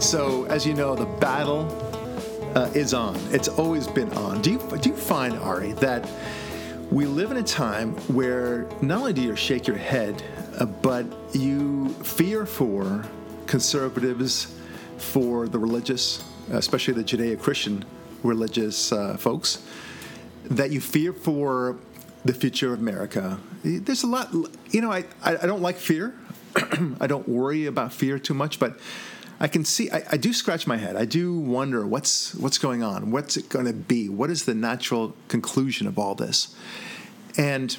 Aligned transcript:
So, 0.00 0.44
as 0.46 0.64
you 0.64 0.72
know, 0.72 0.96
the 0.96 1.04
battle 1.04 1.68
uh, 2.54 2.70
is 2.74 2.94
on. 2.94 3.16
It's 3.32 3.48
always 3.48 3.86
been 3.86 4.10
on. 4.14 4.40
Do 4.40 4.52
you 4.52 4.58
do 4.80 4.88
you 4.88 4.96
find 4.96 5.34
Ari 5.34 5.72
that 5.74 6.08
we 6.90 7.04
live 7.04 7.30
in 7.30 7.36
a 7.36 7.42
time 7.42 7.92
where 8.08 8.66
not 8.80 9.00
only 9.00 9.12
do 9.12 9.20
you 9.20 9.36
shake 9.36 9.66
your 9.66 9.76
head, 9.76 10.22
uh, 10.58 10.64
but 10.64 11.04
you 11.32 11.90
fear 12.02 12.46
for 12.46 13.04
conservatives, 13.46 14.56
for 14.96 15.46
the 15.46 15.58
religious, 15.58 16.24
especially 16.50 16.94
the 16.94 17.04
Judeo-Christian 17.04 17.84
religious 18.22 18.92
uh, 18.92 19.18
folks, 19.18 19.62
that 20.44 20.70
you 20.70 20.80
fear 20.80 21.12
for 21.12 21.76
the 22.24 22.32
future 22.32 22.72
of 22.72 22.80
America. 22.80 23.38
There's 23.62 24.02
a 24.02 24.06
lot. 24.06 24.32
You 24.70 24.80
know, 24.80 24.90
I 24.90 25.04
I, 25.22 25.36
I 25.36 25.46
don't 25.46 25.62
like 25.62 25.76
fear. 25.76 26.14
I 27.00 27.06
don't 27.06 27.28
worry 27.28 27.66
about 27.66 27.92
fear 27.92 28.18
too 28.18 28.34
much, 28.34 28.58
but 28.58 28.78
I 29.42 29.48
can 29.48 29.64
see. 29.64 29.90
I, 29.90 30.04
I, 30.10 30.16
do 30.18 30.34
scratch 30.34 30.66
my 30.66 30.76
head. 30.76 30.96
I 30.96 31.06
do 31.06 31.34
wonder 31.34 31.86
what's 31.86 32.34
what's 32.34 32.58
going 32.58 32.82
on. 32.82 33.10
What's 33.10 33.38
it 33.38 33.48
going 33.48 33.64
to 33.64 33.72
be? 33.72 34.08
What 34.08 34.28
is 34.28 34.44
the 34.44 34.54
natural 34.54 35.16
conclusion 35.28 35.86
of 35.86 35.98
all 35.98 36.14
this? 36.14 36.54
And 37.38 37.76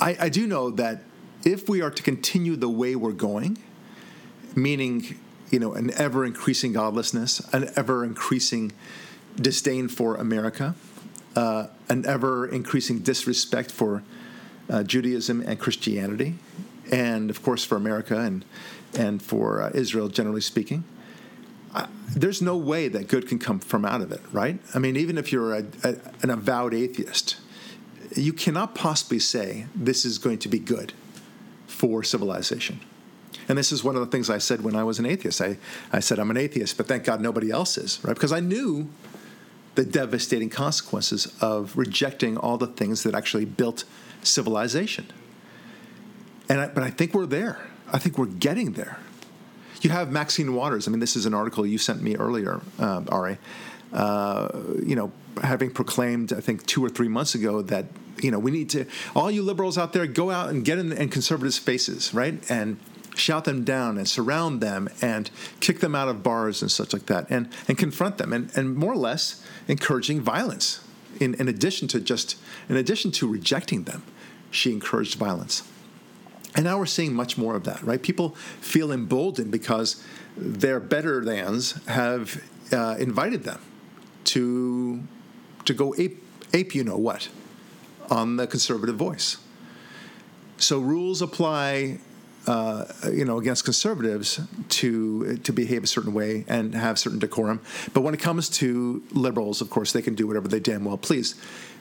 I, 0.00 0.16
I 0.20 0.28
do 0.28 0.48
know 0.48 0.70
that 0.70 1.02
if 1.44 1.68
we 1.68 1.80
are 1.82 1.90
to 1.90 2.02
continue 2.02 2.56
the 2.56 2.68
way 2.68 2.96
we're 2.96 3.12
going, 3.12 3.58
meaning 4.56 5.18
you 5.50 5.60
know 5.60 5.74
an 5.74 5.92
ever 5.96 6.24
increasing 6.24 6.72
godlessness, 6.72 7.38
an 7.54 7.70
ever 7.76 8.04
increasing 8.04 8.72
disdain 9.36 9.86
for 9.86 10.16
America, 10.16 10.74
uh, 11.36 11.68
an 11.88 12.04
ever 12.06 12.48
increasing 12.48 12.98
disrespect 12.98 13.70
for 13.70 14.02
uh, 14.68 14.82
Judaism 14.82 15.42
and 15.42 15.60
Christianity, 15.60 16.34
and 16.90 17.30
of 17.30 17.42
course 17.42 17.64
for 17.64 17.76
America 17.76 18.18
and 18.18 18.44
and 18.96 19.22
for 19.22 19.62
uh, 19.62 19.70
Israel 19.74 20.08
generally 20.08 20.40
speaking. 20.40 20.84
there's 22.16 22.40
no 22.40 22.56
way 22.56 22.88
that 22.88 23.06
good 23.06 23.28
can 23.28 23.38
come 23.38 23.60
from 23.60 23.84
out 23.84 24.00
of 24.00 24.10
it, 24.10 24.20
right? 24.32 24.58
I 24.74 24.78
mean, 24.78 24.96
even 24.96 25.18
if 25.18 25.30
you're 25.30 25.54
a, 25.54 25.64
a, 25.84 25.96
an 26.22 26.30
avowed 26.30 26.72
atheist, 26.72 27.36
you 28.16 28.32
cannot 28.32 28.74
possibly 28.74 29.18
say 29.18 29.66
this 29.74 30.04
is 30.04 30.18
going 30.18 30.38
to 30.38 30.48
be 30.48 30.58
good 30.58 30.94
for 31.66 32.02
civilization. 32.02 32.80
And 33.48 33.56
this 33.56 33.72
is 33.72 33.82
one 33.84 33.94
of 33.94 34.00
the 34.00 34.06
things 34.06 34.28
I 34.28 34.38
said 34.38 34.62
when 34.62 34.76
I 34.76 34.84
was 34.84 34.98
an 34.98 35.06
atheist. 35.06 35.40
I, 35.40 35.58
I 35.92 36.00
said, 36.00 36.18
I'm 36.18 36.30
an 36.30 36.36
atheist, 36.36 36.76
but 36.76 36.86
thank 36.86 37.04
God 37.04 37.20
nobody 37.20 37.50
else 37.50 37.78
is, 37.78 38.02
right? 38.02 38.14
Because 38.14 38.32
I 38.32 38.40
knew 38.40 38.88
the 39.74 39.84
devastating 39.84 40.50
consequences 40.50 41.32
of 41.40 41.76
rejecting 41.76 42.36
all 42.36 42.58
the 42.58 42.66
things 42.66 43.04
that 43.04 43.14
actually 43.14 43.44
built 43.44 43.84
civilization. 44.22 45.06
And 46.48 46.60
I, 46.60 46.68
but 46.68 46.82
I 46.82 46.90
think 46.90 47.14
we're 47.14 47.26
there. 47.26 47.58
I 47.92 47.98
think 47.98 48.18
we're 48.18 48.26
getting 48.26 48.72
there. 48.72 48.98
You 49.80 49.90
have 49.90 50.10
Maxine 50.10 50.54
Waters. 50.54 50.88
I 50.88 50.90
mean, 50.90 51.00
this 51.00 51.14
is 51.14 51.26
an 51.26 51.34
article 51.34 51.64
you 51.64 51.78
sent 51.78 52.02
me 52.02 52.16
earlier, 52.16 52.60
uh, 52.78 53.02
Ari. 53.08 53.38
Uh, 53.92 54.48
you 54.84 54.96
know, 54.96 55.12
having 55.42 55.70
proclaimed, 55.70 56.32
I 56.32 56.40
think 56.40 56.66
two 56.66 56.84
or 56.84 56.88
three 56.88 57.08
months 57.08 57.34
ago 57.34 57.62
that 57.62 57.86
you 58.20 58.30
know 58.30 58.38
we 58.38 58.50
need 58.50 58.68
to 58.70 58.84
all 59.14 59.30
you 59.30 59.42
liberals 59.42 59.78
out 59.78 59.92
there 59.92 60.06
go 60.06 60.30
out 60.30 60.50
and 60.50 60.64
get 60.64 60.78
in, 60.78 60.92
in 60.92 61.08
faces, 61.08 62.12
right, 62.12 62.38
and 62.50 62.78
shout 63.14 63.44
them 63.44 63.64
down 63.64 63.96
and 63.96 64.08
surround 64.08 64.60
them 64.60 64.88
and 65.00 65.30
kick 65.60 65.80
them 65.80 65.94
out 65.94 66.08
of 66.08 66.22
bars 66.22 66.60
and 66.60 66.70
such 66.70 66.92
like 66.92 67.06
that, 67.06 67.26
and 67.30 67.48
and 67.66 67.78
confront 67.78 68.18
them, 68.18 68.32
and 68.32 68.50
and 68.56 68.76
more 68.76 68.92
or 68.92 68.96
less 68.96 69.44
encouraging 69.68 70.20
violence. 70.20 70.80
In, 71.20 71.34
in 71.34 71.48
addition 71.48 71.88
to 71.88 72.00
just 72.00 72.36
in 72.68 72.76
addition 72.76 73.10
to 73.12 73.26
rejecting 73.26 73.84
them, 73.84 74.02
she 74.50 74.72
encouraged 74.72 75.14
violence. 75.14 75.62
And 76.54 76.64
now 76.64 76.78
we're 76.78 76.86
seeing 76.86 77.14
much 77.14 77.36
more 77.36 77.54
of 77.54 77.64
that, 77.64 77.82
right? 77.82 78.02
People 78.02 78.30
feel 78.60 78.90
emboldened 78.90 79.50
because 79.50 80.02
their 80.36 80.80
better 80.80 81.24
thans 81.24 81.84
have 81.86 82.42
uh, 82.72 82.96
invited 82.98 83.44
them 83.44 83.60
to 84.24 85.02
to 85.64 85.74
go 85.74 85.94
ape, 85.98 86.22
ape 86.54 86.74
you 86.74 86.84
know 86.84 86.96
what 86.96 87.28
on 88.10 88.36
the 88.36 88.46
conservative 88.46 88.96
voice. 88.96 89.36
So 90.56 90.78
rules 90.78 91.22
apply, 91.22 91.98
uh, 92.46 92.86
you 93.12 93.24
know, 93.24 93.38
against 93.38 93.64
conservatives 93.64 94.40
to 94.70 95.36
to 95.38 95.52
behave 95.52 95.84
a 95.84 95.86
certain 95.86 96.14
way 96.14 96.44
and 96.48 96.74
have 96.74 96.98
certain 96.98 97.18
decorum. 97.18 97.60
But 97.92 98.00
when 98.00 98.14
it 98.14 98.20
comes 98.20 98.48
to 98.50 99.02
liberals, 99.12 99.60
of 99.60 99.70
course, 99.70 99.92
they 99.92 100.02
can 100.02 100.14
do 100.14 100.26
whatever 100.26 100.48
they 100.48 100.60
damn 100.60 100.84
well 100.84 100.98
please. 100.98 101.34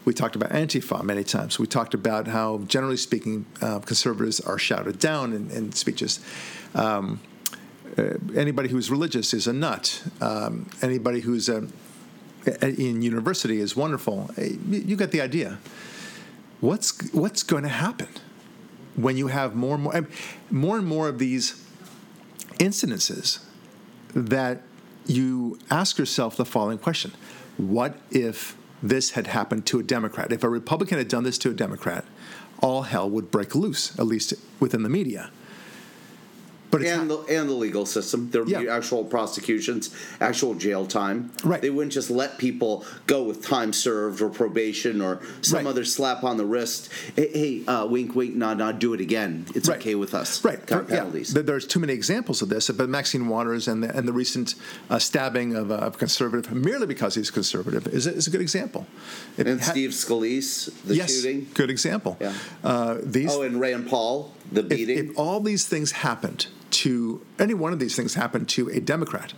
We 0.08 0.14
talked 0.14 0.38
about 0.38 0.52
Antifa 0.52 1.04
many 1.04 1.26
times. 1.26 1.60
We 1.60 1.68
talked 1.68 1.94
about 1.94 2.30
how, 2.30 2.60
generally 2.60 2.96
speaking, 2.96 3.46
uh, 3.62 3.80
conservatives 3.80 4.40
are 4.40 4.58
shouted 4.58 5.00
down 5.00 5.34
in, 5.34 5.52
in 5.52 5.74
speeches. 5.74 6.22
Um, 6.74 7.20
uh, 7.98 8.14
anybody 8.34 8.70
who's 8.70 8.90
religious 8.90 9.34
is 9.34 9.48
a 9.48 9.54
nut. 9.54 10.02
Um, 10.22 10.70
anybody 10.82 11.20
who's 11.20 11.50
a, 11.50 11.68
in 12.62 13.02
university 13.02 13.60
is 13.60 13.76
wonderful. 13.76 14.32
You 14.38 14.96
get 14.96 15.12
the 15.12 15.20
idea. 15.20 15.60
What's 16.62 17.12
what's 17.12 17.44
going 17.44 17.64
to 17.64 17.70
happen 17.70 18.08
when 18.96 19.18
you 19.18 19.28
have 19.28 19.56
more 19.56 19.76
and 19.76 19.84
more, 19.84 20.08
more 20.50 20.78
and 20.78 20.88
more 20.88 21.10
of 21.10 21.20
these 21.20 21.62
incidences 22.60 23.44
that 24.14 24.62
you 25.06 25.60
ask 25.70 25.98
yourself 25.98 26.38
the 26.38 26.46
following 26.46 26.78
question: 26.78 27.12
What 27.58 27.98
if 28.10 28.56
this 28.82 29.12
had 29.12 29.28
happened 29.28 29.66
to 29.68 29.80
a 29.80 29.84
Democrat. 29.84 30.32
If 30.32 30.44
a 30.44 30.50
Republican 30.50 30.98
had 30.98 31.08
done 31.08 31.24
this 31.24 31.38
to 31.40 31.50
a 31.50 31.54
Democrat, 31.54 32.06
all 32.60 32.84
hell 32.84 33.10
would 33.10 33.32
break 33.32 33.56
loose, 33.56 33.98
at 34.00 34.08
least 34.08 34.34
within 34.60 34.84
the 34.84 34.90
media. 34.90 35.32
But 36.80 36.88
and 36.88 37.10
the 37.10 37.18
and 37.30 37.50
the 37.50 37.54
legal 37.54 37.86
system. 37.86 38.30
There 38.32 38.44
would 38.44 38.52
yeah. 38.52 38.60
be 38.60 38.70
actual 38.70 39.04
prosecutions, 39.04 39.96
actual 40.22 40.56
jail 40.56 40.86
time. 40.86 41.32
Right. 41.44 41.62
They 41.62 41.70
wouldn't 41.70 41.94
just 41.94 42.10
let 42.10 42.38
people 42.38 42.86
go 43.06 43.24
with 43.24 43.46
time 43.46 43.74
served 43.74 44.22
or 44.22 44.30
probation 44.30 45.02
or 45.02 45.22
some 45.42 45.58
right. 45.58 45.68
other 45.68 45.86
slap 45.86 46.24
on 46.24 46.38
the 46.38 46.46
wrist. 46.46 46.92
Hey, 47.16 47.30
hey 47.34 47.66
uh, 47.66 47.86
wink, 47.86 48.16
wink, 48.16 48.36
nod, 48.36 48.58
nod. 48.58 48.80
Do 48.80 48.94
it 48.94 49.02
again. 49.02 49.46
It's 49.56 49.70
right. 49.70 49.78
okay 49.78 49.96
with 49.96 50.14
us. 50.14 50.44
Right. 50.44 50.60
Of 50.72 50.88
penalties. 50.88 51.34
Yeah. 51.34 51.42
There's 51.42 51.68
too 51.68 51.80
many 51.80 51.94
examples 51.94 52.42
of 52.42 52.50
this. 52.50 52.70
But 52.70 52.90
Maxine 52.90 53.28
Waters 53.28 53.68
and 53.68 53.84
the, 53.84 53.96
and 53.96 54.08
the 54.08 54.14
recent 54.14 54.56
uh, 54.90 55.00
stabbing 55.00 55.56
of, 55.56 55.72
uh, 55.72 55.76
of 55.76 55.98
conservative 55.98 56.52
merely 56.52 56.88
because 56.88 57.16
he's 57.16 57.32
conservative 57.32 57.88
is 57.88 58.08
a, 58.08 58.14
is 58.14 58.28
a 58.28 58.30
good 58.30 58.42
example. 58.42 58.86
It 59.38 59.48
and 59.48 59.64
Steve 59.64 59.92
Scalise, 59.92 60.72
the 60.84 60.96
yes, 60.96 61.16
shooting. 61.16 61.48
Good 61.54 61.70
example. 61.70 62.18
Yeah. 62.20 62.34
Uh, 62.64 62.98
these. 63.02 63.34
Oh, 63.34 63.42
and 63.42 63.60
Rand 63.60 63.88
Paul, 63.88 64.34
the 64.52 64.64
beating. 64.64 64.98
If, 64.98 65.10
if 65.12 65.20
all 65.20 65.40
these 65.40 65.68
things 65.68 65.92
happened 65.92 66.48
to 66.72 67.26
any 67.40 67.54
one 67.54 67.74
of 67.74 67.80
these 67.80 67.96
things 67.96 68.14
happen 68.14 68.46
to 68.46 68.70
a 68.70 68.80
Democrat, 68.80 69.34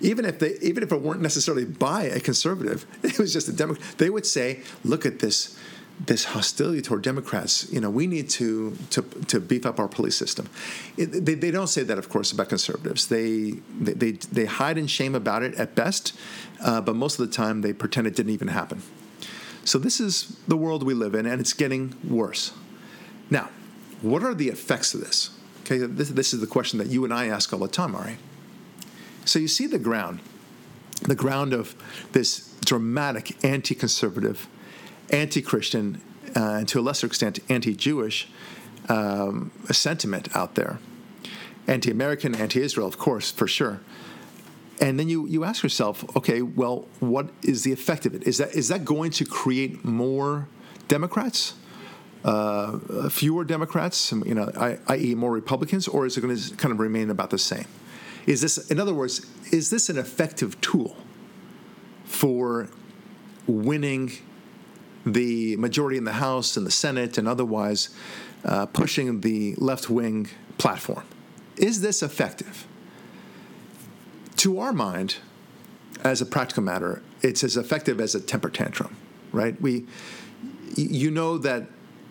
even 0.00 0.24
if 0.24 0.38
they 0.38 0.58
even 0.60 0.82
if 0.82 0.92
it 0.92 1.00
weren't 1.00 1.20
necessarily 1.20 1.64
by 1.64 2.02
a 2.02 2.20
conservative, 2.20 2.86
it 3.02 3.18
was 3.18 3.32
just 3.32 3.48
a 3.48 3.52
Democrat, 3.52 3.98
they 3.98 4.10
would 4.10 4.26
say, 4.26 4.62
"Look 4.84 5.06
at 5.06 5.20
this." 5.20 5.58
This 6.06 6.26
hostility 6.26 6.80
toward 6.80 7.02
Democrats, 7.02 7.72
you 7.72 7.80
know, 7.80 7.90
we 7.90 8.06
need 8.06 8.30
to 8.30 8.76
to, 8.90 9.02
to 9.02 9.40
beef 9.40 9.66
up 9.66 9.80
our 9.80 9.88
police 9.88 10.16
system. 10.16 10.48
It, 10.96 11.26
they, 11.26 11.34
they 11.34 11.50
don't 11.50 11.66
say 11.66 11.82
that, 11.82 11.98
of 11.98 12.08
course, 12.08 12.30
about 12.30 12.48
conservatives. 12.48 13.08
They 13.08 13.54
they, 13.80 14.12
they, 14.12 14.44
hide 14.44 14.78
in 14.78 14.86
shame 14.86 15.16
about 15.16 15.42
it 15.42 15.56
at 15.56 15.74
best, 15.74 16.16
uh, 16.62 16.80
but 16.82 16.94
most 16.94 17.18
of 17.18 17.26
the 17.26 17.34
time 17.34 17.62
they 17.62 17.72
pretend 17.72 18.06
it 18.06 18.14
didn't 18.14 18.30
even 18.30 18.46
happen. 18.46 18.80
So 19.64 19.76
this 19.76 19.98
is 19.98 20.38
the 20.46 20.56
world 20.56 20.84
we 20.84 20.94
live 20.94 21.16
in, 21.16 21.26
and 21.26 21.40
it's 21.40 21.52
getting 21.52 21.94
worse. 22.08 22.52
Now, 23.28 23.50
what 24.00 24.22
are 24.22 24.34
the 24.34 24.48
effects 24.48 24.94
of 24.94 25.00
this? 25.00 25.37
Okay, 25.70 25.84
this, 25.84 26.08
this 26.08 26.32
is 26.32 26.40
the 26.40 26.46
question 26.46 26.78
that 26.78 26.86
you 26.86 27.04
and 27.04 27.12
I 27.12 27.26
ask 27.26 27.52
all 27.52 27.58
the 27.58 27.68
time, 27.68 27.94
Ari. 27.94 28.16
So 29.26 29.38
you 29.38 29.48
see 29.48 29.66
the 29.66 29.78
ground, 29.78 30.20
the 31.02 31.14
ground 31.14 31.52
of 31.52 31.76
this 32.12 32.54
dramatic 32.64 33.44
anti 33.44 33.74
conservative, 33.74 34.48
anti 35.10 35.42
Christian, 35.42 36.00
uh, 36.34 36.40
and 36.40 36.68
to 36.68 36.80
a 36.80 36.82
lesser 36.82 37.06
extent, 37.06 37.40
anti 37.50 37.74
Jewish 37.74 38.30
um, 38.88 39.50
sentiment 39.70 40.34
out 40.34 40.54
there. 40.54 40.78
Anti 41.66 41.90
American, 41.90 42.34
anti 42.34 42.62
Israel, 42.62 42.86
of 42.86 42.96
course, 42.96 43.30
for 43.30 43.46
sure. 43.46 43.80
And 44.80 44.98
then 44.98 45.10
you, 45.10 45.26
you 45.26 45.44
ask 45.44 45.62
yourself, 45.62 46.02
okay, 46.16 46.40
well, 46.40 46.88
what 47.00 47.28
is 47.42 47.64
the 47.64 47.72
effect 47.72 48.06
of 48.06 48.14
it? 48.14 48.22
Is 48.26 48.38
that, 48.38 48.54
is 48.54 48.68
that 48.68 48.86
going 48.86 49.10
to 49.10 49.26
create 49.26 49.84
more 49.84 50.48
Democrats? 50.86 51.52
Uh, 52.24 53.08
fewer 53.08 53.44
Democrats, 53.44 54.12
you 54.12 54.34
know, 54.34 54.50
i.e., 54.88 55.14
more 55.14 55.32
Republicans, 55.32 55.88
or 55.88 56.06
is 56.06 56.16
it 56.16 56.20
going 56.20 56.36
to 56.36 56.56
kind 56.56 56.72
of 56.72 56.80
remain 56.80 57.10
about 57.10 57.30
the 57.30 57.38
same? 57.38 57.66
Is 58.26 58.40
this, 58.40 58.70
in 58.70 58.78
other 58.78 58.92
words, 58.92 59.24
is 59.52 59.70
this 59.70 59.88
an 59.88 59.96
effective 59.96 60.60
tool 60.60 60.96
for 62.04 62.68
winning 63.46 64.12
the 65.06 65.56
majority 65.56 65.96
in 65.96 66.04
the 66.04 66.12
House 66.12 66.56
and 66.56 66.66
the 66.66 66.70
Senate 66.70 67.16
and 67.16 67.26
otherwise 67.26 67.90
uh, 68.44 68.66
pushing 68.66 69.20
the 69.20 69.54
left 69.56 69.88
wing 69.88 70.28
platform? 70.58 71.04
Is 71.56 71.80
this 71.80 72.02
effective? 72.02 72.66
To 74.36 74.60
our 74.60 74.72
mind, 74.72 75.16
as 76.04 76.20
a 76.20 76.26
practical 76.26 76.62
matter, 76.62 77.02
it's 77.22 77.42
as 77.42 77.56
effective 77.56 78.00
as 78.00 78.14
a 78.14 78.20
temper 78.20 78.50
tantrum, 78.50 78.96
right? 79.32 79.60
We, 79.60 79.86
you 80.76 81.10
know 81.10 81.38
that 81.38 81.66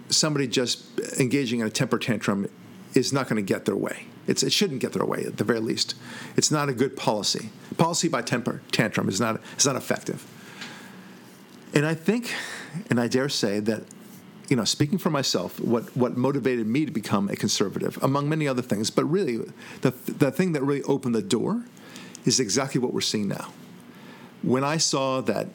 somebody 0.09 0.47
just 0.47 0.99
engaging 1.19 1.59
in 1.59 1.67
a 1.67 1.69
temper 1.69 1.99
tantrum 1.99 2.49
is 2.93 3.13
not 3.13 3.27
going 3.27 3.35
to 3.35 3.53
get 3.53 3.65
their 3.65 3.75
way. 3.75 4.05
It's, 4.27 4.43
it 4.43 4.51
shouldn't 4.51 4.81
get 4.81 4.93
their 4.93 5.05
way 5.05 5.23
at 5.25 5.37
the 5.37 5.43
very 5.43 5.59
least. 5.59 5.95
It's 6.35 6.51
not 6.51 6.69
a 6.69 6.73
good 6.73 6.97
policy. 6.97 7.49
Policy 7.77 8.07
by 8.09 8.21
temper 8.21 8.61
tantrum 8.71 9.07
is 9.07 9.19
not 9.21 9.39
is 9.57 9.65
not 9.65 9.75
effective. 9.75 10.25
And 11.73 11.85
I 11.85 11.93
think, 11.93 12.33
and 12.89 12.99
I 12.99 13.07
dare 13.07 13.29
say 13.29 13.59
that, 13.61 13.83
you 14.49 14.55
know, 14.55 14.65
speaking 14.65 14.97
for 14.97 15.09
myself, 15.09 15.59
what 15.59 15.95
what 15.95 16.17
motivated 16.17 16.67
me 16.67 16.85
to 16.85 16.91
become 16.91 17.29
a 17.29 17.35
conservative, 17.35 17.97
among 18.01 18.27
many 18.27 18.47
other 18.47 18.61
things, 18.61 18.89
but 18.89 19.05
really, 19.05 19.37
the 19.81 19.91
the 19.91 20.31
thing 20.31 20.53
that 20.53 20.63
really 20.63 20.83
opened 20.83 21.15
the 21.15 21.21
door, 21.21 21.63
is 22.25 22.39
exactly 22.39 22.81
what 22.81 22.93
we're 22.93 23.01
seeing 23.01 23.27
now. 23.27 23.53
When 24.41 24.63
I 24.63 24.77
saw 24.77 25.21
that 25.21 25.47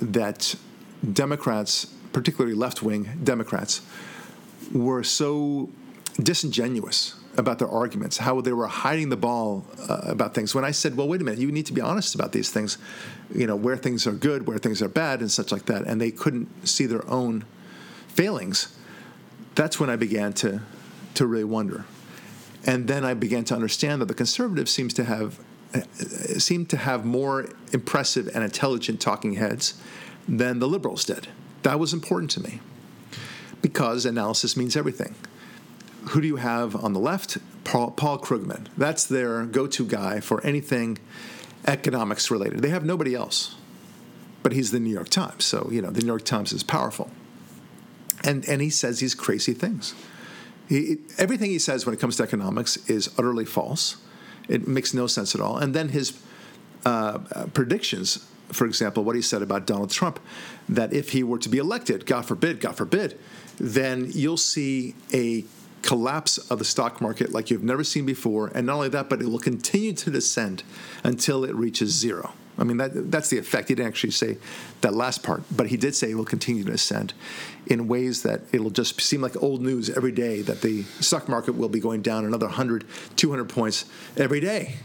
that 0.00 0.56
Democrats, 1.12 1.94
particularly 2.12 2.54
left 2.54 2.82
wing 2.82 3.08
Democrats, 3.22 3.82
were 4.72 5.02
so 5.02 5.68
disingenuous 6.20 7.14
about 7.36 7.58
their 7.58 7.68
arguments, 7.68 8.18
how 8.18 8.40
they 8.40 8.52
were 8.52 8.66
hiding 8.66 9.08
the 9.08 9.16
ball 9.16 9.64
uh, 9.88 10.00
about 10.04 10.34
things. 10.34 10.54
When 10.54 10.64
I 10.64 10.72
said, 10.72 10.96
"Well, 10.96 11.08
wait 11.08 11.20
a 11.20 11.24
minute, 11.24 11.40
you 11.40 11.52
need 11.52 11.66
to 11.66 11.72
be 11.72 11.80
honest 11.80 12.14
about 12.14 12.32
these 12.32 12.50
things," 12.50 12.78
you 13.34 13.46
know, 13.46 13.56
where 13.56 13.76
things 13.76 14.06
are 14.06 14.12
good, 14.12 14.46
where 14.46 14.58
things 14.58 14.82
are 14.82 14.88
bad, 14.88 15.20
and 15.20 15.30
such 15.30 15.52
like 15.52 15.66
that, 15.66 15.86
and 15.86 16.00
they 16.00 16.10
couldn't 16.10 16.48
see 16.66 16.86
their 16.86 17.08
own 17.08 17.44
failings. 18.08 18.76
That's 19.54 19.78
when 19.78 19.90
I 19.90 19.96
began 19.96 20.32
to 20.34 20.62
to 21.14 21.26
really 21.26 21.44
wonder, 21.44 21.84
and 22.64 22.88
then 22.88 23.04
I 23.04 23.14
began 23.14 23.44
to 23.44 23.54
understand 23.54 24.00
that 24.02 24.06
the 24.06 24.14
conservatives 24.14 24.72
seems 24.72 24.92
to 24.94 25.04
have 25.04 25.38
uh, 25.74 25.80
seem 26.38 26.66
to 26.66 26.76
have 26.76 27.04
more 27.04 27.46
impressive 27.72 28.28
and 28.34 28.42
intelligent 28.42 29.00
talking 29.00 29.34
heads 29.34 29.80
than 30.26 30.58
the 30.58 30.68
liberals 30.68 31.04
did. 31.04 31.28
That 31.62 31.78
was 31.78 31.92
important 31.92 32.30
to 32.32 32.42
me 32.42 32.60
because 33.60 34.06
analysis 34.06 34.56
means 34.56 34.76
everything 34.76 35.14
who 36.10 36.20
do 36.20 36.26
you 36.26 36.36
have 36.36 36.74
on 36.76 36.92
the 36.92 37.00
left? 37.00 37.38
Paul, 37.64 37.90
Paul 37.90 38.18
Krugman. 38.18 38.66
That's 38.76 39.04
their 39.04 39.44
go 39.44 39.66
to 39.66 39.84
guy 39.84 40.20
for 40.20 40.44
anything 40.44 40.98
economics 41.66 42.30
related. 42.30 42.60
They 42.60 42.70
have 42.70 42.84
nobody 42.84 43.14
else. 43.14 43.56
But 44.42 44.52
he's 44.52 44.70
the 44.70 44.80
New 44.80 44.92
York 44.92 45.08
Times. 45.08 45.44
So, 45.44 45.68
you 45.70 45.82
know, 45.82 45.90
the 45.90 46.00
New 46.00 46.06
York 46.06 46.24
Times 46.24 46.52
is 46.52 46.62
powerful. 46.62 47.10
And, 48.24 48.48
and 48.48 48.62
he 48.62 48.70
says 48.70 49.00
these 49.00 49.14
crazy 49.14 49.52
things. 49.52 49.94
He, 50.68 50.98
everything 51.18 51.50
he 51.50 51.58
says 51.58 51.84
when 51.84 51.94
it 51.94 52.00
comes 52.00 52.16
to 52.16 52.22
economics 52.22 52.76
is 52.88 53.10
utterly 53.18 53.44
false. 53.44 53.96
It 54.48 54.66
makes 54.66 54.94
no 54.94 55.06
sense 55.06 55.34
at 55.34 55.40
all. 55.40 55.58
And 55.58 55.74
then 55.74 55.90
his 55.90 56.18
uh, 56.86 57.18
predictions, 57.52 58.26
for 58.52 58.66
example, 58.66 59.04
what 59.04 59.16
he 59.16 59.22
said 59.22 59.42
about 59.42 59.66
Donald 59.66 59.90
Trump, 59.90 60.20
that 60.68 60.92
if 60.92 61.10
he 61.10 61.22
were 61.22 61.38
to 61.38 61.48
be 61.48 61.58
elected, 61.58 62.06
God 62.06 62.24
forbid, 62.26 62.60
God 62.60 62.76
forbid, 62.76 63.18
then 63.58 64.10
you'll 64.12 64.36
see 64.36 64.94
a 65.12 65.44
collapse 65.82 66.38
of 66.50 66.58
the 66.58 66.64
stock 66.64 67.00
market 67.00 67.32
like 67.32 67.50
you've 67.50 67.62
never 67.62 67.84
seen 67.84 68.04
before. 68.04 68.50
And 68.54 68.66
not 68.66 68.74
only 68.76 68.88
that, 68.90 69.08
but 69.08 69.20
it 69.22 69.26
will 69.26 69.38
continue 69.38 69.92
to 69.94 70.10
descend 70.10 70.62
until 71.04 71.44
it 71.44 71.54
reaches 71.54 71.90
zero. 71.90 72.32
I 72.58 72.64
mean, 72.64 72.78
that, 72.78 73.10
that's 73.10 73.30
the 73.30 73.38
effect. 73.38 73.68
He 73.68 73.76
didn't 73.76 73.88
actually 73.88 74.10
say 74.10 74.36
that 74.80 74.92
last 74.92 75.22
part, 75.22 75.42
but 75.50 75.68
he 75.68 75.76
did 75.76 75.94
say 75.94 76.10
it 76.10 76.16
will 76.16 76.24
continue 76.24 76.64
to 76.64 76.72
ascend 76.72 77.14
in 77.66 77.86
ways 77.86 78.22
that 78.24 78.40
it'll 78.52 78.70
just 78.70 79.00
seem 79.00 79.20
like 79.20 79.40
old 79.40 79.62
news 79.62 79.88
every 79.90 80.10
day 80.10 80.42
that 80.42 80.60
the 80.60 80.82
stock 81.00 81.28
market 81.28 81.52
will 81.52 81.68
be 81.68 81.78
going 81.78 82.02
down 82.02 82.24
another 82.24 82.46
100, 82.46 82.84
200 83.14 83.48
points 83.48 83.84
every 84.16 84.40
day. 84.40 84.76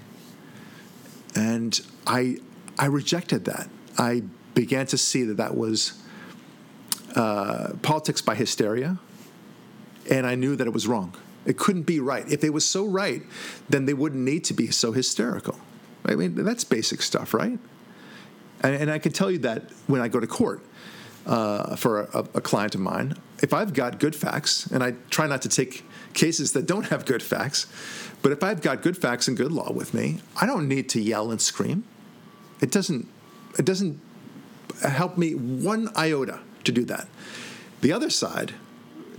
And 1.35 1.79
I, 2.05 2.37
I 2.77 2.85
rejected 2.85 3.45
that. 3.45 3.69
I 3.97 4.23
began 4.53 4.87
to 4.87 4.97
see 4.97 5.23
that 5.23 5.37
that 5.37 5.55
was 5.55 6.01
uh, 7.15 7.73
politics 7.81 8.21
by 8.21 8.35
hysteria 8.35 8.97
and 10.09 10.25
I 10.25 10.35
knew 10.35 10.55
that 10.55 10.67
it 10.67 10.73
was 10.73 10.87
wrong. 10.87 11.13
It 11.45 11.57
couldn't 11.57 11.83
be 11.83 11.99
right. 11.99 12.29
If 12.31 12.43
it 12.43 12.51
was 12.51 12.65
so 12.65 12.85
right, 12.85 13.21
then 13.69 13.85
they 13.85 13.93
wouldn't 13.93 14.23
need 14.23 14.43
to 14.45 14.53
be 14.53 14.67
so 14.71 14.91
hysterical. 14.91 15.57
I 16.05 16.15
mean, 16.15 16.35
that's 16.35 16.63
basic 16.63 17.01
stuff, 17.01 17.33
right? 17.33 17.59
And, 18.61 18.75
and 18.75 18.91
I 18.91 18.99
can 18.99 19.11
tell 19.11 19.29
you 19.29 19.39
that 19.39 19.63
when 19.87 20.01
I 20.01 20.07
go 20.07 20.19
to 20.19 20.27
court 20.27 20.61
uh, 21.25 21.75
for 21.75 22.01
a, 22.01 22.19
a 22.33 22.41
client 22.41 22.75
of 22.75 22.81
mine, 22.81 23.15
if 23.41 23.53
I've 23.53 23.73
got 23.73 23.99
good 23.99 24.15
facts, 24.15 24.67
and 24.67 24.83
I 24.83 24.95
try 25.09 25.27
not 25.27 25.41
to 25.43 25.49
take 25.49 25.85
cases 26.13 26.53
that 26.53 26.65
don't 26.65 26.87
have 26.87 27.05
good 27.05 27.23
facts, 27.23 27.67
but 28.21 28.31
if 28.31 28.43
I've 28.43 28.61
got 28.61 28.81
good 28.81 28.97
facts 28.97 29.27
and 29.27 29.35
good 29.35 29.51
law 29.51 29.71
with 29.71 29.93
me, 29.93 30.19
I 30.39 30.45
don't 30.45 30.67
need 30.67 30.89
to 30.89 31.01
yell 31.01 31.31
and 31.31 31.41
scream. 31.41 31.83
It 32.63 32.71
doesn't. 32.71 33.07
It 33.59 33.65
doesn't 33.65 33.99
help 34.81 35.17
me 35.17 35.35
one 35.35 35.89
iota 35.95 36.39
to 36.63 36.71
do 36.71 36.85
that. 36.85 37.07
The 37.81 37.91
other 37.91 38.09
side 38.09 38.53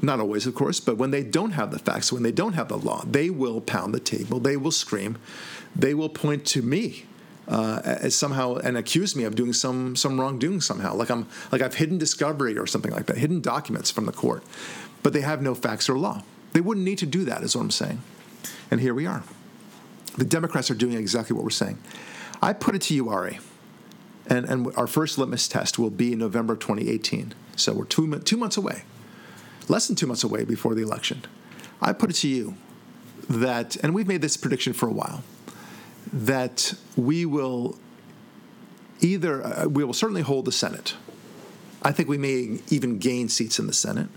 not 0.02 0.20
always, 0.20 0.46
of 0.46 0.54
course, 0.54 0.80
but 0.80 0.96
when 0.96 1.10
they 1.10 1.22
don't 1.22 1.52
have 1.52 1.70
the 1.70 1.78
facts, 1.78 2.12
when 2.12 2.22
they 2.22 2.32
don't 2.32 2.54
have 2.54 2.68
the 2.68 2.76
law, 2.76 3.02
they 3.06 3.30
will 3.30 3.60
pound 3.60 3.94
the 3.94 4.00
table, 4.00 4.38
they 4.40 4.56
will 4.56 4.70
scream, 4.70 5.16
they 5.74 5.94
will 5.94 6.08
point 6.08 6.44
to 6.46 6.62
me 6.62 7.06
uh, 7.48 7.80
as 7.84 8.14
somehow 8.14 8.56
and 8.56 8.76
accuse 8.76 9.14
me 9.14 9.24
of 9.24 9.34
doing 9.34 9.52
some 9.52 9.96
some 9.96 10.20
wrongdoing 10.20 10.60
somehow, 10.60 10.94
like 10.94 11.10
I'm 11.10 11.26
like 11.52 11.62
I've 11.62 11.74
hidden 11.74 11.98
discovery 11.98 12.56
or 12.58 12.66
something 12.66 12.92
like 12.92 13.06
that, 13.06 13.18
hidden 13.18 13.40
documents 13.40 13.90
from 13.90 14.06
the 14.06 14.12
court, 14.12 14.42
but 15.02 15.12
they 15.12 15.20
have 15.20 15.42
no 15.42 15.54
facts 15.54 15.88
or 15.88 15.98
law. 15.98 16.22
They 16.52 16.60
wouldn't 16.60 16.84
need 16.84 16.98
to 16.98 17.06
do 17.06 17.24
that, 17.24 17.42
is 17.42 17.54
what 17.54 17.62
I'm 17.62 17.70
saying. 17.70 18.00
And 18.70 18.80
here 18.80 18.94
we 18.94 19.06
are. 19.06 19.22
The 20.16 20.24
Democrats 20.24 20.70
are 20.70 20.74
doing 20.74 20.94
exactly 20.94 21.34
what 21.34 21.44
we're 21.44 21.50
saying. 21.50 21.78
I 22.44 22.52
put 22.52 22.74
it 22.74 22.82
to 22.82 22.94
you, 22.94 23.08
Ari, 23.08 23.38
and, 24.26 24.44
and 24.46 24.76
our 24.76 24.86
first 24.86 25.18
litmus 25.18 25.48
test 25.48 25.78
will 25.78 25.90
be 25.90 26.12
in 26.12 26.18
November 26.18 26.52
of 26.54 26.60
2018. 26.60 27.34
So 27.56 27.72
we're 27.72 27.84
two, 27.84 28.18
two 28.20 28.36
months 28.36 28.56
away 28.56 28.84
less 29.68 29.86
than 29.86 29.96
two 29.96 30.06
months 30.06 30.24
away 30.24 30.44
before 30.44 30.74
the 30.74 30.82
election. 30.82 31.22
I 31.80 31.92
put 31.92 32.10
it 32.10 32.14
to 32.14 32.28
you 32.28 32.56
that, 33.28 33.76
and 33.76 33.94
we've 33.94 34.06
made 34.06 34.22
this 34.22 34.36
prediction 34.36 34.72
for 34.72 34.88
a 34.88 34.92
while, 34.92 35.22
that 36.12 36.74
we 36.96 37.26
will 37.26 37.78
either, 39.00 39.44
uh, 39.44 39.66
we 39.66 39.84
will 39.84 39.92
certainly 39.92 40.22
hold 40.22 40.44
the 40.44 40.52
Senate. 40.52 40.94
I 41.82 41.92
think 41.92 42.08
we 42.08 42.18
may 42.18 42.60
even 42.70 42.98
gain 42.98 43.28
seats 43.28 43.58
in 43.58 43.66
the 43.66 43.72
Senate. 43.72 44.08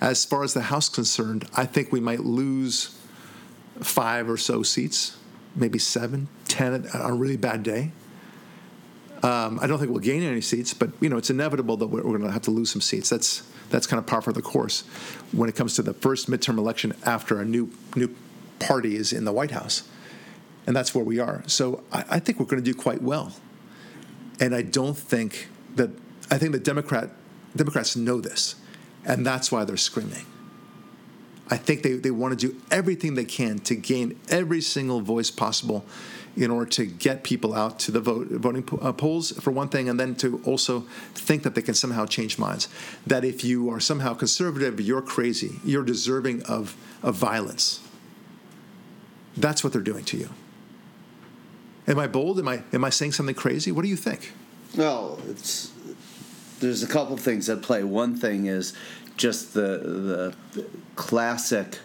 As 0.00 0.24
far 0.24 0.42
as 0.42 0.54
the 0.54 0.62
House 0.62 0.88
concerned, 0.88 1.48
I 1.54 1.64
think 1.64 1.92
we 1.92 2.00
might 2.00 2.20
lose 2.20 2.98
five 3.80 4.28
or 4.28 4.36
so 4.36 4.62
seats, 4.62 5.16
maybe 5.54 5.78
seven, 5.78 6.28
ten 6.48 6.86
on 6.94 7.10
a 7.10 7.14
really 7.14 7.36
bad 7.36 7.62
day. 7.62 7.92
Um, 9.22 9.60
I 9.62 9.68
don't 9.68 9.78
think 9.78 9.90
we'll 9.90 10.00
gain 10.00 10.22
any 10.22 10.40
seats, 10.40 10.74
but 10.74 10.90
you 11.00 11.08
know 11.08 11.16
it's 11.16 11.30
inevitable 11.30 11.76
that 11.78 11.86
we're, 11.86 12.02
we're 12.02 12.18
going 12.18 12.22
to 12.22 12.32
have 12.32 12.42
to 12.42 12.50
lose 12.50 12.70
some 12.70 12.80
seats. 12.80 13.08
That's 13.08 13.42
that's 13.70 13.86
kind 13.86 13.98
of 13.98 14.06
par 14.06 14.20
for 14.20 14.32
the 14.32 14.42
course 14.42 14.82
when 15.32 15.48
it 15.48 15.54
comes 15.54 15.74
to 15.76 15.82
the 15.82 15.94
first 15.94 16.30
midterm 16.30 16.58
election 16.58 16.92
after 17.04 17.40
a 17.40 17.44
new 17.44 17.70
new 17.94 18.14
party 18.58 18.96
is 18.96 19.12
in 19.12 19.24
the 19.24 19.32
White 19.32 19.52
House, 19.52 19.88
and 20.66 20.74
that's 20.74 20.94
where 20.94 21.04
we 21.04 21.18
are. 21.18 21.42
So 21.46 21.82
I, 21.92 22.04
I 22.10 22.18
think 22.18 22.40
we're 22.40 22.46
going 22.46 22.62
to 22.62 22.70
do 22.70 22.76
quite 22.76 23.02
well, 23.02 23.32
and 24.40 24.54
I 24.54 24.62
don't 24.62 24.96
think 24.96 25.48
that 25.76 25.90
I 26.30 26.38
think 26.38 26.52
the 26.52 26.58
Democrat 26.58 27.10
Democrats 27.54 27.94
know 27.94 28.20
this, 28.20 28.56
and 29.04 29.24
that's 29.24 29.52
why 29.52 29.64
they're 29.64 29.76
screaming. 29.76 30.26
I 31.50 31.56
think 31.56 31.82
they, 31.82 31.94
they 31.94 32.10
want 32.10 32.38
to 32.38 32.48
do 32.48 32.60
everything 32.70 33.14
they 33.14 33.24
can 33.24 33.58
to 33.60 33.74
gain 33.74 34.18
every 34.28 34.60
single 34.60 35.00
voice 35.00 35.30
possible 35.30 35.84
in 36.36 36.50
order 36.50 36.70
to 36.70 36.86
get 36.86 37.24
people 37.24 37.52
out 37.54 37.78
to 37.80 37.90
the 37.90 38.00
vote, 38.00 38.28
voting 38.28 38.66
uh, 38.80 38.92
polls, 38.92 39.32
for 39.32 39.50
one 39.50 39.68
thing, 39.68 39.88
and 39.88 40.00
then 40.00 40.14
to 40.14 40.40
also 40.44 40.80
think 41.14 41.42
that 41.42 41.54
they 41.54 41.60
can 41.60 41.74
somehow 41.74 42.06
change 42.06 42.38
minds. 42.38 42.68
That 43.06 43.24
if 43.24 43.44
you 43.44 43.68
are 43.70 43.80
somehow 43.80 44.14
conservative, 44.14 44.80
you're 44.80 45.02
crazy, 45.02 45.60
you're 45.64 45.84
deserving 45.84 46.42
of, 46.44 46.74
of 47.02 47.16
violence. 47.16 47.80
That's 49.36 49.62
what 49.62 49.72
they're 49.72 49.82
doing 49.82 50.04
to 50.04 50.16
you. 50.16 50.30
Am 51.86 51.98
I 51.98 52.06
bold? 52.06 52.38
Am 52.38 52.48
I, 52.48 52.62
am 52.72 52.84
I 52.84 52.90
saying 52.90 53.12
something 53.12 53.34
crazy? 53.34 53.72
What 53.72 53.82
do 53.82 53.88
you 53.88 53.96
think? 53.96 54.32
Well, 54.76 55.18
it's 55.28 55.70
there's 56.60 56.82
a 56.82 56.86
couple 56.86 57.16
things 57.16 57.50
at 57.50 57.60
play. 57.60 57.82
One 57.82 58.16
thing 58.16 58.46
is 58.46 58.72
just 59.16 59.54
the 59.54 60.34
the 60.54 60.66
classic 60.96 61.78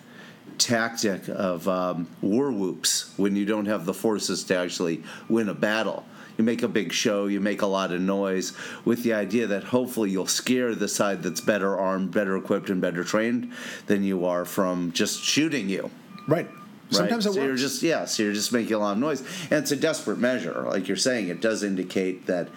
tactic 0.57 1.27
of 1.29 1.67
um, 1.67 2.07
war 2.21 2.51
whoops 2.51 3.13
when 3.17 3.35
you 3.35 3.45
don't 3.45 3.65
have 3.65 3.85
the 3.85 3.93
forces 3.93 4.43
to 4.45 4.57
actually 4.57 5.03
win 5.29 5.49
a 5.49 5.53
battle. 5.53 6.05
You 6.37 6.43
make 6.43 6.61
a 6.61 6.67
big 6.67 6.91
show, 6.91 7.25
you 7.25 7.39
make 7.39 7.63
a 7.63 7.67
lot 7.67 7.91
of 7.91 7.99
noise 7.99 8.53
with 8.85 9.01
the 9.03 9.13
idea 9.13 9.47
that 9.47 9.63
hopefully 9.63 10.11
you'll 10.11 10.27
scare 10.27 10.75
the 10.75 10.87
side 10.87 11.23
that's 11.23 11.41
better 11.41 11.75
armed, 11.75 12.11
better 12.11 12.37
equipped, 12.37 12.69
and 12.69 12.79
better 12.79 13.03
trained 13.03 13.51
than 13.87 14.03
you 14.03 14.25
are 14.25 14.45
from 14.45 14.91
just 14.91 15.23
shooting 15.23 15.67
you. 15.67 15.89
Right. 16.27 16.47
Sometimes 16.91 17.25
right? 17.25 17.31
it 17.31 17.33
so 17.33 17.41
works. 17.41 17.47
You're 17.47 17.55
just 17.55 17.83
yeah, 17.83 18.05
so 18.05 18.23
you're 18.23 18.33
just 18.33 18.53
making 18.53 18.73
a 18.73 18.79
lot 18.79 18.93
of 18.93 18.99
noise, 18.99 19.21
and 19.49 19.53
it's 19.53 19.71
a 19.71 19.75
desperate 19.75 20.19
measure. 20.19 20.61
Like 20.61 20.87
you're 20.87 20.95
saying, 20.95 21.29
it 21.29 21.41
does 21.41 21.63
indicate 21.63 22.27
that 22.27 22.49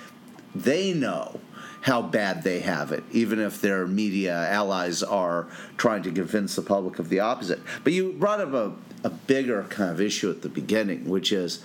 they 0.54 0.92
know 0.92 1.40
how 1.82 2.02
bad 2.02 2.42
they 2.42 2.60
have 2.60 2.92
it, 2.92 3.02
even 3.10 3.38
if 3.38 3.60
their 3.60 3.86
media 3.86 4.34
allies 4.50 5.02
are 5.02 5.46
trying 5.76 6.02
to 6.02 6.10
convince 6.12 6.54
the 6.56 6.62
public 6.62 6.98
of 6.98 7.08
the 7.08 7.20
opposite. 7.20 7.60
But 7.84 7.92
you 7.92 8.12
brought 8.12 8.40
up 8.40 8.52
a, 8.52 8.72
a 9.02 9.10
bigger 9.10 9.64
kind 9.70 9.90
of 9.90 10.00
issue 10.00 10.30
at 10.30 10.42
the 10.42 10.48
beginning, 10.48 11.08
which 11.08 11.32
is 11.32 11.62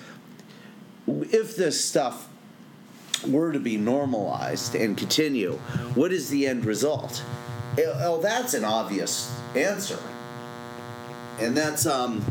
if 1.07 1.55
this 1.55 1.83
stuff 1.83 2.29
were 3.27 3.51
to 3.51 3.59
be 3.59 3.77
normalized 3.77 4.75
and 4.75 4.97
continue, 4.97 5.53
what 5.95 6.11
is 6.11 6.29
the 6.29 6.47
end 6.47 6.65
result? 6.65 7.23
Oh, 7.77 8.21
that's 8.21 8.53
an 8.53 8.63
obvious 8.63 9.37
answer. 9.53 9.99
and 11.39 11.57
that's 11.57 11.85
um, 11.85 12.23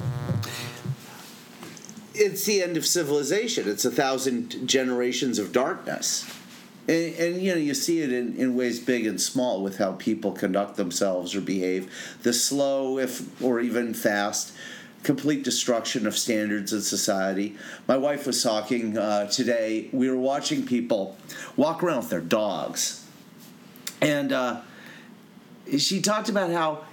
it's 2.14 2.44
the 2.44 2.62
end 2.62 2.76
of 2.76 2.86
civilization. 2.86 3.68
It's 3.68 3.84
a 3.84 3.90
thousand 3.90 4.66
generations 4.66 5.38
of 5.38 5.52
darkness. 5.52 6.24
And, 6.86 7.14
and, 7.14 7.42
you 7.42 7.52
know 7.52 7.58
you 7.58 7.72
see 7.72 8.00
it 8.02 8.12
in, 8.12 8.36
in 8.36 8.54
ways 8.54 8.78
big 8.78 9.06
and 9.06 9.20
small 9.20 9.62
with 9.62 9.78
how 9.78 9.92
people 9.92 10.32
conduct 10.32 10.76
themselves 10.76 11.34
or 11.34 11.40
behave. 11.40 11.90
The 12.22 12.32
slow 12.32 12.98
if 12.98 13.42
or 13.42 13.60
even 13.60 13.94
fast 13.94 14.52
complete 15.02 15.44
destruction 15.44 16.06
of 16.06 16.16
standards 16.16 16.72
in 16.72 16.80
society. 16.80 17.56
My 17.86 17.96
wife 17.96 18.26
was 18.26 18.42
talking 18.42 18.98
uh, 18.98 19.28
today. 19.28 19.88
We 19.92 20.10
were 20.10 20.18
watching 20.18 20.66
people 20.66 21.16
walk 21.56 21.82
around 21.82 21.98
with 21.98 22.10
their 22.10 22.20
dogs. 22.20 23.06
And 24.00 24.32
uh, 24.32 24.62
she 25.78 26.00
talked 26.00 26.28
about 26.28 26.50
how 26.50 26.84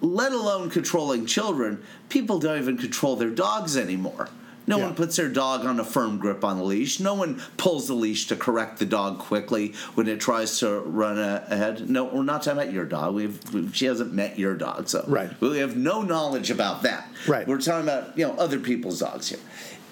let 0.00 0.32
alone 0.32 0.70
controlling 0.70 1.26
children 1.26 1.82
people 2.08 2.38
don't 2.38 2.58
even 2.58 2.78
control 2.78 3.16
their 3.16 3.30
dogs 3.30 3.76
anymore 3.76 4.28
no 4.70 4.78
Yeah. 4.78 4.84
one 4.86 4.94
puts 4.94 5.16
their 5.16 5.28
dog 5.28 5.66
on 5.66 5.78
a 5.80 5.84
firm 5.84 6.16
grip 6.18 6.44
on 6.44 6.56
the 6.56 6.64
leash. 6.64 7.00
No 7.00 7.14
one 7.14 7.42
pulls 7.56 7.88
the 7.88 7.94
leash 7.94 8.26
to 8.28 8.36
correct 8.36 8.78
the 8.78 8.86
dog 8.86 9.18
quickly 9.18 9.74
when 9.96 10.06
it 10.08 10.20
tries 10.20 10.58
to 10.60 10.80
run 10.80 11.18
ahead. 11.18 11.90
No, 11.90 12.04
we're 12.04 12.22
not 12.22 12.42
talking 12.42 12.60
about 12.62 12.72
your 12.72 12.84
dog. 12.86 13.14
We've, 13.14 13.38
we've 13.52 13.74
she 13.76 13.86
hasn't 13.86 14.12
met 14.14 14.38
your 14.38 14.54
dog, 14.54 14.88
so 14.88 15.04
Right. 15.08 15.30
we 15.40 15.58
have 15.58 15.76
no 15.76 16.02
knowledge 16.02 16.50
about 16.50 16.82
that. 16.84 17.08
Right. 17.26 17.46
We're 17.46 17.58
talking 17.60 17.88
about 17.88 18.16
you 18.16 18.26
know 18.26 18.34
other 18.38 18.58
people's 18.60 19.00
dogs 19.00 19.28
here, 19.28 19.40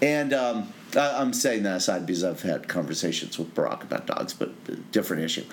and 0.00 0.32
um, 0.32 0.72
I, 0.96 1.20
I'm 1.20 1.32
saying 1.32 1.64
that 1.64 1.76
aside 1.76 2.06
because 2.06 2.24
I've 2.24 2.42
had 2.42 2.68
conversations 2.68 3.38
with 3.38 3.54
Barak 3.54 3.82
about 3.82 4.06
dogs, 4.06 4.32
but 4.34 4.92
different 4.92 5.22
issue. 5.22 5.44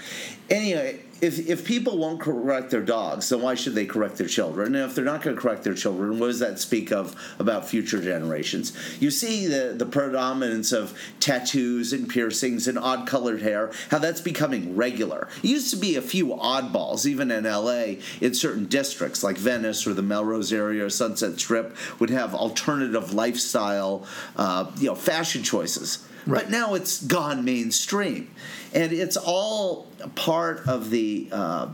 Anyway, 0.49 1.01
if 1.21 1.49
if 1.49 1.65
people 1.65 1.97
won't 1.97 2.19
correct 2.19 2.71
their 2.71 2.81
dogs, 2.81 3.29
then 3.29 3.41
why 3.41 3.55
should 3.55 3.73
they 3.73 3.85
correct 3.85 4.17
their 4.17 4.27
children? 4.27 4.75
And 4.75 4.89
if 4.89 4.95
they're 4.95 5.05
not 5.05 5.21
going 5.21 5.35
to 5.35 5.41
correct 5.41 5.63
their 5.63 5.73
children, 5.73 6.19
what 6.19 6.27
does 6.27 6.39
that 6.39 6.59
speak 6.59 6.91
of 6.91 7.15
about 7.39 7.67
future 7.67 8.01
generations? 8.01 8.73
You 8.99 9.11
see 9.11 9.47
the 9.47 9.73
the 9.75 9.85
predominance 9.85 10.71
of 10.71 10.97
tattoos 11.19 11.93
and 11.93 12.09
piercings 12.09 12.67
and 12.67 12.77
odd 12.77 13.07
colored 13.07 13.41
hair, 13.41 13.71
how 13.91 13.99
that's 13.99 14.21
becoming 14.21 14.75
regular. 14.75 15.27
It 15.41 15.49
used 15.49 15.71
to 15.71 15.77
be 15.77 15.95
a 15.95 16.01
few 16.01 16.27
oddballs, 16.27 17.05
even 17.05 17.31
in 17.31 17.45
L.A. 17.45 17.99
in 18.19 18.33
certain 18.33 18.65
districts 18.65 19.23
like 19.23 19.37
Venice 19.37 19.87
or 19.87 19.93
the 19.93 20.01
Melrose 20.01 20.51
area 20.51 20.85
or 20.85 20.89
Sunset 20.89 21.39
Strip 21.39 21.75
would 21.99 22.09
have 22.09 22.35
alternative 22.35 23.13
lifestyle, 23.13 24.05
uh, 24.37 24.71
you 24.77 24.87
know, 24.87 24.95
fashion 24.95 25.43
choices. 25.43 26.07
Right. 26.27 26.41
But 26.43 26.51
now 26.51 26.73
it's 26.73 27.01
gone 27.03 27.45
mainstream, 27.45 28.31
and 28.73 28.91
it's 28.91 29.15
all 29.17 29.87
part 30.15 30.67
of 30.67 30.89
the 30.89 31.29
uh, 31.31 31.67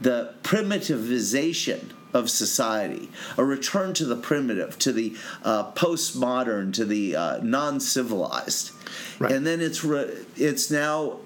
the 0.00 0.34
primitivization 0.42 1.90
of 2.12 2.30
society, 2.30 3.08
a 3.36 3.44
return 3.44 3.92
to 3.94 4.04
the 4.04 4.16
primitive, 4.16 4.78
to 4.80 4.92
the 4.92 5.16
uh, 5.44 5.70
postmodern, 5.72 6.72
to 6.74 6.84
the 6.84 7.14
uh, 7.16 7.38
non-civilized, 7.42 8.70
Right. 9.18 9.32
and 9.32 9.46
then 9.46 9.60
it's 9.60 9.84
re- 9.84 10.24
it's 10.36 10.70
now 10.70 11.18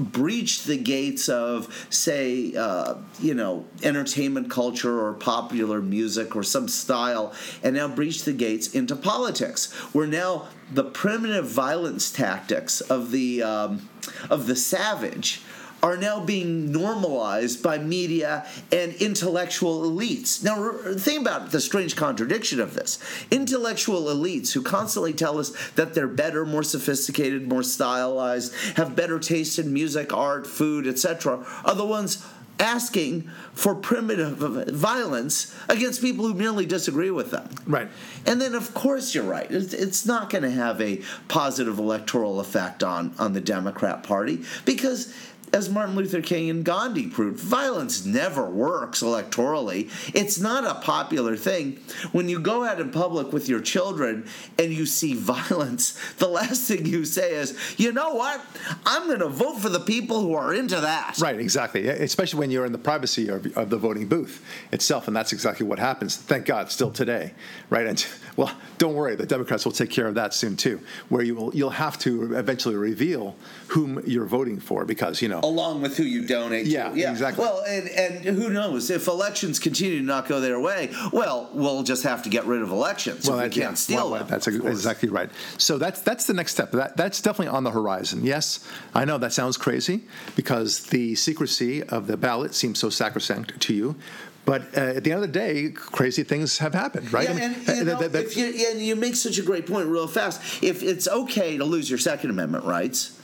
breached 0.00 0.66
the 0.66 0.76
gates 0.76 1.28
of 1.28 1.86
say 1.90 2.54
uh, 2.56 2.94
you 3.20 3.34
know 3.34 3.64
entertainment 3.82 4.50
culture 4.50 5.00
or 5.00 5.14
popular 5.14 5.80
music 5.80 6.34
or 6.34 6.42
some 6.42 6.68
style 6.68 7.32
and 7.62 7.74
now 7.74 7.88
breached 7.88 8.24
the 8.24 8.32
gates 8.32 8.74
into 8.74 8.96
politics. 8.96 9.72
Where 9.92 10.06
now 10.06 10.48
the 10.72 10.84
primitive 10.84 11.46
violence 11.46 12.10
tactics 12.10 12.80
of 12.80 13.10
the 13.10 13.42
um, 13.42 13.88
of 14.28 14.46
the 14.46 14.56
savage 14.56 15.42
are 15.82 15.96
now 15.96 16.20
being 16.20 16.70
normalized 16.70 17.62
by 17.62 17.78
media 17.78 18.46
and 18.70 18.92
intellectual 18.94 19.82
elites. 19.82 20.42
Now, 20.44 20.72
think 20.94 21.22
about 21.22 21.50
the 21.50 21.60
strange 21.60 21.96
contradiction 21.96 22.60
of 22.60 22.74
this. 22.74 22.98
Intellectual 23.30 24.02
elites 24.04 24.52
who 24.52 24.62
constantly 24.62 25.12
tell 25.12 25.38
us 25.38 25.52
that 25.72 25.94
they're 25.94 26.08
better, 26.08 26.44
more 26.44 26.62
sophisticated, 26.62 27.48
more 27.48 27.62
stylized, 27.62 28.54
have 28.76 28.94
better 28.94 29.18
taste 29.18 29.58
in 29.58 29.72
music, 29.72 30.12
art, 30.12 30.46
food, 30.46 30.86
etc., 30.86 31.44
are 31.64 31.74
the 31.74 31.86
ones 31.86 32.24
asking 32.60 33.22
for 33.54 33.74
primitive 33.74 34.36
violence 34.68 35.54
against 35.68 36.02
people 36.02 36.26
who 36.26 36.34
merely 36.34 36.66
disagree 36.66 37.10
with 37.10 37.30
them. 37.30 37.48
Right. 37.66 37.88
And 38.26 38.40
then, 38.40 38.54
of 38.54 38.74
course, 38.74 39.14
you're 39.14 39.24
right. 39.24 39.50
It's, 39.50 39.72
it's 39.72 40.04
not 40.04 40.30
going 40.30 40.44
to 40.44 40.50
have 40.50 40.80
a 40.80 41.02
positive 41.28 41.78
electoral 41.78 42.38
effect 42.38 42.84
on, 42.84 43.14
on 43.18 43.32
the 43.32 43.40
Democrat 43.40 44.02
Party 44.02 44.44
because, 44.66 45.14
as 45.52 45.68
Martin 45.68 45.94
Luther 45.96 46.22
King 46.22 46.50
and 46.50 46.64
Gandhi 46.64 47.06
proved, 47.06 47.38
violence 47.38 48.04
never 48.04 48.48
works 48.48 49.02
electorally. 49.02 49.90
It's 50.14 50.38
not 50.38 50.64
a 50.64 50.80
popular 50.80 51.36
thing. 51.36 51.80
When 52.12 52.28
you 52.28 52.38
go 52.40 52.64
out 52.64 52.80
in 52.80 52.90
public 52.90 53.32
with 53.32 53.48
your 53.48 53.60
children 53.60 54.26
and 54.58 54.72
you 54.72 54.86
see 54.86 55.14
violence, 55.14 55.98
the 56.18 56.28
last 56.28 56.68
thing 56.68 56.86
you 56.86 57.04
say 57.04 57.34
is, 57.34 57.58
you 57.78 57.92
know 57.92 58.14
what? 58.14 58.44
I'm 58.86 59.06
going 59.06 59.20
to 59.20 59.28
vote 59.28 59.58
for 59.58 59.68
the 59.68 59.80
people 59.80 60.20
who 60.20 60.34
are 60.34 60.54
into 60.54 60.80
that. 60.80 61.18
Right, 61.20 61.38
exactly. 61.38 61.88
Especially 61.88 62.38
when 62.38 62.50
you're 62.50 62.66
in 62.66 62.72
the 62.72 62.78
privacy 62.78 63.28
of, 63.28 63.46
of 63.56 63.70
the 63.70 63.78
voting 63.78 64.06
booth 64.06 64.44
itself, 64.72 65.08
and 65.08 65.16
that's 65.16 65.32
exactly 65.32 65.66
what 65.66 65.78
happens. 65.78 66.16
Thank 66.16 66.46
God, 66.46 66.70
still 66.70 66.90
today, 66.90 67.32
right? 67.68 67.86
And 67.86 68.04
well, 68.36 68.52
don't 68.78 68.94
worry, 68.94 69.16
the 69.16 69.26
Democrats 69.26 69.64
will 69.64 69.72
take 69.72 69.90
care 69.90 70.06
of 70.06 70.14
that 70.14 70.32
soon 70.34 70.56
too, 70.56 70.80
where 71.08 71.22
you 71.22 71.34
will 71.34 71.54
you'll 71.54 71.70
have 71.70 71.98
to 72.00 72.34
eventually 72.36 72.76
reveal 72.76 73.36
whom 73.68 74.02
you're 74.06 74.26
voting 74.26 74.60
for 74.60 74.84
because 74.84 75.20
you 75.20 75.28
know. 75.28 75.39
Along 75.42 75.82
with 75.82 75.96
who 75.96 76.02
you 76.04 76.26
donate 76.26 76.66
Yeah, 76.66 76.90
to. 76.90 77.10
exactly. 77.10 77.42
Well, 77.44 77.62
and, 77.66 77.88
and 77.88 78.36
who 78.36 78.50
knows 78.50 78.90
if 78.90 79.06
elections 79.06 79.58
continue 79.58 79.98
to 79.98 80.04
not 80.04 80.28
go 80.28 80.40
their 80.40 80.60
way? 80.60 80.90
Well, 81.12 81.50
we'll 81.52 81.82
just 81.82 82.02
have 82.04 82.22
to 82.24 82.28
get 82.30 82.44
rid 82.46 82.62
of 82.62 82.70
elections. 82.70 83.26
if 83.28 83.34
we 83.34 83.40
that- 83.40 83.52
can't 83.52 83.56
yeah, 83.56 83.74
steal 83.74 84.10
well, 84.10 84.20
them. 84.20 84.28
That's 84.28 84.46
exactly 84.46 85.08
right. 85.08 85.30
So 85.58 85.78
that's 85.78 86.00
that's 86.02 86.26
the 86.26 86.34
next 86.34 86.52
step. 86.52 86.72
That 86.72 86.96
that's 86.96 87.20
definitely 87.20 87.48
on 87.48 87.64
the 87.64 87.70
horizon. 87.70 88.24
Yes, 88.24 88.66
I 88.94 89.04
know 89.04 89.18
that 89.18 89.32
sounds 89.32 89.56
crazy 89.56 90.02
because 90.36 90.84
the 90.86 91.14
secrecy 91.14 91.82
of 91.82 92.06
the 92.06 92.16
ballot 92.16 92.54
seems 92.54 92.78
so 92.78 92.90
sacrosanct 92.90 93.58
to 93.60 93.74
you. 93.74 93.96
But 94.46 94.62
uh, 94.76 94.96
at 94.96 95.04
the 95.04 95.12
end 95.12 95.22
of 95.22 95.32
the 95.32 95.38
day, 95.38 95.68
crazy 95.70 96.22
things 96.24 96.58
have 96.58 96.72
happened, 96.74 97.12
right? 97.12 97.28
Yeah, 97.28 97.36
and, 97.66 97.78
you 97.78 97.84
know, 97.84 97.98
that- 97.98 98.12
that- 98.12 98.36
you, 98.36 98.46
yeah, 98.46 98.70
and 98.70 98.80
you 98.80 98.96
make 98.96 99.14
such 99.14 99.38
a 99.38 99.42
great 99.42 99.66
point 99.66 99.86
real 99.88 100.06
fast. 100.08 100.40
If 100.62 100.82
it's 100.82 101.06
okay 101.06 101.58
to 101.58 101.64
lose 101.64 101.88
your 101.90 101.98
Second 101.98 102.30
Amendment 102.30 102.64
rights, 102.64 103.19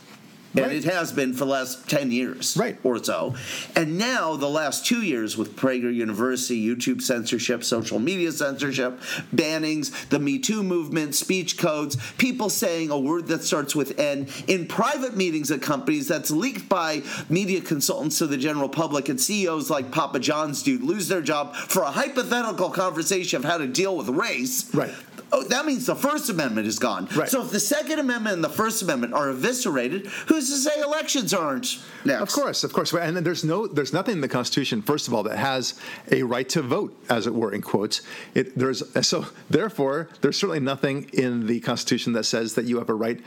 and 0.56 0.66
Right. 0.66 0.76
it 0.76 0.84
has 0.84 1.12
been 1.12 1.32
for 1.32 1.40
the 1.40 1.50
last 1.50 1.88
10 1.88 2.10
years 2.10 2.56
Right. 2.58 2.78
or 2.82 3.02
so, 3.02 3.34
and 3.74 3.98
now 3.98 4.36
the 4.36 4.48
last 4.48 4.86
two 4.86 5.02
years 5.02 5.36
with 5.36 5.54
Prager 5.56 5.94
University, 5.94 6.60
YouTube 6.66 7.02
censorship, 7.02 7.62
social 7.64 7.98
media 7.98 8.32
censorship, 8.32 8.98
bannings, 9.34 9.90
the 10.08 10.18
Me 10.18 10.38
Too 10.38 10.62
movement, 10.62 11.14
speech 11.14 11.58
codes, 11.58 11.96
people 12.18 12.48
saying 12.50 12.90
a 12.90 12.98
word 12.98 13.28
that 13.28 13.44
starts 13.44 13.74
with 13.76 13.98
N 13.98 14.26
in 14.46 14.66
private 14.66 15.16
meetings 15.16 15.50
at 15.50 15.62
companies 15.62 16.08
that's 16.08 16.30
leaked 16.30 16.68
by 16.68 17.02
media 17.28 17.60
consultants 17.60 18.18
to 18.18 18.26
the 18.26 18.36
general 18.36 18.68
public, 18.68 19.08
and 19.08 19.20
CEOs 19.20 19.70
like 19.70 19.90
Papa 19.90 20.18
John's 20.18 20.62
do 20.62 20.78
lose 20.78 21.08
their 21.08 21.20
job 21.22 21.54
for 21.54 21.82
a 21.82 21.90
hypothetical 21.90 22.70
conversation 22.70 23.36
of 23.38 23.44
how 23.44 23.58
to 23.58 23.66
deal 23.66 23.96
with 23.96 24.08
race. 24.08 24.64
Right. 24.72 24.92
Oh, 25.32 25.42
that 25.44 25.66
means 25.66 25.86
the 25.86 25.96
First 25.96 26.30
Amendment 26.30 26.68
is 26.68 26.78
gone. 26.78 27.08
Right. 27.14 27.28
So 27.28 27.42
if 27.42 27.50
the 27.50 27.60
Second 27.60 27.98
Amendment 27.98 28.34
and 28.34 28.44
the 28.44 28.48
First 28.48 28.80
Amendment 28.82 29.12
are 29.12 29.28
eviscerated, 29.28 30.06
who's 30.28 30.48
to 30.50 30.56
say 30.56 30.80
elections 30.80 31.34
aren't 31.34 31.82
next? 32.04 32.22
Of 32.22 32.30
course, 32.30 32.62
of 32.62 32.72
course, 32.72 32.92
and 32.92 33.16
there's 33.16 33.42
no, 33.42 33.66
there's 33.66 33.92
nothing 33.92 34.14
in 34.14 34.20
the 34.20 34.28
Constitution, 34.28 34.82
first 34.82 35.08
of 35.08 35.14
all, 35.14 35.24
that 35.24 35.36
has 35.36 35.80
a 36.12 36.22
right 36.22 36.48
to 36.50 36.62
vote, 36.62 36.96
as 37.10 37.26
it 37.26 37.34
were, 37.34 37.52
in 37.52 37.60
quotes. 37.60 38.02
It, 38.34 38.56
there's 38.56 38.82
so 39.06 39.26
therefore, 39.50 40.08
there's 40.20 40.36
certainly 40.36 40.60
nothing 40.60 41.10
in 41.12 41.46
the 41.48 41.58
Constitution 41.60 42.12
that 42.12 42.24
says 42.24 42.54
that 42.54 42.66
you 42.66 42.78
have 42.78 42.88
a 42.88 42.94
right 42.94 43.20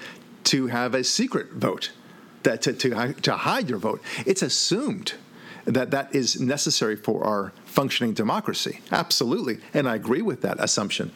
to 0.46 0.68
have 0.68 0.96
a 0.96 1.04
secret 1.04 1.52
vote, 1.52 1.92
that 2.44 2.62
to 2.62 2.74
to, 2.74 3.14
to 3.14 3.36
hide 3.36 3.70
your 3.70 3.80
vote. 3.80 4.02
It's 4.26 4.42
assumed 4.42 5.16
that 5.66 5.92
that 5.92 6.16
is 6.16 6.40
necessary 6.40 6.96
for 6.96 7.24
our 7.26 7.52
functioning 7.66 8.14
democracy. 8.14 8.80
Absolutely, 8.92 9.60
and 9.74 9.88
I 9.88 9.96
agree 9.96 10.22
with 10.22 10.42
that 10.42 10.60
assumption. 10.60 11.12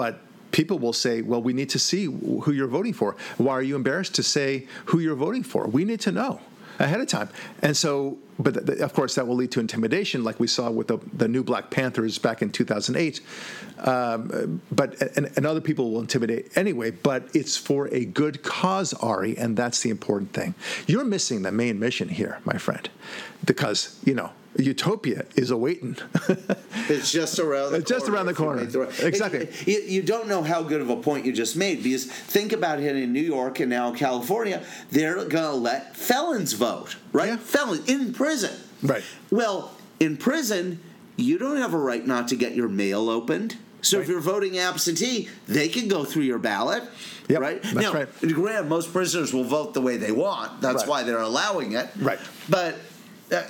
But 0.00 0.18
people 0.50 0.78
will 0.78 0.94
say, 0.94 1.20
well, 1.20 1.42
we 1.42 1.52
need 1.52 1.68
to 1.68 1.78
see 1.78 2.06
who 2.06 2.52
you're 2.52 2.74
voting 2.78 2.94
for. 2.94 3.16
Why 3.36 3.52
are 3.52 3.62
you 3.62 3.76
embarrassed 3.76 4.14
to 4.14 4.22
say 4.22 4.66
who 4.86 4.98
you're 4.98 5.14
voting 5.14 5.42
for? 5.42 5.66
We 5.66 5.84
need 5.84 6.00
to 6.00 6.10
know 6.10 6.40
ahead 6.78 7.02
of 7.02 7.06
time. 7.06 7.28
And 7.60 7.76
so, 7.76 8.16
but 8.38 8.54
th- 8.54 8.64
th- 8.64 8.78
of 8.78 8.94
course, 8.94 9.14
that 9.16 9.26
will 9.28 9.34
lead 9.34 9.50
to 9.50 9.60
intimidation, 9.60 10.24
like 10.24 10.40
we 10.40 10.46
saw 10.46 10.70
with 10.70 10.88
the, 10.88 10.96
the 11.12 11.28
new 11.28 11.44
Black 11.44 11.68
Panthers 11.68 12.16
back 12.16 12.40
in 12.40 12.48
2008. 12.48 13.20
Um, 13.86 14.62
but 14.72 14.98
and, 15.18 15.30
and 15.36 15.44
other 15.44 15.60
people 15.60 15.90
will 15.90 16.00
intimidate 16.00 16.56
anyway. 16.56 16.92
But 16.92 17.24
it's 17.34 17.58
for 17.58 17.88
a 17.88 18.06
good 18.06 18.42
cause, 18.42 18.94
Ari, 18.94 19.36
and 19.36 19.54
that's 19.54 19.82
the 19.82 19.90
important 19.90 20.32
thing. 20.32 20.54
You're 20.86 21.04
missing 21.04 21.42
the 21.42 21.52
main 21.52 21.78
mission 21.78 22.08
here, 22.08 22.38
my 22.46 22.56
friend, 22.56 22.88
because 23.44 24.00
you 24.02 24.14
know 24.14 24.30
utopia 24.58 25.24
is 25.36 25.50
awaiting. 25.50 25.96
It's 26.88 27.12
just 27.12 27.38
around 27.38 27.70
the 27.72 27.78
It's 27.78 27.88
just 27.88 28.06
corner 28.06 28.16
around 28.16 28.26
the 28.26 28.34
corner. 28.34 28.64
make 28.64 28.74
right- 28.74 29.00
Exactly. 29.04 29.40
It- 29.46 29.66
you, 29.68 29.80
you 29.82 30.02
don't 30.02 30.26
know 30.26 30.42
how 30.42 30.62
good 30.64 30.80
of 30.80 30.90
a 30.90 30.96
point 30.96 31.24
you 31.24 31.32
just 31.32 31.56
made 31.56 31.84
because 31.84 32.04
think 32.04 32.52
about 32.52 32.80
it 32.80 32.96
in 32.96 33.12
New 33.12 33.20
York 33.20 33.60
and 33.60 33.70
now 33.70 33.92
California, 33.92 34.64
they're 34.90 35.16
going 35.24 35.44
to 35.44 35.52
let 35.52 35.94
felons 35.96 36.52
vote, 36.54 36.96
right? 37.12 37.28
Yeah. 37.28 37.36
Felons 37.36 37.88
in 37.88 38.12
prison. 38.12 38.50
Right. 38.82 39.04
Well, 39.30 39.72
in 40.00 40.16
prison, 40.16 40.80
you 41.16 41.38
don't 41.38 41.58
have 41.58 41.74
a 41.74 41.78
right 41.78 42.04
not 42.04 42.26
to 42.28 42.34
get 42.36 42.56
your 42.56 42.68
mail 42.68 43.08
opened. 43.08 43.56
So 43.82 43.98
Right. 43.98 44.02
if 44.02 44.08
you're 44.10 44.20
voting 44.20 44.58
absentee, 44.58 45.28
they 45.46 45.68
can 45.68 45.86
go 45.86 46.04
through 46.04 46.24
your 46.24 46.38
ballot. 46.38 46.82
Yep, 47.28 47.40
right 47.40 47.62
that's 47.62 47.74
now, 47.76 47.92
right. 47.92 48.08
granted, 48.20 48.68
most 48.68 48.92
prisoners 48.92 49.32
will 49.32 49.44
vote 49.44 49.74
the 49.74 49.80
way 49.80 49.96
they 49.96 50.10
want. 50.12 50.60
That's 50.60 50.82
Right. 50.82 50.88
why 50.88 51.02
they're 51.04 51.20
allowing 51.20 51.72
it. 51.72 51.88
Right. 52.00 52.18
But 52.48 52.74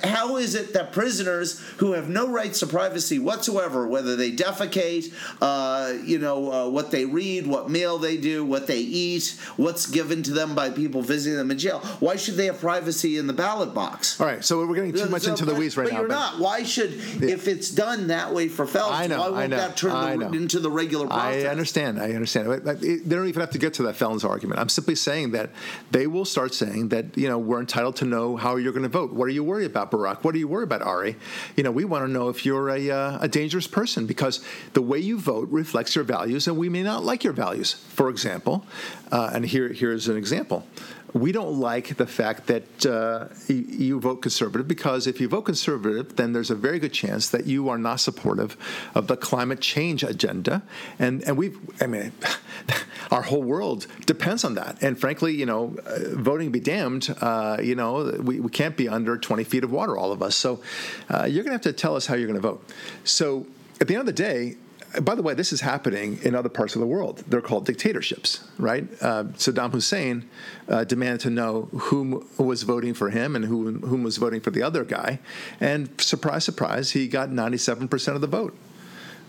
how 0.03 0.37
is 0.37 0.55
it 0.55 0.73
that 0.73 0.91
prisoners 0.93 1.59
who 1.77 1.93
have 1.93 2.09
no 2.09 2.29
rights 2.29 2.59
to 2.59 2.67
privacy 2.67 3.19
whatsoever, 3.19 3.87
whether 3.87 4.15
they 4.15 4.31
defecate, 4.31 5.13
uh, 5.41 5.93
you 6.03 6.19
know, 6.19 6.51
uh, 6.51 6.69
what 6.69 6.91
they 6.91 7.05
read, 7.05 7.47
what 7.47 7.69
meal 7.69 7.97
they 7.97 8.17
do, 8.17 8.43
what 8.45 8.67
they 8.67 8.79
eat, 8.79 9.35
what's 9.57 9.87
given 9.87 10.23
to 10.23 10.31
them 10.31 10.55
by 10.55 10.69
people 10.69 11.01
visiting 11.01 11.37
them 11.37 11.51
in 11.51 11.57
jail, 11.57 11.79
why 11.99 12.15
should 12.15 12.35
they 12.35 12.45
have 12.45 12.59
privacy 12.59 13.17
in 13.17 13.27
the 13.27 13.33
ballot 13.33 13.73
box? 13.73 14.19
All 14.19 14.27
right, 14.27 14.43
so 14.43 14.65
we're 14.65 14.75
getting 14.75 14.93
too 14.93 15.09
much 15.09 15.23
So- 15.23 15.31
into 15.31 15.45
the 15.45 15.51
but- 15.53 15.59
weeds 15.59 15.77
right 15.77 15.85
but 15.87 15.93
now. 15.93 15.99
you're 16.01 16.09
not. 16.09 16.39
Why 16.39 16.63
should, 16.63 16.93
if 17.23 17.47
it's 17.47 17.69
done 17.69 18.07
that 18.07 18.33
way 18.33 18.47
for 18.47 18.65
felons, 18.67 18.95
I 18.99 19.07
know, 19.07 19.19
why 19.19 19.29
won't 19.29 19.51
that 19.51 19.77
turn 19.77 20.19
the, 20.19 20.27
into 20.31 20.59
the 20.59 20.69
regular 20.71 21.07
process? 21.07 21.45
I 21.45 21.47
understand. 21.47 21.99
I 21.99 22.11
understand. 22.11 22.47
But- 22.47 22.63
but 22.63 22.81
They 22.81 22.97
don't 22.99 23.27
even 23.27 23.39
have 23.41 23.51
to 23.51 23.57
get 23.57 23.73
to 23.75 23.83
that 23.83 23.95
felons 23.95 24.23
argument. 24.23 24.59
I'm 24.59 24.69
simply 24.69 24.95
saying 24.95 25.31
that 25.31 25.49
they 25.91 26.07
will 26.07 26.25
start 26.25 26.53
saying 26.53 26.89
that 26.89 27.17
you 27.17 27.27
know 27.27 27.37
we're 27.39 27.59
entitled 27.59 27.95
to 27.97 28.05
know 28.05 28.35
how 28.35 28.55
you're 28.57 28.71
going 28.73 28.83
to 28.83 28.89
vote. 28.89 29.13
What 29.13 29.25
are 29.25 29.31
you 29.31 29.43
worried 29.43 29.65
about, 29.65 29.70
Barak? 29.73 30.23
What 30.23 30.33
do 30.33 30.39
you 30.39 30.47
worry 30.47 30.63
about, 30.63 30.81
Ari? 30.81 31.15
You 31.55 31.63
know, 31.63 31.71
we 31.71 31.85
want 31.85 32.05
to 32.05 32.11
know 32.11 32.29
if 32.29 32.45
you're 32.45 32.69
a, 32.69 32.89
uh, 32.89 33.17
a 33.21 33.27
dangerous 33.27 33.67
person 33.67 34.05
because 34.05 34.43
the 34.73 34.81
way 34.81 34.99
you 34.99 35.17
vote 35.17 35.49
reflects 35.49 35.95
your 35.95 36.03
values, 36.03 36.47
and 36.47 36.57
we 36.57 36.69
may 36.69 36.83
not 36.83 37.03
like 37.03 37.23
your 37.23 37.33
values. 37.33 37.73
For 37.73 38.09
example, 38.09 38.65
uh, 39.11 39.31
and 39.33 39.45
here 39.45 39.69
here's 39.69 40.07
an 40.07 40.17
example. 40.17 40.65
We 41.13 41.31
don't 41.31 41.59
like 41.59 41.97
the 41.97 42.07
fact 42.07 42.47
that 42.47 42.85
uh, 42.85 43.27
you, 43.47 43.99
vote 43.99 44.21
conservative 44.21 44.67
because 44.67 45.07
if 45.07 45.19
you 45.19 45.27
vote 45.27 45.43
conservative, 45.43 46.15
then 46.15 46.31
there's 46.31 46.49
a 46.49 46.55
very 46.55 46.79
good 46.79 46.93
chance 46.93 47.29
that 47.29 47.45
you 47.45 47.69
are 47.69 47.77
not 47.77 47.99
supportive 47.99 48.55
of 48.95 49.07
the 49.07 49.17
climate 49.17 49.59
change 49.59 50.03
agenda. 50.03 50.63
And 50.99 51.21
and 51.23 51.37
we, 51.37 51.51
I 51.81 51.87
mean, 51.87 52.13
our 53.11 53.23
whole 53.23 53.43
world 53.43 53.87
depends 54.05 54.43
on 54.43 54.55
that. 54.55 54.81
And 54.81 54.97
frankly, 54.97 55.35
you 55.35 55.45
know, 55.45 55.75
uh, 55.85 56.15
voting 56.15 56.51
be 56.51 56.59
damned. 56.59 57.13
Uh, 57.19 57.57
you 57.61 57.75
know, 57.75 58.17
we, 58.21 58.39
we 58.39 58.49
can't 58.49 58.77
be 58.77 58.87
under 58.87 59.17
20 59.17 59.43
feet 59.43 59.63
of 59.63 59.71
water, 59.71 59.97
all 59.97 60.11
of 60.11 60.21
us. 60.21 60.35
So 60.35 60.61
uh, 61.09 61.25
you're 61.25 61.43
going 61.43 61.51
to 61.51 61.51
have 61.51 61.61
to 61.61 61.73
tell 61.73 61.95
us 61.95 62.07
how 62.07 62.15
you're 62.15 62.27
going 62.27 62.41
to 62.41 62.47
vote. 62.47 62.63
So 63.03 63.47
at 63.79 63.87
the 63.87 63.95
end 63.95 64.01
of 64.01 64.05
the 64.07 64.13
day, 64.13 64.55
by 64.99 65.15
the 65.15 65.21
way, 65.21 65.33
this 65.33 65.53
is 65.53 65.61
happening 65.61 66.19
in 66.23 66.35
other 66.35 66.49
parts 66.49 66.75
of 66.75 66.81
the 66.81 66.87
world. 66.87 67.23
They're 67.27 67.41
called 67.41 67.65
dictatorships, 67.65 68.43
right? 68.57 68.85
Uh, 69.01 69.25
Saddam 69.35 69.71
Hussein 69.71 70.29
uh, 70.67 70.83
demanded 70.83 71.21
to 71.21 71.29
know 71.29 71.69
whom 71.71 72.27
was 72.37 72.63
voting 72.63 72.93
for 72.93 73.09
him 73.09 73.35
and 73.35 73.45
who, 73.45 73.71
whom 73.79 74.03
was 74.03 74.17
voting 74.17 74.41
for 74.41 74.51
the 74.51 74.61
other 74.61 74.83
guy. 74.83 75.19
And 75.61 75.89
surprise, 76.01 76.43
surprise, 76.43 76.91
he 76.91 77.07
got 77.07 77.29
97% 77.29 78.15
of 78.15 78.21
the 78.21 78.27
vote. 78.27 78.57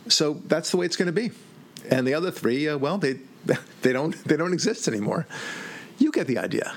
So 0.08 0.40
that's 0.46 0.70
the 0.70 0.78
way 0.78 0.86
it's 0.86 0.96
going 0.96 1.06
to 1.06 1.12
be. 1.12 1.30
And 1.90 2.06
the 2.06 2.14
other 2.14 2.30
three, 2.30 2.68
uh, 2.68 2.78
well, 2.78 2.98
they, 2.98 3.20
they, 3.82 3.92
don't, 3.92 4.12
they 4.24 4.36
don't 4.36 4.52
exist 4.52 4.88
anymore. 4.88 5.26
You 5.98 6.10
get 6.10 6.26
the 6.26 6.38
idea. 6.38 6.74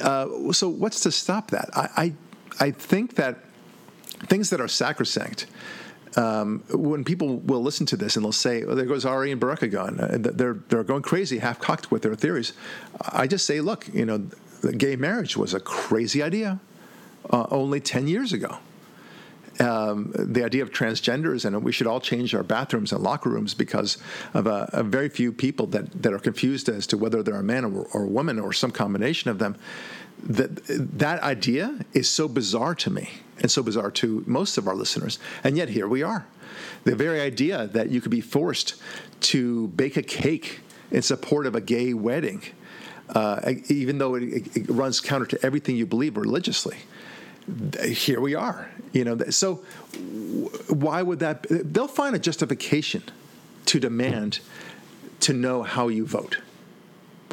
Uh, 0.00 0.52
so 0.52 0.68
what's 0.68 1.00
to 1.00 1.10
stop 1.10 1.50
that? 1.50 1.70
I, 1.74 1.88
I, 2.60 2.66
I 2.66 2.70
think 2.72 3.14
that 3.14 3.38
things 4.26 4.50
that 4.50 4.60
are 4.60 4.68
sacrosanct, 4.68 5.46
um, 6.18 6.64
when 6.70 7.04
people 7.04 7.36
will 7.36 7.62
listen 7.62 7.86
to 7.86 7.96
this 7.96 8.16
and 8.16 8.24
they'll 8.24 8.32
say, 8.32 8.64
"Oh, 8.64 8.74
there 8.74 8.86
goes 8.86 9.04
Ari 9.04 9.30
and 9.30 9.40
Barak 9.40 9.62
again. 9.62 10.00
Uh, 10.00 10.16
they're 10.18 10.58
they're 10.68 10.82
going 10.82 11.02
crazy, 11.02 11.38
half 11.38 11.60
cocked 11.60 11.92
with 11.92 12.02
their 12.02 12.16
theories." 12.16 12.52
I 13.12 13.28
just 13.28 13.46
say, 13.46 13.60
look, 13.60 13.86
you 13.94 14.04
know, 14.04 14.18
gay 14.76 14.96
marriage 14.96 15.36
was 15.36 15.54
a 15.54 15.60
crazy 15.60 16.20
idea 16.20 16.58
uh, 17.30 17.46
only 17.50 17.80
ten 17.80 18.08
years 18.08 18.32
ago. 18.32 18.58
Um, 19.60 20.12
the 20.16 20.44
idea 20.44 20.62
of 20.62 20.70
transgenders 20.70 21.44
and 21.44 21.64
we 21.64 21.72
should 21.72 21.88
all 21.88 22.00
change 22.00 22.32
our 22.32 22.44
bathrooms 22.44 22.92
and 22.92 23.02
locker 23.02 23.28
rooms 23.28 23.54
because 23.54 23.98
of 24.32 24.46
a, 24.46 24.70
a 24.72 24.84
very 24.84 25.08
few 25.08 25.32
people 25.32 25.66
that, 25.68 26.00
that 26.00 26.12
are 26.12 26.20
confused 26.20 26.68
as 26.68 26.86
to 26.86 26.96
whether 26.96 27.24
they're 27.24 27.40
a 27.40 27.42
man 27.42 27.64
or, 27.64 27.88
or 27.92 28.04
a 28.04 28.08
woman 28.08 28.38
or 28.38 28.52
some 28.52 28.70
combination 28.70 29.30
of 29.30 29.40
them. 29.40 29.56
That 30.22 30.64
that 30.98 31.22
idea 31.22 31.84
is 31.92 32.08
so 32.08 32.28
bizarre 32.28 32.74
to 32.76 32.90
me 32.90 33.10
and 33.40 33.50
so 33.50 33.62
bizarre 33.62 33.90
to 33.90 34.24
most 34.26 34.58
of 34.58 34.66
our 34.66 34.74
listeners, 34.74 35.18
and 35.44 35.56
yet 35.56 35.68
here 35.68 35.88
we 35.88 36.02
are. 36.02 36.26
The 36.84 36.96
very 36.96 37.20
idea 37.20 37.66
that 37.68 37.90
you 37.90 38.00
could 38.00 38.10
be 38.10 38.20
forced 38.20 38.74
to 39.20 39.68
bake 39.68 39.96
a 39.96 40.02
cake 40.02 40.60
in 40.90 41.02
support 41.02 41.46
of 41.46 41.54
a 41.54 41.60
gay 41.60 41.92
wedding, 41.92 42.42
uh, 43.10 43.52
even 43.68 43.98
though 43.98 44.14
it, 44.14 44.56
it 44.56 44.68
runs 44.68 45.00
counter 45.00 45.26
to 45.26 45.44
everything 45.44 45.76
you 45.76 45.86
believe 45.86 46.16
religiously 46.16 46.78
here 47.82 48.20
we 48.20 48.34
are 48.34 48.70
you 48.92 49.04
know 49.04 49.16
so 49.30 49.56
why 50.68 51.02
would 51.02 51.18
that 51.18 51.46
they'll 51.48 51.88
find 51.88 52.14
a 52.14 52.18
justification 52.18 53.02
to 53.64 53.80
demand 53.80 54.40
to 55.20 55.32
know 55.32 55.62
how 55.62 55.88
you 55.88 56.04
vote 56.04 56.38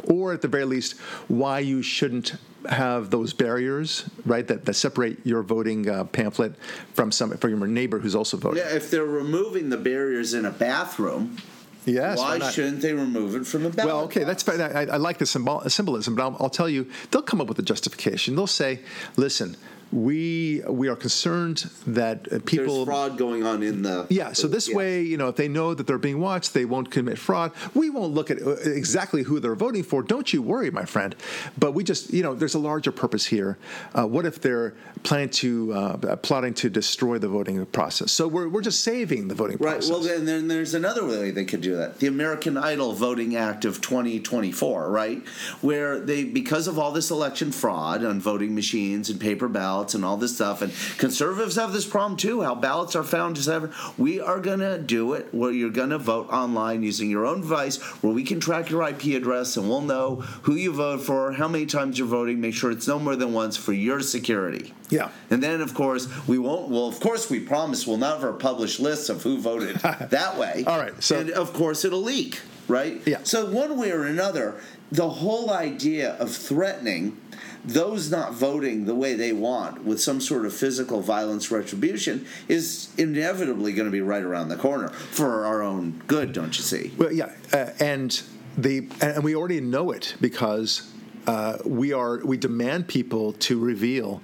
or 0.06 0.32
at 0.32 0.42
the 0.42 0.48
very 0.48 0.64
least 0.64 0.98
why 1.28 1.58
you 1.58 1.82
shouldn't 1.82 2.34
have 2.68 3.10
those 3.10 3.32
barriers 3.32 4.08
right 4.24 4.48
that, 4.48 4.64
that 4.64 4.74
separate 4.74 5.24
your 5.24 5.42
voting 5.42 5.88
uh, 5.88 6.04
pamphlet 6.04 6.54
from 6.94 7.12
some 7.12 7.36
from 7.36 7.50
your 7.56 7.66
neighbor 7.68 7.98
who's 7.98 8.14
also 8.14 8.36
voting 8.36 8.58
Yeah, 8.58 8.74
if 8.74 8.90
they're 8.90 9.04
removing 9.04 9.70
the 9.70 9.76
barriers 9.76 10.34
in 10.34 10.44
a 10.44 10.50
bathroom, 10.50 11.36
yes 11.84 12.18
why 12.18 12.38
shouldn't 12.50 12.82
they 12.82 12.92
remove 12.92 13.36
it 13.36 13.46
from 13.46 13.62
the 13.62 13.70
ballot? 13.70 13.94
Well, 13.94 14.04
okay, 14.04 14.24
that's 14.24 14.42
fine. 14.42 14.60
I, 14.60 14.86
I 14.86 14.96
like 14.96 15.18
the 15.18 15.26
symbol, 15.26 15.60
symbolism, 15.68 16.16
but 16.16 16.22
I'll, 16.24 16.36
I'll 16.40 16.50
tell 16.50 16.68
you, 16.68 16.90
they'll 17.10 17.22
come 17.22 17.40
up 17.40 17.46
with 17.46 17.58
a 17.60 17.62
justification. 17.62 18.34
They'll 18.34 18.48
say, 18.48 18.80
"Listen, 19.16 19.56
we 19.92 20.62
we 20.68 20.88
are 20.88 20.96
concerned 20.96 21.70
that 21.86 22.26
uh, 22.32 22.38
people 22.44 22.84
There's 22.84 22.86
fraud 22.86 23.18
going 23.18 23.44
on 23.44 23.62
in 23.62 23.82
the. 23.82 24.06
Yeah, 24.10 24.32
so 24.32 24.48
this 24.48 24.68
Yeah. 24.68 24.76
way, 24.76 25.02
you 25.02 25.16
know, 25.16 25.28
if 25.28 25.36
they 25.36 25.48
know 25.48 25.74
that 25.74 25.86
they're 25.86 25.96
being 25.98 26.20
watched, 26.20 26.54
they 26.54 26.64
won't 26.64 26.90
commit 26.90 27.18
fraud. 27.18 27.52
We 27.74 27.90
won't 27.90 28.12
look 28.12 28.30
at 28.30 28.42
uh, 28.42 28.50
exactly 28.64 29.22
who 29.22 29.38
they're 29.38 29.54
voting 29.54 29.84
for. 29.84 30.02
Don't 30.02 30.32
you 30.32 30.42
worry, 30.42 30.70
my 30.70 30.84
friend. 30.84 31.14
But 31.58 31.72
we 31.72 31.84
just, 31.84 32.12
you 32.12 32.22
know, 32.22 32.34
there's 32.34 32.54
a 32.54 32.58
larger 32.58 32.90
purpose 32.90 33.26
here. 33.26 33.58
Uh, 33.94 34.06
what 34.06 34.26
if 34.26 34.40
they're 34.40 34.74
planning 35.04 35.28
to, 35.30 35.72
uh, 35.72 36.16
plotting 36.16 36.54
to 36.54 36.68
destroy 36.68 37.18
the 37.18 37.28
voting 37.28 37.64
process? 37.66 38.10
So 38.10 38.26
we're, 38.26 38.48
we're 38.48 38.62
just 38.62 38.80
saving 38.80 39.28
the 39.28 39.34
voting 39.34 39.56
Right. 39.58 39.74
process. 39.74 39.90
Right. 39.90 39.98
Well, 39.98 40.02
then, 40.08 40.24
then 40.24 40.48
there's 40.48 40.74
another 40.74 41.06
way 41.06 41.30
they 41.30 41.44
could 41.44 41.60
do 41.60 41.76
that. 41.76 42.00
The 42.00 42.08
American 42.08 42.56
Idol 42.56 42.92
Voting 42.92 43.36
Act 43.36 43.64
of 43.64 43.80
2024, 43.80 44.90
right, 44.90 45.22
where 45.60 46.00
they 46.00 46.24
because 46.24 46.66
of 46.66 46.78
all 46.78 46.90
this 46.92 47.10
election 47.10 47.52
fraud 47.52 48.04
on 48.04 48.20
voting 48.20 48.54
machines 48.54 49.08
and 49.10 49.20
paper 49.20 49.46
ballots 49.48 49.75
and 49.94 50.04
all 50.04 50.16
this 50.16 50.34
stuff, 50.34 50.62
and 50.62 50.72
conservatives 50.98 51.56
have 51.56 51.72
this 51.72 51.86
problem 51.86 52.16
too. 52.16 52.42
How 52.42 52.54
ballots 52.54 52.96
are 52.96 53.04
found, 53.04 53.36
etc. 53.36 53.70
We 53.98 54.20
are 54.20 54.40
gonna 54.40 54.78
do 54.78 55.12
it 55.12 55.28
where 55.32 55.50
you're 55.52 55.70
gonna 55.70 55.98
vote 55.98 56.28
online 56.30 56.82
using 56.82 57.10
your 57.10 57.26
own 57.26 57.40
device, 57.42 57.76
where 58.02 58.12
we 58.12 58.22
can 58.24 58.40
track 58.40 58.70
your 58.70 58.82
IP 58.88 59.14
address 59.14 59.56
and 59.56 59.68
we'll 59.68 59.80
know 59.82 60.16
who 60.42 60.54
you 60.54 60.72
vote 60.72 61.00
for, 61.02 61.32
how 61.32 61.48
many 61.48 61.66
times 61.66 61.98
you're 61.98 62.08
voting. 62.08 62.40
Make 62.40 62.54
sure 62.54 62.70
it's 62.70 62.88
no 62.88 62.98
more 62.98 63.16
than 63.16 63.32
once 63.32 63.56
for 63.56 63.72
your 63.72 64.00
security. 64.00 64.72
Yeah. 64.88 65.10
And 65.30 65.42
then, 65.42 65.60
of 65.60 65.74
course, 65.74 66.08
we 66.28 66.38
won't. 66.38 66.70
Well, 66.70 66.86
of 66.86 67.00
course, 67.00 67.28
we 67.28 67.40
promise 67.40 67.86
we'll 67.86 67.96
never 67.96 68.32
publish 68.32 68.78
lists 68.78 69.08
of 69.08 69.22
who 69.22 69.38
voted 69.38 69.76
that 70.10 70.38
way. 70.38 70.64
All 70.66 70.78
right, 70.78 71.02
so- 71.02 71.18
and 71.18 71.30
of 71.30 71.52
course, 71.52 71.84
it'll 71.84 72.02
leak, 72.02 72.40
right? 72.68 73.02
Yeah. 73.06 73.18
So 73.24 73.46
one 73.46 73.76
way 73.78 73.90
or 73.90 74.04
another, 74.04 74.60
the 74.92 75.08
whole 75.08 75.50
idea 75.50 76.12
of 76.14 76.30
threatening 76.34 77.20
those 77.66 78.10
not 78.10 78.32
voting 78.32 78.84
the 78.84 78.94
way 78.94 79.14
they 79.14 79.32
want 79.32 79.84
with 79.84 80.00
some 80.00 80.20
sort 80.20 80.46
of 80.46 80.54
physical 80.54 81.00
violence 81.00 81.50
retribution 81.50 82.26
is 82.48 82.92
inevitably 82.96 83.72
going 83.72 83.86
to 83.86 83.92
be 83.92 84.00
right 84.00 84.22
around 84.22 84.48
the 84.48 84.56
corner 84.56 84.88
for 84.88 85.44
our 85.44 85.62
own 85.62 86.02
good, 86.06 86.32
don't 86.32 86.56
you 86.56 86.62
see? 86.62 86.92
Well, 86.96 87.12
yeah, 87.12 87.32
uh, 87.52 87.70
and 87.80 88.22
the 88.56 88.88
and 89.00 89.22
we 89.22 89.34
already 89.34 89.60
know 89.60 89.90
it 89.90 90.14
because 90.20 90.92
uh, 91.26 91.58
we 91.64 91.92
are 91.92 92.24
we 92.24 92.36
demand 92.36 92.88
people 92.88 93.32
to 93.32 93.58
reveal 93.58 94.22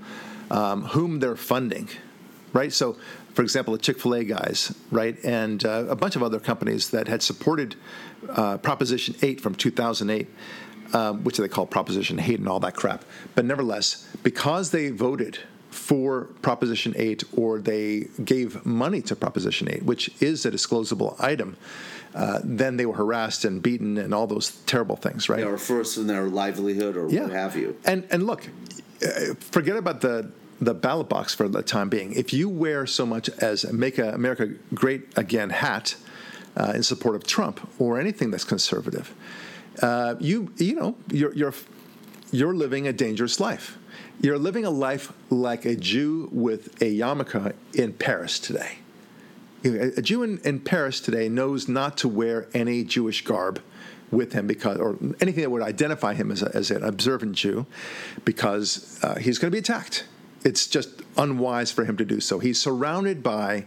um, 0.50 0.84
whom 0.84 1.20
they're 1.20 1.36
funding, 1.36 1.88
right? 2.52 2.72
So, 2.72 2.96
for 3.34 3.42
example, 3.42 3.72
the 3.72 3.78
Chick 3.78 3.98
Fil 3.98 4.14
A 4.14 4.24
guys, 4.24 4.74
right, 4.90 5.16
and 5.24 5.64
uh, 5.64 5.86
a 5.88 5.96
bunch 5.96 6.14
of 6.16 6.22
other 6.22 6.38
companies 6.38 6.90
that 6.90 7.08
had 7.08 7.22
supported 7.22 7.74
uh, 8.30 8.58
Proposition 8.58 9.16
Eight 9.22 9.40
from 9.40 9.54
2008. 9.54 10.28
Um, 10.94 11.24
which 11.24 11.38
they 11.38 11.48
call 11.48 11.64
Proposition 11.64 12.20
8 12.20 12.38
and 12.40 12.48
all 12.48 12.60
that 12.60 12.74
crap. 12.74 13.06
But 13.34 13.46
nevertheless, 13.46 14.06
because 14.22 14.72
they 14.72 14.90
voted 14.90 15.38
for 15.70 16.24
Proposition 16.42 16.92
8 16.96 17.24
or 17.32 17.60
they 17.60 18.08
gave 18.22 18.64
money 18.66 19.00
to 19.02 19.16
Proposition 19.16 19.68
8, 19.70 19.84
which 19.84 20.10
is 20.20 20.44
a 20.44 20.50
disclosable 20.50 21.18
item, 21.18 21.56
uh, 22.14 22.40
then 22.44 22.76
they 22.76 22.86
were 22.86 22.94
harassed 22.94 23.44
and 23.44 23.62
beaten 23.62 23.96
and 23.96 24.12
all 24.12 24.26
those 24.26 24.50
terrible 24.66 24.96
things, 24.96 25.28
right? 25.28 25.44
Or 25.44 25.56
first 25.56 25.96
in 25.96 26.06
their 26.06 26.28
livelihood 26.28 26.96
or 26.96 27.06
what 27.06 27.30
have 27.30 27.56
you. 27.56 27.76
And 27.84 28.06
and 28.10 28.26
look, 28.26 28.48
uh, 29.04 29.34
forget 29.40 29.76
about 29.76 30.02
the 30.02 30.30
the 30.60 30.74
ballot 30.74 31.08
box 31.08 31.34
for 31.34 31.48
the 31.48 31.62
time 31.62 31.88
being. 31.88 32.12
If 32.12 32.32
you 32.32 32.48
wear 32.48 32.86
so 32.86 33.06
much 33.06 33.28
as 33.40 33.70
"Make 33.72 33.98
America 33.98 34.50
Great 34.74 35.16
Again" 35.16 35.50
hat 35.50 35.96
uh, 36.56 36.72
in 36.74 36.82
support 36.82 37.16
of 37.16 37.24
Trump 37.24 37.66
or 37.78 37.98
anything 37.98 38.30
that's 38.30 38.44
conservative, 38.44 39.14
uh, 39.80 40.16
you 40.20 40.52
you 40.56 40.74
know 40.74 40.96
you're 41.10 41.34
you're 41.34 41.54
you're 42.30 42.54
living 42.54 42.88
a 42.88 42.92
dangerous 42.92 43.40
life. 43.40 43.78
You're 44.20 44.38
living 44.38 44.64
a 44.64 44.70
life 44.70 45.12
like 45.30 45.64
a 45.64 45.74
Jew 45.74 46.28
with 46.32 46.80
a 46.80 46.96
yarmulke 46.96 47.54
in 47.74 47.92
Paris 47.92 48.38
today. 48.38 48.78
A 49.64 50.02
Jew 50.02 50.22
in, 50.22 50.38
in 50.38 50.60
Paris 50.60 51.00
today 51.00 51.28
knows 51.28 51.68
not 51.68 51.96
to 51.98 52.08
wear 52.08 52.48
any 52.52 52.84
Jewish 52.84 53.24
garb 53.24 53.60
with 54.10 54.32
him 54.32 54.46
because, 54.46 54.78
or 54.78 54.96
anything 55.20 55.42
that 55.42 55.50
would 55.50 55.62
identify 55.62 56.14
him 56.14 56.30
as, 56.30 56.42
a, 56.42 56.54
as 56.54 56.70
an 56.70 56.84
observant 56.84 57.34
Jew, 57.34 57.66
because 58.24 58.98
uh, 59.02 59.16
he's 59.16 59.38
going 59.38 59.50
to 59.50 59.54
be 59.54 59.58
attacked. 59.60 60.04
It's 60.44 60.66
just 60.66 61.02
unwise 61.16 61.70
for 61.70 61.84
him 61.84 61.96
to 61.96 62.04
do 62.04 62.20
so. 62.20 62.38
He's 62.38 62.60
surrounded 62.60 63.22
by 63.22 63.66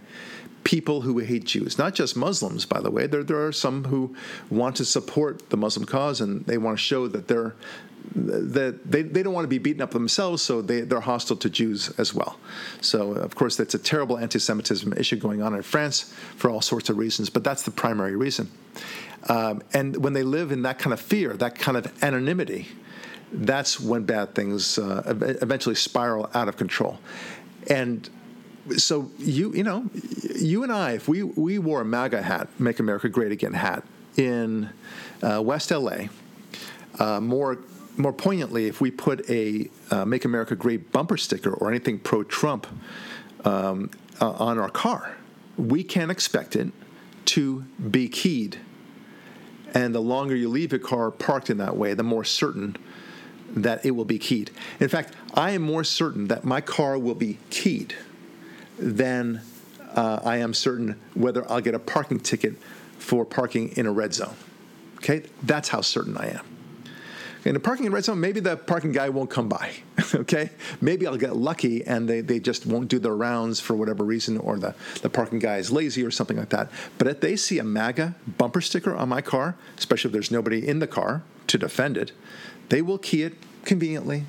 people 0.65 1.01
who 1.01 1.19
hate 1.19 1.45
Jews, 1.45 1.77
not 1.77 1.93
just 1.93 2.17
Muslims, 2.17 2.65
by 2.65 2.81
the 2.81 2.91
way. 2.91 3.07
There, 3.07 3.23
there 3.23 3.45
are 3.45 3.53
some 3.53 3.85
who 3.85 4.15
want 4.49 4.75
to 4.77 4.85
support 4.85 5.49
the 5.51 5.57
Muslim 5.57 5.85
cause 5.85 6.19
and 6.19 6.45
they 6.47 6.57
want 6.57 6.77
to 6.77 6.83
show 6.83 7.07
that 7.07 7.29
they're 7.29 7.55
that 8.13 8.79
they, 8.85 9.01
they 9.01 9.23
don't 9.23 9.33
want 9.33 9.45
to 9.45 9.49
be 9.49 9.57
beaten 9.57 9.81
up 9.81 9.89
themselves, 9.89 10.39
so 10.43 10.61
they, 10.61 10.81
they're 10.81 10.99
hostile 10.99 11.35
to 11.37 11.49
Jews 11.49 11.91
as 11.97 12.13
well. 12.13 12.37
So, 12.79 13.13
of 13.13 13.33
course, 13.33 13.55
that's 13.55 13.73
a 13.73 13.79
terrible 13.79 14.19
anti 14.19 14.37
Semitism 14.37 14.93
issue 14.93 15.15
going 15.15 15.41
on 15.41 15.55
in 15.55 15.63
France 15.63 16.13
for 16.35 16.51
all 16.51 16.61
sorts 16.61 16.89
of 16.89 16.97
reasons, 16.97 17.31
but 17.31 17.43
that's 17.43 17.63
the 17.63 17.71
primary 17.71 18.15
reason. 18.15 18.51
Um, 19.27 19.63
and 19.73 20.03
when 20.03 20.13
they 20.13 20.21
live 20.21 20.51
in 20.51 20.61
that 20.63 20.77
kind 20.77 20.93
of 20.93 20.99
fear, 20.99 21.33
that 21.33 21.57
kind 21.57 21.77
of 21.77 22.03
anonymity, 22.03 22.67
that's 23.31 23.79
when 23.79 24.03
bad 24.03 24.35
things 24.35 24.77
uh, 24.77 25.01
eventually 25.41 25.75
spiral 25.75 26.29
out 26.35 26.47
of 26.47 26.57
control. 26.57 26.99
And 27.67 28.07
so 28.77 29.11
you 29.17 29.53
you 29.53 29.63
know 29.63 29.89
you 30.35 30.63
and 30.63 30.71
I, 30.71 30.93
if 30.93 31.07
we 31.07 31.23
we 31.23 31.59
wore 31.59 31.81
a 31.81 31.85
MAGA 31.85 32.21
hat, 32.21 32.47
Make 32.59 32.79
America 32.79 33.09
Great 33.09 33.31
Again 33.31 33.53
hat 33.53 33.83
in 34.17 34.69
uh, 35.21 35.41
West 35.41 35.71
LA, 35.71 36.07
uh, 36.99 37.19
more 37.19 37.59
more 37.97 38.13
poignantly, 38.13 38.67
if 38.67 38.81
we 38.81 38.91
put 38.91 39.29
a 39.29 39.69
uh, 39.91 40.05
Make 40.05 40.25
America 40.25 40.55
Great 40.55 40.91
bumper 40.91 41.17
sticker 41.17 41.53
or 41.53 41.69
anything 41.69 41.99
pro 41.99 42.23
Trump 42.23 42.67
um, 43.45 43.89
uh, 44.19 44.31
on 44.31 44.59
our 44.59 44.69
car, 44.69 45.15
we 45.57 45.83
can 45.83 46.09
expect 46.09 46.55
it 46.55 46.71
to 47.25 47.61
be 47.89 48.07
keyed. 48.07 48.59
And 49.73 49.93
the 49.93 50.01
longer 50.01 50.35
you 50.35 50.49
leave 50.49 50.71
your 50.71 50.79
car 50.79 51.11
parked 51.11 51.49
in 51.49 51.57
that 51.57 51.75
way, 51.75 51.93
the 51.93 52.03
more 52.03 52.23
certain 52.23 52.77
that 53.55 53.85
it 53.85 53.91
will 53.91 54.05
be 54.05 54.19
keyed. 54.19 54.51
In 54.79 54.89
fact, 54.89 55.13
I 55.33 55.51
am 55.51 55.61
more 55.61 55.83
certain 55.83 56.27
that 56.27 56.43
my 56.43 56.61
car 56.61 56.97
will 56.97 57.15
be 57.15 57.39
keyed 57.49 57.95
than 58.77 59.41
uh, 59.95 60.19
I 60.23 60.37
am 60.37 60.53
certain 60.53 60.99
whether 61.13 61.49
I'll 61.49 61.61
get 61.61 61.75
a 61.75 61.79
parking 61.79 62.19
ticket 62.19 62.55
for 62.97 63.25
parking 63.25 63.69
in 63.77 63.85
a 63.85 63.91
red 63.91 64.13
zone. 64.13 64.35
Okay, 64.97 65.23
that's 65.43 65.69
how 65.69 65.81
certain 65.81 66.17
I 66.17 66.29
am. 66.29 66.45
In 67.45 67.53
the 67.53 67.59
parking 67.59 67.85
in 67.85 67.91
red 67.91 68.03
zone, 68.03 68.19
maybe 68.19 68.39
the 68.39 68.57
parking 68.57 68.91
guy 68.91 69.09
won't 69.09 69.29
come 69.29 69.47
by. 69.47 69.71
okay, 70.15 70.49
maybe 70.81 71.05
I'll 71.05 71.15
get 71.15 71.35
lucky 71.35 71.85
and 71.85 72.09
they, 72.09 72.21
they 72.21 72.39
just 72.39 72.65
won't 72.65 72.87
do 72.87 72.97
their 72.97 73.15
rounds 73.15 73.59
for 73.59 73.75
whatever 73.75 74.03
reason, 74.03 74.39
or 74.39 74.57
the, 74.57 74.73
the 75.03 75.11
parking 75.11 75.37
guy 75.37 75.57
is 75.57 75.71
lazy 75.71 76.03
or 76.03 76.09
something 76.09 76.37
like 76.37 76.49
that. 76.49 76.71
But 76.97 77.07
if 77.07 77.21
they 77.21 77.35
see 77.35 77.59
a 77.59 77.63
MAGA 77.63 78.15
bumper 78.39 78.61
sticker 78.61 78.95
on 78.95 79.09
my 79.09 79.21
car, 79.21 79.55
especially 79.77 80.09
if 80.09 80.13
there's 80.13 80.31
nobody 80.31 80.67
in 80.67 80.79
the 80.79 80.87
car 80.87 81.21
to 81.45 81.57
defend 81.59 81.97
it, 81.97 82.13
they 82.69 82.81
will 82.81 82.97
key 82.97 83.21
it 83.21 83.35
conveniently 83.63 84.25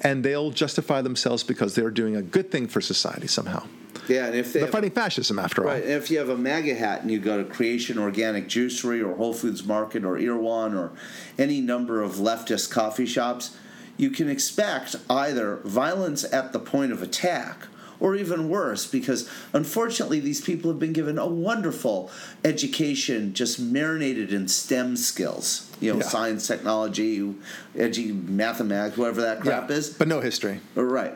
and 0.00 0.24
they'll 0.24 0.50
justify 0.50 1.02
themselves 1.02 1.42
because 1.42 1.74
they're 1.74 1.90
doing 1.90 2.16
a 2.16 2.22
good 2.22 2.50
thing 2.50 2.66
for 2.66 2.80
society 2.80 3.26
somehow. 3.26 3.64
Yeah, 4.08 4.26
and 4.26 4.34
if 4.34 4.52
they 4.52 4.60
they're 4.60 4.68
fighting 4.68 4.90
fascism 4.90 5.38
after 5.38 5.62
right, 5.62 5.82
all. 5.82 5.88
and 5.88 5.92
if 5.92 6.10
you 6.10 6.18
have 6.18 6.28
a 6.28 6.36
MAGA 6.36 6.74
hat 6.74 7.02
and 7.02 7.10
you 7.10 7.18
go 7.18 7.42
to 7.42 7.48
Kreation 7.48 7.96
Organic 7.96 8.48
Juicery 8.48 9.02
or 9.02 9.14
Whole 9.16 9.32
Foods 9.32 9.64
Market 9.64 10.04
or 10.04 10.18
Erewhon 10.18 10.74
or 10.74 10.92
any 11.38 11.60
number 11.60 12.02
of 12.02 12.16
leftist 12.16 12.70
coffee 12.70 13.06
shops, 13.06 13.56
you 13.96 14.10
can 14.10 14.28
expect 14.28 14.96
either 15.08 15.56
violence 15.64 16.24
at 16.32 16.52
the 16.52 16.58
point 16.58 16.92
of 16.92 17.02
attack 17.02 17.68
or 18.04 18.14
even 18.14 18.50
worse, 18.50 18.84
because 18.86 19.26
unfortunately 19.54 20.20
these 20.20 20.42
people 20.42 20.70
have 20.70 20.78
been 20.78 20.92
given 20.92 21.18
a 21.18 21.26
wonderful 21.26 22.10
education 22.44 23.32
just 23.32 23.58
marinated 23.58 24.30
in 24.30 24.46
STEM 24.46 24.94
skills. 24.94 25.70
You 25.80 25.94
know, 25.94 26.00
Yeah. 26.00 26.08
science, 26.08 26.46
technology, 26.46 27.34
edu- 27.74 28.28
mathematics, 28.28 28.98
whatever 28.98 29.22
that 29.22 29.40
crap 29.40 29.70
Yeah, 29.70 29.76
is. 29.76 29.88
but 29.88 30.06
no 30.06 30.20
history. 30.20 30.60
Right. 30.74 31.14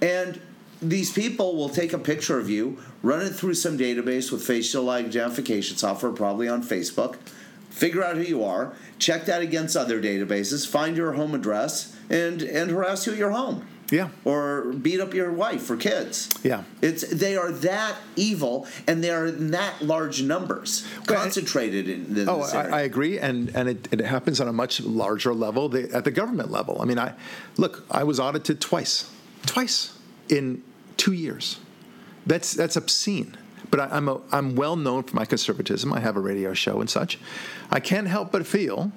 And 0.00 0.40
these 0.80 1.12
people 1.12 1.54
will 1.54 1.68
take 1.68 1.92
a 1.92 1.98
picture 1.98 2.38
of 2.38 2.48
you, 2.48 2.78
run 3.02 3.20
it 3.20 3.34
through 3.34 3.54
some 3.54 3.76
database 3.76 4.32
with 4.32 4.42
facial 4.42 4.88
identification 4.88 5.76
software, 5.76 6.12
probably 6.12 6.48
on 6.48 6.62
Facebook, 6.62 7.16
figure 7.68 8.02
out 8.02 8.16
who 8.16 8.22
you 8.22 8.42
are, 8.42 8.72
check 8.98 9.26
that 9.26 9.42
against 9.42 9.76
other 9.76 10.00
databases, 10.00 10.66
find 10.66 10.96
your 10.96 11.12
home 11.12 11.34
address, 11.34 11.94
and, 12.08 12.40
and 12.40 12.70
harass 12.70 13.06
you 13.06 13.12
at 13.12 13.18
your 13.18 13.32
home. 13.32 13.66
Yeah. 13.94 14.08
Or 14.24 14.72
beat 14.72 14.98
up 14.98 15.14
your 15.14 15.30
wife 15.30 15.70
or 15.70 15.76
kids. 15.76 16.28
Yeah. 16.42 16.64
It's 16.82 17.08
they 17.08 17.36
are 17.36 17.52
that 17.52 17.96
evil 18.16 18.66
and 18.88 19.04
they 19.04 19.10
are 19.10 19.26
in 19.26 19.52
that 19.52 19.82
large 19.82 20.20
numbers, 20.22 20.84
Well, 21.08 21.20
concentrated 21.20 21.88
in, 21.88 22.16
in 22.16 22.28
Oh, 22.28 22.42
I. 22.42 22.78
I 22.78 22.80
agree, 22.80 23.20
and 23.20 23.50
and 23.54 23.68
it, 23.68 23.88
it 23.92 24.00
happens 24.00 24.40
on 24.40 24.48
a 24.48 24.52
much 24.52 24.80
larger 24.80 25.32
level 25.32 25.68
the, 25.68 25.88
at 25.94 26.04
the 26.04 26.10
government 26.10 26.50
level. 26.50 26.82
I 26.82 26.86
mean, 26.86 26.98
I 26.98 27.12
look, 27.56 27.84
I 27.88 28.02
was 28.02 28.18
audited 28.18 28.60
twice, 28.60 29.08
twice 29.46 29.96
in 30.28 30.62
two 30.96 31.12
years. 31.12 31.60
That's 32.26 32.52
that's 32.52 32.76
obscene. 32.76 33.36
But 33.70 33.80
I, 33.80 33.96
I'm 33.96 34.08
a, 34.08 34.20
I'm 34.32 34.56
well 34.56 34.76
known 34.76 35.04
for 35.04 35.14
my 35.14 35.24
conservatism. 35.24 35.92
I 35.92 36.00
have 36.00 36.16
a 36.16 36.20
radio 36.20 36.52
show 36.52 36.80
and 36.80 36.90
such. 36.90 37.18
I 37.70 37.78
can't 37.80 38.08
help 38.08 38.32
but 38.32 38.44
feel 38.46 38.90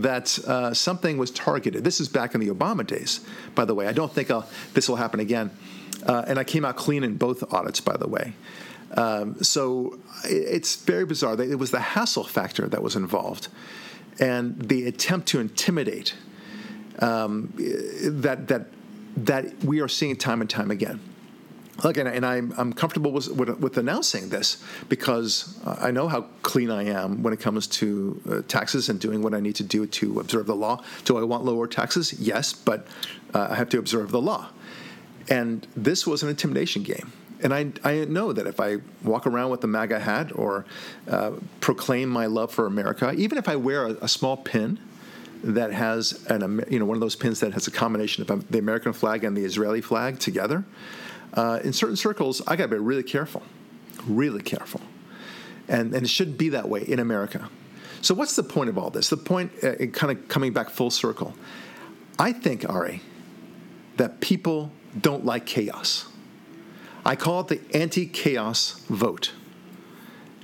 that 0.00 0.38
uh, 0.46 0.72
something 0.72 1.18
was 1.18 1.30
targeted. 1.30 1.84
This 1.84 2.00
is 2.00 2.08
back 2.08 2.34
in 2.34 2.40
the 2.40 2.48
Obama 2.48 2.86
days, 2.86 3.20
by 3.54 3.64
the 3.64 3.74
way. 3.74 3.86
I 3.86 3.92
don't 3.92 4.12
think 4.12 4.30
I'll, 4.30 4.48
this 4.74 4.88
will 4.88 4.96
happen 4.96 5.20
again. 5.20 5.50
Uh, 6.06 6.24
and 6.26 6.38
I 6.38 6.44
came 6.44 6.64
out 6.64 6.76
clean 6.76 7.04
in 7.04 7.16
both 7.16 7.52
audits, 7.52 7.80
by 7.80 7.96
the 7.96 8.08
way. 8.08 8.32
Um, 8.96 9.42
so 9.42 9.98
it- 10.24 10.46
it's 10.56 10.76
very 10.76 11.04
bizarre. 11.04 11.40
It 11.40 11.58
was 11.58 11.70
the 11.70 11.80
hassle 11.80 12.24
factor 12.24 12.68
that 12.68 12.82
was 12.82 12.96
involved, 12.96 13.48
and 14.18 14.58
the 14.60 14.86
attempt 14.86 15.28
to 15.28 15.40
intimidate 15.40 16.14
um, 16.98 17.52
that 17.56 18.48
that 18.48 18.66
that 19.16 19.62
we 19.64 19.80
are 19.80 19.88
seeing 19.88 20.16
time 20.16 20.40
and 20.40 20.48
time 20.50 20.70
again. 20.70 21.00
Look, 21.82 21.96
and, 21.96 22.06
and 22.06 22.24
I'm, 22.24 22.52
I'm 22.58 22.72
comfortable 22.72 23.12
with, 23.12 23.28
with, 23.28 23.58
with 23.58 23.78
announcing 23.78 24.28
this 24.28 24.62
because 24.88 25.58
I 25.64 25.90
know 25.90 26.06
how 26.06 26.26
clean 26.42 26.70
I 26.70 26.84
am 26.84 27.22
when 27.22 27.32
it 27.32 27.40
comes 27.40 27.66
to 27.68 28.20
uh, 28.28 28.42
taxes 28.46 28.88
and 28.88 29.00
doing 29.00 29.22
what 29.22 29.32
I 29.32 29.40
need 29.40 29.56
to 29.56 29.64
do 29.64 29.86
to 29.86 30.20
observe 30.20 30.46
the 30.46 30.54
law. 30.54 30.84
Do 31.04 31.16
I 31.16 31.22
want 31.22 31.44
lower 31.44 31.66
taxes? 31.66 32.12
Yes, 32.20 32.52
but 32.52 32.86
uh, 33.34 33.48
I 33.50 33.54
have 33.54 33.70
to 33.70 33.78
observe 33.78 34.10
the 34.10 34.20
law. 34.20 34.50
And 35.30 35.66
this 35.74 36.06
was 36.06 36.22
an 36.22 36.28
intimidation 36.28 36.82
game. 36.82 37.12
And 37.42 37.52
I, 37.52 37.72
I 37.82 38.04
know 38.04 38.32
that 38.32 38.46
if 38.46 38.60
I 38.60 38.76
walk 39.02 39.26
around 39.26 39.50
with 39.50 39.64
a 39.64 39.66
MAGA 39.66 39.98
hat 39.98 40.30
or 40.34 40.64
uh, 41.08 41.32
proclaim 41.60 42.08
my 42.08 42.26
love 42.26 42.52
for 42.52 42.66
America, 42.66 43.12
even 43.16 43.38
if 43.38 43.48
I 43.48 43.56
wear 43.56 43.86
a, 43.86 43.92
a 44.02 44.08
small 44.08 44.36
pin 44.36 44.78
that 45.42 45.72
has 45.72 46.24
an 46.26 46.64
you 46.70 46.78
know 46.78 46.84
one 46.84 46.96
of 46.96 47.00
those 47.00 47.16
pins 47.16 47.40
that 47.40 47.52
has 47.52 47.66
a 47.66 47.70
combination 47.72 48.22
of 48.30 48.48
the 48.48 48.58
American 48.58 48.92
flag 48.92 49.24
and 49.24 49.36
the 49.36 49.44
Israeli 49.44 49.80
flag 49.80 50.20
together, 50.20 50.64
uh, 51.34 51.60
in 51.64 51.72
certain 51.72 51.96
circles 51.96 52.42
I 52.46 52.56
got 52.56 52.64
to 52.64 52.68
be 52.68 52.78
really 52.78 53.02
careful, 53.02 53.42
really 54.06 54.42
careful, 54.42 54.80
and 55.68 55.94
and 55.94 56.04
it 56.04 56.08
shouldn't 56.08 56.38
be 56.38 56.50
that 56.50 56.68
way 56.68 56.82
in 56.82 56.98
America. 56.98 57.48
So 58.00 58.14
what's 58.14 58.34
the 58.34 58.42
point 58.42 58.68
of 58.68 58.76
all 58.76 58.90
this? 58.90 59.10
The 59.10 59.16
point, 59.16 59.52
uh, 59.62 59.86
kind 59.86 60.16
of 60.16 60.26
coming 60.28 60.52
back 60.52 60.70
full 60.70 60.90
circle, 60.90 61.34
I 62.18 62.32
think 62.32 62.68
Ari, 62.68 63.00
that 63.96 64.20
people 64.20 64.72
don't 65.00 65.24
like 65.24 65.46
chaos. 65.46 66.06
I 67.04 67.16
call 67.16 67.40
it 67.40 67.48
the 67.48 67.60
anti-chaos 67.76 68.84
vote, 68.88 69.32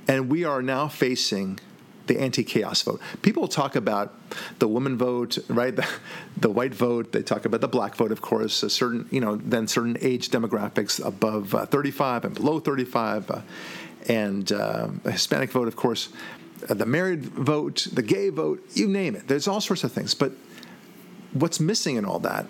and 0.07 0.29
we 0.29 0.45
are 0.45 0.61
now 0.61 0.87
facing 0.87 1.59
the 2.09 2.19
anti-chaos 2.19 2.81
vote. 2.81 2.99
People 3.21 3.47
talk 3.47 3.75
about 3.75 4.13
the 4.57 4.67
woman 4.67 4.97
vote, 4.97 5.37
right? 5.47 5.75
The, 5.75 5.87
the 6.37 6.49
white 6.49 6.73
vote. 6.73 7.13
They 7.13 7.21
talk 7.21 7.45
about 7.45 7.61
the 7.61 7.67
black 7.67 7.95
vote, 7.95 8.11
of 8.11 8.21
course. 8.21 8.63
A 8.63 8.69
certain, 8.69 9.07
you 9.11 9.21
know, 9.21 9.37
then 9.37 9.67
certain 9.67 9.95
age 10.01 10.29
demographics 10.29 11.03
above 11.05 11.55
uh, 11.55 11.65
35 11.67 12.25
and 12.25 12.35
below 12.35 12.59
35, 12.59 13.31
uh, 13.31 13.41
and 14.07 14.51
uh, 14.51 14.87
Hispanic 15.05 15.51
vote, 15.51 15.67
of 15.67 15.75
course. 15.75 16.09
Uh, 16.67 16.73
the 16.73 16.85
married 16.85 17.23
vote, 17.23 17.87
the 17.93 18.01
gay 18.01 18.29
vote, 18.29 18.59
you 18.73 18.87
name 18.87 19.15
it. 19.15 19.27
There's 19.27 19.47
all 19.47 19.61
sorts 19.61 19.83
of 19.83 19.91
things. 19.91 20.15
But 20.15 20.31
what's 21.31 21.59
missing 21.59 21.95
in 21.95 22.05
all 22.05 22.19
that, 22.19 22.47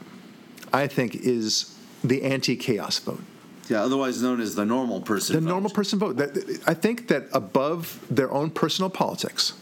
I 0.72 0.88
think, 0.88 1.16
is 1.16 1.78
the 2.02 2.24
anti-chaos 2.24 2.98
vote 3.00 3.22
yeah, 3.70 3.84
otherwise 3.84 4.22
known 4.22 4.42
as 4.42 4.56
the 4.56 4.66
normal 4.66 5.02
person. 5.02 5.36
the 5.36 5.42
vote. 5.42 5.48
normal 5.48 5.70
person 5.70 6.00
vote. 6.00 6.18
That- 6.18 6.62
I 6.66 6.74
think 6.74 7.08
that 7.08 7.28
above 7.32 8.04
their 8.10 8.32
own 8.32 8.50
personal 8.50 8.90
politics, 8.90 9.54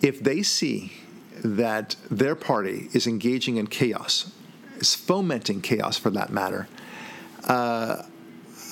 if 0.00 0.22
they 0.22 0.42
see 0.42 0.92
that 1.44 1.96
their 2.10 2.34
party 2.34 2.88
is 2.92 3.06
engaging 3.06 3.56
in 3.56 3.66
chaos, 3.68 4.32
is 4.78 4.94
fomenting 4.94 5.60
chaos 5.60 5.96
for 5.96 6.10
that 6.10 6.30
matter, 6.30 6.68
uh, 7.44 8.02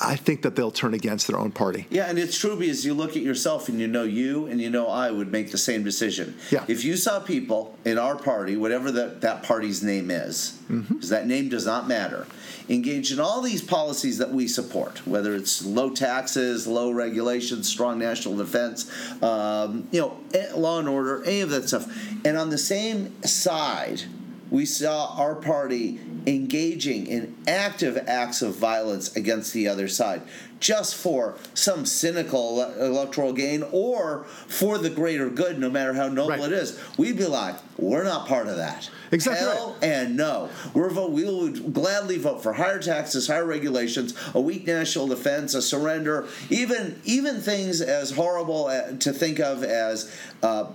I 0.02 0.16
think 0.16 0.42
that 0.42 0.56
they'll 0.56 0.70
turn 0.70 0.94
against 0.94 1.26
their 1.28 1.38
own 1.38 1.50
party. 1.50 1.86
Yeah, 1.90 2.06
and 2.08 2.18
it's 2.18 2.38
true 2.38 2.56
because 2.56 2.84
you 2.84 2.94
look 2.94 3.10
at 3.10 3.22
yourself 3.22 3.68
and 3.68 3.78
you 3.78 3.86
know 3.86 4.02
you 4.04 4.46
and 4.46 4.60
you 4.60 4.70
know 4.70 4.88
I 4.88 5.10
would 5.10 5.30
make 5.30 5.50
the 5.50 5.58
same 5.58 5.84
decision. 5.84 6.36
Yeah. 6.50 6.64
If 6.68 6.84
you 6.84 6.96
saw 6.96 7.20
people 7.20 7.76
in 7.84 7.98
our 7.98 8.16
party, 8.16 8.56
whatever 8.56 8.90
that, 8.92 9.20
that 9.20 9.42
party's 9.42 9.82
name 9.82 10.10
is, 10.10 10.58
because 10.68 10.84
Mm-hmm. 10.86 11.08
that 11.08 11.26
name 11.26 11.48
does 11.48 11.66
not 11.66 11.86
matter, 11.88 12.26
engage 12.68 13.12
in 13.12 13.20
all 13.20 13.40
these 13.42 13.60
policies 13.60 14.18
that 14.18 14.30
we 14.30 14.46
support, 14.48 15.06
whether 15.06 15.34
it's 15.34 15.64
low 15.64 15.90
taxes, 15.90 16.66
low 16.66 16.90
regulations, 16.90 17.68
strong 17.68 17.98
national 17.98 18.36
defense, 18.36 18.90
um, 19.22 19.88
you 19.90 20.00
know, 20.00 20.16
eh, 20.32 20.46
law 20.54 20.78
and 20.78 20.88
order, 20.88 21.22
any 21.24 21.40
of 21.40 21.50
that 21.50 21.68
stuff. 21.68 21.86
And 22.24 22.38
on 22.38 22.50
the 22.50 22.58
same 22.58 23.20
side, 23.22 24.02
we 24.50 24.64
saw 24.64 25.14
our 25.16 25.34
party 25.34 26.00
engaging 26.30 27.06
in 27.08 27.36
active 27.48 27.98
acts 28.06 28.40
of 28.40 28.54
violence 28.54 29.14
against 29.16 29.52
the 29.52 29.66
other 29.66 29.88
side 29.88 30.22
just 30.60 30.94
for 30.94 31.36
some 31.54 31.86
cynical 31.86 32.60
electoral 32.74 33.32
gain 33.32 33.64
or 33.72 34.24
for 34.46 34.76
the 34.76 34.90
greater 34.90 35.30
good 35.30 35.58
no 35.58 35.70
matter 35.70 35.94
how 35.94 36.06
noble 36.06 36.30
Right. 36.30 36.40
it 36.40 36.52
is. 36.52 36.78
We'd 36.98 37.16
be 37.16 37.24
like 37.26 37.56
we're 37.78 38.04
not 38.04 38.28
part 38.28 38.46
of 38.46 38.56
that. 38.56 38.90
Exactly 39.10 39.46
Hell 39.46 39.76
and 39.82 40.16
no. 40.18 40.50
We're 40.74 40.90
vote 40.90 41.12
we 41.12 41.24
would 41.24 41.72
gladly 41.72 42.18
vote 42.18 42.42
for 42.42 42.52
higher 42.52 42.78
taxes 42.78 43.26
higher 43.26 43.46
regulations 43.46 44.14
a 44.34 44.40
weak 44.40 44.66
national 44.66 45.08
defense 45.08 45.54
a 45.54 45.62
surrender 45.62 46.28
even 46.50 47.00
even 47.04 47.40
things 47.40 47.80
as 47.80 48.10
horrible 48.10 48.66
uh, 48.66 48.92
to 48.98 49.12
think 49.14 49.40
of 49.40 49.64
as 49.64 50.14
uh, 50.42 50.66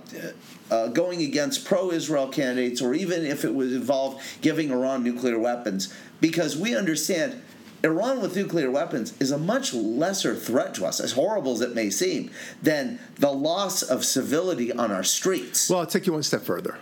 uh, 0.70 0.88
going 0.88 1.22
against 1.22 1.64
pro-Israel 1.64 2.28
candidates, 2.28 2.82
or 2.82 2.94
even 2.94 3.24
if 3.24 3.44
it 3.44 3.54
would 3.54 3.72
involve 3.72 4.22
giving 4.40 4.70
Iran 4.70 5.04
nuclear 5.04 5.38
weapons, 5.38 5.94
because 6.20 6.56
we 6.56 6.76
understand 6.76 7.42
Iran 7.84 8.20
with 8.20 8.34
nuclear 8.34 8.70
weapons 8.70 9.14
is 9.20 9.30
a 9.30 9.38
much 9.38 9.72
lesser 9.74 10.34
threat 10.34 10.74
to 10.74 10.86
us, 10.86 10.98
as 10.98 11.12
horrible 11.12 11.52
as 11.52 11.60
it 11.60 11.74
may 11.74 11.90
seem, 11.90 12.30
than 12.62 12.98
the 13.16 13.30
loss 13.30 13.82
of 13.82 14.04
civility 14.04 14.72
on 14.72 14.90
our 14.90 15.04
streets. 15.04 15.70
Well, 15.70 15.80
I'll 15.80 15.86
take 15.86 16.06
you 16.06 16.12
one 16.12 16.22
step 16.22 16.42
further, 16.42 16.78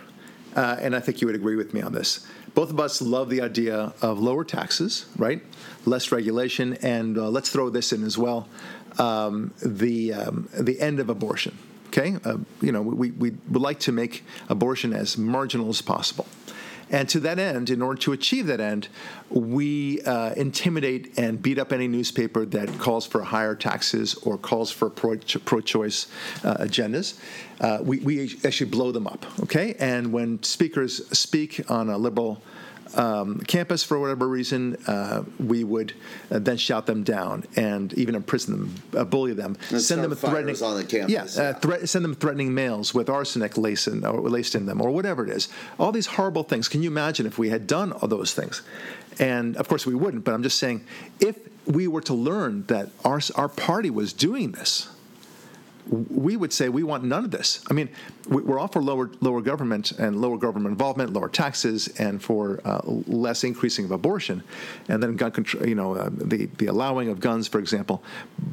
uh, 0.55 0.77
and 0.79 0.95
I 0.95 0.99
think 0.99 1.21
you 1.21 1.27
would 1.27 1.35
agree 1.35 1.55
with 1.55 1.73
me 1.73 1.81
on 1.81 1.93
this. 1.93 2.25
Both 2.55 2.69
of 2.69 2.79
us 2.79 3.01
love 3.01 3.29
the 3.29 3.41
idea 3.41 3.93
of 4.01 4.19
lower 4.19 4.45
taxes, 4.45 5.05
right? 5.17 5.43
Less 5.85 6.11
regulation, 6.11 6.77
and 6.81 7.17
uh, 7.17 7.29
let's 7.29 7.49
throw 7.49 7.69
this 7.69 7.91
in 7.91 8.03
as 8.03 8.17
well: 8.17 8.47
um, 8.97 9.53
the 9.61 10.13
um, 10.13 10.49
the 10.57 10.79
end 10.79 10.99
of 10.99 11.09
abortion. 11.09 11.57
Okay, 11.97 12.17
uh, 12.25 12.37
you 12.61 12.73
know, 12.73 12.81
we, 12.81 13.11
we 13.11 13.31
would 13.49 13.61
like 13.61 13.79
to 13.81 13.93
make 13.93 14.25
abortion 14.49 14.91
as 14.91 15.17
marginal 15.17 15.69
as 15.69 15.81
possible. 15.81 16.27
And 16.91 17.07
to 17.09 17.21
that 17.21 17.39
end, 17.39 17.69
in 17.69 17.81
order 17.81 17.99
to 18.01 18.11
achieve 18.11 18.47
that 18.47 18.59
end, 18.59 18.89
we 19.29 20.01
uh, 20.01 20.33
intimidate 20.33 21.17
and 21.17 21.41
beat 21.41 21.57
up 21.57 21.71
any 21.71 21.87
newspaper 21.87 22.45
that 22.47 22.77
calls 22.79 23.07
for 23.07 23.23
higher 23.23 23.55
taxes 23.55 24.13
or 24.15 24.37
calls 24.37 24.71
for 24.71 24.89
pro, 24.89 25.17
pro-choice 25.17 26.07
uh, 26.43 26.57
agendas. 26.57 27.17
Uh, 27.61 27.79
we, 27.81 27.99
we 27.99 28.37
actually 28.43 28.69
blow 28.69 28.91
them 28.91 29.07
up, 29.07 29.25
okay? 29.43 29.75
And 29.79 30.11
when 30.11 30.43
speakers 30.43 31.07
speak 31.17 31.71
on 31.71 31.89
a 31.89 31.97
liberal 31.97 32.41
um, 32.95 33.39
campus 33.41 33.83
for 33.83 33.99
whatever 33.99 34.27
reason, 34.27 34.77
uh, 34.87 35.23
we 35.39 35.63
would 35.63 35.93
uh, 36.31 36.39
then 36.39 36.57
shout 36.57 36.85
them 36.85 37.03
down 37.03 37.43
and 37.55 37.93
even 37.93 38.15
imprison 38.15 38.53
them, 38.53 38.75
uh, 38.97 39.03
bully 39.03 39.33
them, 39.33 39.57
And 39.69 39.81
send 39.81 40.03
them 40.03 40.15
threatening 40.15 40.61
on 40.63 40.77
the 40.77 40.83
campus, 40.83 41.11
Yeah, 41.11 41.43
uh, 41.43 41.47
yeah. 41.47 41.53
threat, 41.53 41.89
send 41.89 42.05
them 42.05 42.15
threatening 42.15 42.53
mails 42.53 42.93
with 42.93 43.09
arsenic 43.09 43.57
laced 43.57 43.87
in, 43.87 44.05
or 44.05 44.21
laced 44.29 44.55
in 44.55 44.65
them, 44.65 44.81
or 44.81 44.91
whatever 44.91 45.23
it 45.23 45.29
is. 45.29 45.49
All 45.79 45.91
these 45.91 46.07
horrible 46.07 46.43
things. 46.43 46.67
Can 46.67 46.81
you 46.81 46.89
imagine 46.89 47.25
if 47.25 47.37
we 47.37 47.49
had 47.49 47.67
done 47.67 47.91
all 47.91 48.07
those 48.07 48.33
things? 48.33 48.61
And 49.19 49.55
of 49.57 49.67
course 49.67 49.85
we 49.85 49.95
wouldn't. 49.95 50.23
But 50.23 50.33
I'm 50.33 50.43
just 50.43 50.57
saying, 50.57 50.85
if 51.19 51.37
we 51.65 51.87
were 51.87 52.01
to 52.01 52.13
learn 52.13 52.65
that 52.67 52.89
our 53.03 53.19
our 53.35 53.49
party 53.49 53.89
was 53.89 54.13
doing 54.13 54.51
this, 54.51 54.87
we 55.89 56.35
would 56.35 56.51
say 56.51 56.67
we 56.69 56.83
want 56.83 57.03
none 57.03 57.23
of 57.25 57.31
this. 57.31 57.59
I 57.69 57.73
mean, 57.73 57.89
we- 58.27 58.41
we're 58.41 58.57
all 58.59 58.67
for 58.67 58.81
lower 58.81 59.09
lower 59.21 59.41
government 59.41 59.91
and 59.91 60.19
lower 60.19 60.37
government 60.37 60.71
involvement, 60.71 61.13
lower 61.13 61.29
taxes, 61.29 61.87
and 61.99 62.21
for 62.21 62.59
uh, 62.65 62.81
less 62.85 63.43
increasing 63.43 63.85
of 63.85 63.91
abortion, 63.91 64.43
and 64.89 65.01
then 65.01 65.15
gun 65.15 65.31
control. 65.31 65.65
You 65.67 65.75
know, 65.75 65.95
uh, 65.95 66.09
the 66.11 66.47
the 66.57 66.67
allowing 66.67 67.09
of 67.09 67.19
guns, 67.19 67.47
for 67.47 67.59
example. 67.59 68.03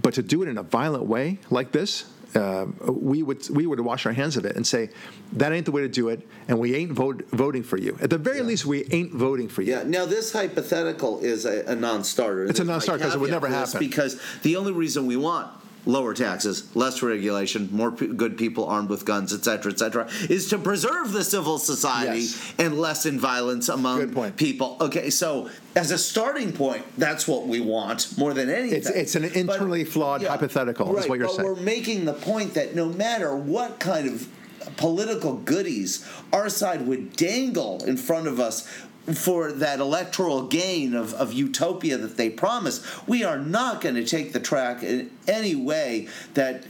But 0.02 0.14
to 0.14 0.22
do 0.22 0.42
it 0.42 0.48
in 0.48 0.58
a 0.58 0.62
violent 0.62 1.04
way 1.06 1.38
like 1.50 1.72
this, 1.72 2.04
uh, 2.34 2.66
we 2.86 3.22
would 3.22 3.48
we 3.50 3.66
would 3.66 3.80
wash 3.80 4.04
our 4.06 4.12
hands 4.12 4.36
of 4.36 4.44
it 4.44 4.56
and 4.56 4.66
say 4.66 4.90
that 5.32 5.52
ain't 5.52 5.64
the 5.64 5.72
way 5.72 5.82
to 5.82 5.88
do 5.88 6.08
it, 6.10 6.26
and 6.48 6.58
we 6.58 6.74
ain't 6.74 6.92
vote, 6.92 7.24
voting 7.30 7.62
for 7.62 7.78
you. 7.78 7.96
At 8.02 8.10
the 8.10 8.18
very 8.18 8.42
least, 8.42 8.66
we 8.66 8.84
ain't 8.90 9.12
voting 9.12 9.48
for 9.48 9.62
you. 9.62 9.72
Yeah. 9.72 9.84
Now 9.84 10.04
this 10.06 10.32
hypothetical 10.32 11.20
is 11.20 11.46
a, 11.46 11.64
a 11.66 11.74
non-starter. 11.74 12.44
It's 12.44 12.60
a 12.60 12.64
non-starter 12.64 13.04
non-starter 13.04 13.04
'cause 13.04 13.14
it 13.14 13.20
would 13.20 13.30
never 13.30 13.48
happen. 13.48 13.78
Because 13.78 14.20
the 14.42 14.56
only 14.56 14.72
reason 14.72 15.06
we 15.06 15.16
want 15.16 15.48
lower 15.84 16.14
taxes, 16.14 16.74
less 16.76 17.02
regulation, 17.02 17.68
more 17.72 17.90
p- 17.90 18.06
good 18.06 18.38
people 18.38 18.66
armed 18.66 18.88
with 18.88 19.04
guns, 19.04 19.32
et 19.34 19.42
cetera, 19.44 19.72
et 19.72 19.78
cetera, 19.78 20.08
is 20.30 20.48
to 20.48 20.58
preserve 20.58 21.12
the 21.12 21.24
civil 21.24 21.58
society 21.58 22.20
Yes. 22.20 22.52
and 22.58 22.78
lessen 22.78 23.18
violence 23.18 23.68
among 23.68 24.32
people. 24.32 24.76
Okay, 24.80 25.10
so 25.10 25.48
as 25.74 25.90
a 25.90 25.98
starting 25.98 26.52
point, 26.52 26.84
that's 26.96 27.26
what 27.26 27.48
we 27.48 27.60
want 27.60 28.16
more 28.16 28.32
than 28.32 28.48
anything. 28.48 28.78
It's- 28.78 28.94
it's 28.94 29.14
an 29.16 29.24
internally 29.24 29.84
flawed 29.84 30.22
hypothetical, 30.22 30.96
is 30.98 31.08
what 31.08 31.18
you're 31.18 31.26
but 31.28 31.36
saying. 31.36 31.48
We're 31.48 31.56
making 31.56 32.04
the 32.04 32.12
point 32.14 32.54
that 32.54 32.74
no 32.76 32.86
matter 32.86 33.34
what 33.34 33.80
kind 33.80 34.06
of 34.08 34.28
political 34.76 35.34
goodies 35.34 36.04
our 36.32 36.48
side 36.48 36.86
would 36.86 37.16
dangle 37.16 37.82
in 37.84 37.96
front 37.96 38.28
of 38.28 38.38
us 38.38 38.68
for 39.14 39.50
that 39.52 39.80
electoral 39.80 40.46
gain 40.46 40.94
of, 40.94 41.12
of 41.14 41.32
utopia 41.32 41.96
that 41.98 42.16
they 42.16 42.30
promise, 42.30 42.84
we 43.06 43.24
are 43.24 43.38
not 43.38 43.80
going 43.80 43.96
to 43.96 44.04
take 44.04 44.32
the 44.32 44.40
track 44.40 44.82
in 44.82 45.10
any 45.26 45.54
way 45.54 46.08
that 46.34 46.64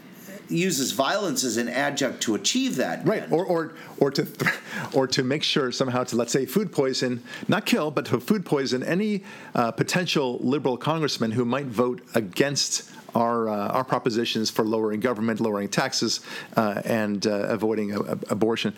uses 0.48 0.92
violence 0.92 1.44
as 1.44 1.56
an 1.56 1.68
adjunct 1.68 2.20
to 2.22 2.34
achieve 2.34 2.76
that. 2.76 3.06
Right, 3.06 3.30
or 3.32 3.44
or 3.44 3.74
or 3.98 4.10
to 4.10 4.24
th- 4.24 4.52
or 4.92 5.06
to 5.08 5.22
make 5.22 5.42
sure 5.42 5.72
somehow 5.72 6.04
to 6.04 6.16
let's 6.16 6.32
say 6.32 6.46
food 6.46 6.72
poison, 6.72 7.22
not 7.48 7.64
kill, 7.66 7.90
but 7.90 8.06
to 8.06 8.20
food 8.20 8.44
poison 8.44 8.82
any 8.82 9.24
uh, 9.54 9.70
potential 9.70 10.38
liberal 10.40 10.76
congressman 10.76 11.30
who 11.32 11.44
might 11.44 11.66
vote 11.66 12.02
against 12.14 12.90
our 13.14 13.48
uh, 13.48 13.68
our 13.68 13.84
propositions 13.84 14.50
for 14.50 14.64
lowering 14.64 15.00
government, 15.00 15.40
lowering 15.40 15.68
taxes, 15.68 16.20
uh, 16.56 16.82
and 16.84 17.26
uh, 17.26 17.30
avoiding 17.48 17.92
a, 17.92 18.00
a- 18.00 18.18
abortion. 18.30 18.74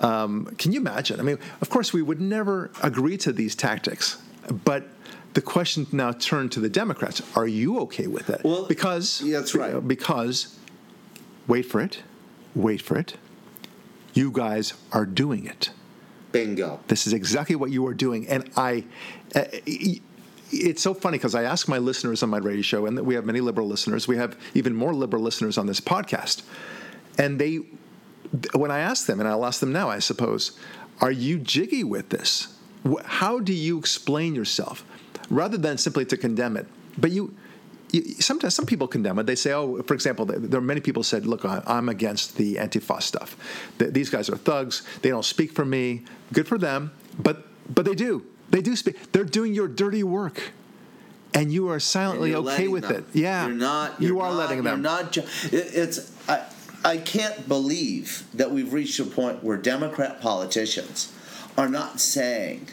Um, 0.00 0.46
can 0.58 0.72
you 0.72 0.80
imagine? 0.80 1.20
I 1.20 1.22
mean, 1.22 1.38
of 1.60 1.70
course, 1.70 1.92
we 1.92 2.02
would 2.02 2.20
never 2.20 2.70
agree 2.82 3.16
to 3.18 3.32
these 3.32 3.54
tactics, 3.54 4.18
but. 4.64 4.88
The 5.34 5.42
question 5.42 5.84
now 5.90 6.12
turned 6.12 6.52
to 6.52 6.60
the 6.60 6.68
Democrats. 6.68 7.20
Are 7.34 7.48
you 7.48 7.80
okay 7.80 8.06
with 8.06 8.30
it? 8.30 8.44
Well, 8.44 8.66
because 8.66 9.20
yeah, 9.20 9.40
that's 9.40 9.52
right. 9.52 9.84
Because 9.84 10.56
wait 11.48 11.66
for 11.66 11.80
it, 11.80 12.04
wait 12.54 12.80
for 12.80 12.96
it. 12.96 13.16
You 14.12 14.30
guys 14.30 14.74
are 14.92 15.04
doing 15.04 15.44
it. 15.44 15.70
Bingo. 16.30 16.78
This 16.86 17.08
is 17.08 17.12
exactly 17.12 17.56
what 17.56 17.72
you 17.72 17.84
are 17.88 17.94
doing. 17.94 18.28
And 18.28 18.48
I, 18.56 18.84
uh, 19.34 19.44
it's 20.52 20.82
so 20.82 20.94
funny 20.94 21.18
because 21.18 21.34
I 21.34 21.42
ask 21.42 21.68
my 21.68 21.78
listeners 21.78 22.22
on 22.22 22.30
my 22.30 22.38
radio 22.38 22.62
show, 22.62 22.86
and 22.86 23.00
we 23.00 23.14
have 23.16 23.24
many 23.24 23.40
liberal 23.40 23.66
listeners. 23.66 24.06
We 24.06 24.16
have 24.16 24.36
even 24.54 24.72
more 24.72 24.94
liberal 24.94 25.22
listeners 25.22 25.58
on 25.58 25.66
this 25.66 25.80
podcast. 25.80 26.42
And 27.18 27.40
they, 27.40 27.60
when 28.54 28.70
I 28.70 28.80
ask 28.80 29.06
them, 29.06 29.20
and 29.20 29.28
I'll 29.28 29.44
ask 29.46 29.60
them 29.60 29.72
now, 29.72 29.88
I 29.90 29.98
suppose, 29.98 30.52
are 31.00 31.10
you 31.12 31.38
jiggy 31.38 31.84
with 31.84 32.08
this? 32.08 32.48
How 33.04 33.38
do 33.40 33.52
you 33.52 33.78
explain 33.78 34.34
yourself? 34.34 34.84
Rather 35.30 35.56
than 35.56 35.78
simply 35.78 36.04
to 36.06 36.16
condemn 36.16 36.56
it. 36.56 36.66
But 36.98 37.10
you, 37.10 37.34
you, 37.92 38.02
sometimes 38.20 38.54
some 38.54 38.66
people 38.66 38.86
condemn 38.86 39.18
it. 39.18 39.26
They 39.26 39.34
say, 39.36 39.52
"Oh, 39.52 39.82
for 39.82 39.94
example, 39.94 40.26
there 40.26 40.58
are 40.58 40.62
many 40.62 40.80
people 40.80 41.02
said, 41.02 41.26
look, 41.26 41.44
I'm 41.44 41.88
against 41.88 42.36
the 42.36 42.56
Antifa 42.56 43.00
stuff. 43.02 43.36
These 43.78 44.10
guys 44.10 44.28
are 44.28 44.36
thugs. 44.36 44.82
They 45.02 45.08
don't 45.10 45.24
speak 45.24 45.52
for 45.52 45.64
me. 45.64 46.02
Good 46.32 46.46
for 46.46 46.58
them, 46.58 46.92
but 47.18 47.46
but 47.72 47.84
they 47.86 47.94
do. 47.94 48.22
They 48.50 48.60
do 48.60 48.76
speak. 48.76 49.12
They're 49.12 49.24
doing 49.24 49.54
your 49.54 49.66
dirty 49.68 50.02
work, 50.04 50.52
and 51.32 51.50
you 51.52 51.68
are 51.70 51.80
silently 51.80 52.34
okay 52.34 52.68
with 52.68 52.86
them. 52.86 53.06
it. 53.12 53.18
Yeah, 53.18 53.46
you're 53.46 53.56
not. 53.56 54.00
you 54.00 54.08
you're 54.08 54.20
are 54.22 54.30
not- 54.30 54.38
letting 54.38 54.62
them. 54.62 54.82
You're 54.82 54.90
not. 54.90 55.12
Ju- 55.12 55.22
it, 55.50 55.66
it's. 55.74 56.12
I, 56.28 56.44
I 56.84 56.98
can't 56.98 57.48
believe 57.48 58.24
that 58.34 58.50
we've 58.50 58.72
reached 58.72 59.00
a 59.00 59.04
point 59.04 59.42
where 59.42 59.56
Democrat 59.56 60.20
politicians 60.20 61.12
are 61.56 61.68
not 61.68 62.00
saying, 62.00 62.68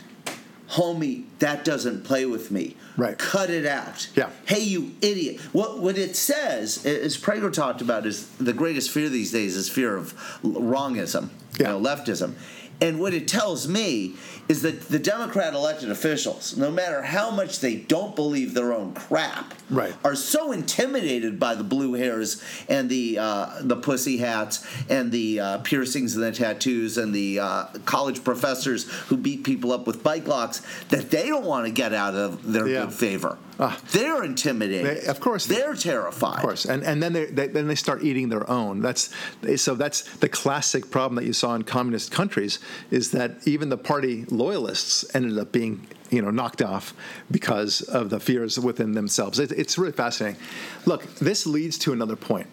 "Homie, 0.71 1.23
that 1.39 1.63
doesn't 1.63 2.03
play 2.03 2.25
with 2.25 2.51
me. 2.51 2.75
Right. 2.97 3.17
Cut 3.17 3.49
it 3.49 3.65
out. 3.65 4.09
Yeah. 4.15 4.29
Hey, 4.45 4.59
you 4.61 4.91
idiot. 5.01 5.39
What 5.53 5.79
what 5.79 5.97
it 5.97 6.15
says, 6.15 6.85
as 6.85 7.17
Prager 7.17 7.51
talked 7.51 7.81
about, 7.81 8.05
is 8.05 8.27
the 8.39 8.53
greatest 8.53 8.89
fear 8.89 9.07
these 9.09 9.31
days 9.31 9.55
is 9.55 9.69
fear 9.69 9.95
of 9.95 10.13
wrongism. 10.43 11.29
Yeah. 11.57 11.73
You 11.75 11.79
know, 11.79 11.89
leftism. 11.89 12.33
And 12.81 12.99
what 12.99 13.13
it 13.13 13.27
tells 13.27 13.67
me 13.67 14.15
is 14.49 14.63
that 14.63 14.89
the 14.89 14.97
Democrat 14.99 15.53
elected 15.53 15.91
officials, 15.91 16.57
no 16.57 16.71
matter 16.71 17.03
how 17.03 17.29
much 17.29 17.59
they 17.59 17.75
don't 17.75 18.15
believe 18.15 18.53
their 18.55 18.73
own 18.73 18.93
crap, 18.93 19.53
Right. 19.69 19.93
are 20.03 20.15
so 20.15 20.51
intimidated 20.51 21.39
by 21.39 21.55
the 21.55 21.63
blue 21.63 21.93
hairs 21.93 22.43
and 22.67 22.89
the 22.89 23.19
uh, 23.19 23.49
the 23.61 23.77
pussy 23.77 24.17
hats 24.17 24.65
and 24.89 25.11
the 25.13 25.39
uh, 25.39 25.57
piercings 25.59 26.15
and 26.15 26.23
the 26.25 26.31
tattoos 26.33 26.97
and 26.97 27.13
the 27.15 27.39
uh, 27.39 27.65
college 27.85 28.21
professors 28.25 28.89
who 29.07 29.15
beat 29.15 29.45
people 29.45 29.71
up 29.71 29.87
with 29.87 30.03
bike 30.03 30.27
locks 30.27 30.61
that 30.89 31.09
they 31.11 31.27
don't 31.27 31.45
want 31.45 31.65
to 31.67 31.71
get 31.71 31.93
out 31.93 32.15
of 32.15 32.51
their 32.51 32.67
Yeah. 32.67 32.81
good 32.85 32.93
favor. 32.93 33.37
Ah. 33.61 33.77
They're 33.91 34.23
intimidated. 34.25 35.03
They- 35.03 35.07
of 35.07 35.19
course. 35.21 35.45
they're 35.45 35.75
terrified. 35.75 36.37
Of 36.37 36.41
course, 36.41 36.65
and 36.65 36.83
and 36.83 37.01
then 37.01 37.13
they, 37.13 37.25
they 37.25 37.47
then 37.47 37.67
they 37.67 37.75
start 37.75 38.03
eating 38.03 38.27
their 38.27 38.49
own. 38.49 38.81
That's 38.81 39.09
so 39.55 39.75
that's 39.75 40.01
the 40.17 40.27
classic 40.27 40.89
problem 40.91 41.15
that 41.15 41.25
you 41.25 41.33
saw 41.33 41.55
in 41.55 41.63
communist 41.63 42.11
countries 42.11 42.59
is 42.89 43.11
that 43.11 43.31
even 43.45 43.69
the 43.69 43.77
party 43.77 44.25
loyalists 44.25 45.15
ended 45.15 45.37
up 45.37 45.51
being 45.51 45.87
you 46.09 46.21
know 46.21 46.29
knocked 46.29 46.61
off 46.61 46.93
because 47.29 47.81
of 47.81 48.09
the 48.09 48.19
fears 48.19 48.59
within 48.59 48.93
themselves. 48.93 49.39
It, 49.39 49.51
it's 49.51 49.77
really 49.77 49.93
fascinating. 49.93 50.39
Look, 50.85 51.05
this 51.15 51.47
leads 51.47 51.77
to 51.79 51.93
another 51.93 52.15
point. 52.15 52.47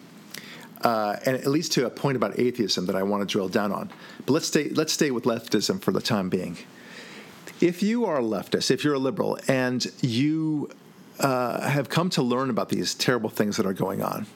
Uh, 0.82 1.16
and 1.26 1.36
it 1.36 1.44
leads 1.46 1.68
to 1.68 1.86
a 1.86 1.90
point 1.90 2.16
about 2.16 2.38
atheism 2.38 2.86
that 2.86 2.94
I 2.94 3.02
want 3.02 3.20
to 3.20 3.26
drill 3.26 3.48
down 3.48 3.72
on. 3.72 3.90
But 4.24 4.32
let's 4.32 4.46
stay 4.46 4.68
let's 4.68 4.92
stay 4.92 5.10
with 5.10 5.24
leftism 5.24 5.82
for 5.82 5.90
the 5.90 6.00
time 6.00 6.28
being. 6.28 6.56
If 7.60 7.82
you 7.82 8.04
are 8.04 8.20
a 8.20 8.22
leftist, 8.22 8.70
if 8.70 8.84
you're 8.84 8.94
a 8.94 8.98
liberal, 9.00 9.38
and 9.48 9.84
you 10.00 10.70
uh, 11.18 11.68
have 11.68 11.88
come 11.88 12.10
to 12.10 12.22
learn 12.22 12.50
about 12.50 12.68
these 12.68 12.94
terrible 12.94 13.30
things 13.30 13.56
that 13.56 13.66
are 13.66 13.72
going 13.72 14.02
on, 14.02 14.26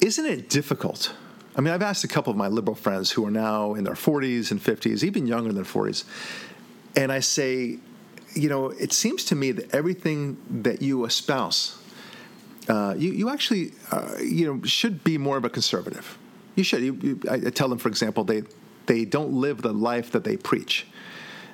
isn't 0.00 0.26
it 0.26 0.48
difficult? 0.48 1.14
I 1.56 1.62
mean, 1.62 1.72
I've 1.72 1.82
asked 1.82 2.04
a 2.04 2.08
couple 2.08 2.30
of 2.30 2.36
my 2.36 2.48
liberal 2.48 2.74
friends 2.74 3.10
who 3.10 3.24
are 3.26 3.30
now 3.30 3.74
in 3.74 3.84
their 3.84 3.94
40s 3.94 4.50
and 4.50 4.60
50s, 4.60 5.02
even 5.02 5.26
younger 5.26 5.52
than 5.52 5.64
40s, 5.64 6.04
and 6.94 7.10
I 7.10 7.20
say, 7.20 7.78
you 8.34 8.48
know, 8.50 8.68
it 8.68 8.92
seems 8.92 9.24
to 9.26 9.34
me 9.34 9.52
that 9.52 9.74
everything 9.74 10.36
that 10.62 10.82
you 10.82 11.06
espouse, 11.06 11.78
uh, 12.68 12.94
you, 12.98 13.10
you 13.10 13.30
actually, 13.30 13.72
uh, 13.90 14.16
you 14.22 14.46
know, 14.46 14.62
should 14.64 15.02
be 15.02 15.16
more 15.16 15.38
of 15.38 15.44
a 15.44 15.50
conservative. 15.50 16.18
You 16.56 16.64
should. 16.64 16.82
You, 16.82 16.98
you, 17.02 17.20
I, 17.30 17.34
I 17.34 17.50
tell 17.50 17.68
them, 17.68 17.78
for 17.78 17.88
example, 17.88 18.24
they 18.24 18.42
they 18.86 19.04
don't 19.04 19.32
live 19.32 19.62
the 19.62 19.72
life 19.72 20.12
that 20.12 20.24
they 20.24 20.36
preach. 20.36 20.86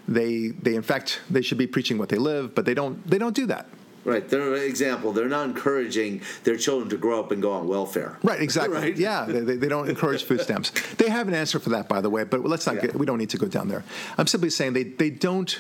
They 0.09 0.49
they 0.49 0.75
in 0.75 0.83
fact 0.83 1.21
they 1.29 1.43
should 1.43 1.59
be 1.59 1.67
preaching 1.67 1.99
what 1.99 2.09
they 2.09 2.19
live, 2.19 2.55
but 2.55 2.65
they 2.65 2.75
don't 2.75 3.05
they 3.09 3.19
don't 3.19 3.35
do 3.35 3.47
that. 3.47 3.69
Right. 4.05 4.29
They're 4.29 4.55
an 4.55 4.63
example. 4.63 5.13
They're 5.13 5.29
not 5.29 5.47
encouraging 5.47 6.23
their 6.45 6.57
children 6.57 6.91
to 6.91 6.97
grow 6.97 7.21
up 7.21 7.31
and 7.31 7.41
go 7.41 7.53
on 7.53 7.69
welfare. 7.69 8.19
Right, 8.23 8.41
exactly. 8.41 8.77
Right. 8.77 8.97
Yeah, 8.97 9.27
they, 9.27 9.41
they 9.57 9.69
don't 9.69 9.89
encourage 9.89 10.25
food 10.25 10.41
stamps. 10.41 10.71
They 10.97 11.09
have 11.09 11.29
an 11.29 11.35
answer 11.35 11.59
for 11.61 11.71
that, 11.71 11.89
by 11.89 12.01
the 12.01 12.11
way, 12.11 12.25
but 12.25 12.43
let's 12.45 12.67
not 12.67 12.77
Yeah. 12.77 12.83
get, 12.83 12.97
we 12.97 13.07
don't 13.07 13.19
need 13.19 13.31
to 13.31 13.39
go 13.39 13.47
down 13.47 13.69
there. 13.69 13.85
I'm 14.19 14.27
simply 14.27 14.51
saying 14.51 14.73
they, 14.73 14.83
they 14.85 15.11
don't, 15.11 15.59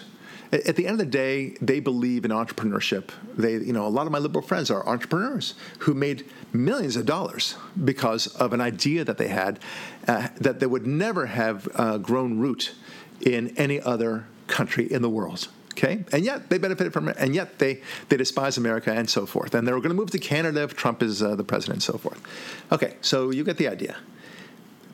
at 0.51 0.67
at 0.67 0.77
the 0.77 0.87
end 0.87 0.95
of 0.95 0.99
the 0.99 1.07
day, 1.07 1.57
they 1.63 1.81
believe 1.81 2.25
in 2.25 2.31
entrepreneurship. 2.31 3.11
They, 3.37 3.53
you 3.55 3.73
know, 3.73 3.87
a 3.87 3.89
lot 3.89 4.07
of 4.07 4.13
my 4.13 4.19
liberal 4.19 4.45
friends 4.45 4.71
are 4.71 4.87
entrepreneurs 4.89 5.55
who 5.81 5.95
made 5.95 6.27
millions 6.53 6.97
of 6.97 7.07
dollars 7.07 7.57
because 7.85 8.27
of 8.27 8.53
an 8.53 8.61
idea 8.61 9.05
that 9.05 9.19
they 9.19 9.29
had 9.29 9.59
uh, 10.09 10.29
that 10.41 10.59
they 10.61 10.67
would 10.67 10.87
never 10.87 11.27
have 11.27 11.69
uh, 11.77 11.97
grown 11.99 12.39
root 12.39 12.75
in 13.21 13.57
any 13.57 13.81
other 13.81 14.27
country 14.49 14.91
in 14.93 15.01
the 15.01 15.09
world. 15.09 15.49
Okay, 15.73 16.05
and 16.13 16.25
yet 16.25 16.51
they 16.51 16.59
benefited 16.59 16.93
from 16.93 17.09
it, 17.09 17.17
and 17.19 17.35
yet 17.35 17.59
they 17.59 17.81
they 18.09 18.17
despise 18.17 18.59
America 18.59 18.93
and 18.93 19.09
so 19.09 19.27
forth. 19.27 19.55
And 19.55 19.67
they're 19.67 19.77
going 19.77 19.89
to 19.89 19.95
move 19.95 20.11
to 20.11 20.19
Canada 20.19 20.63
if 20.63 20.77
Trump 20.77 21.03
is 21.03 21.23
uh, 21.23 21.35
the 21.35 21.45
president 21.45 21.77
and 21.77 21.83
so 21.83 21.99
forth. 21.99 22.21
Okay, 22.71 22.97
so 23.01 23.31
you 23.31 23.43
get 23.43 23.57
the 23.57 23.69
idea. 23.69 23.97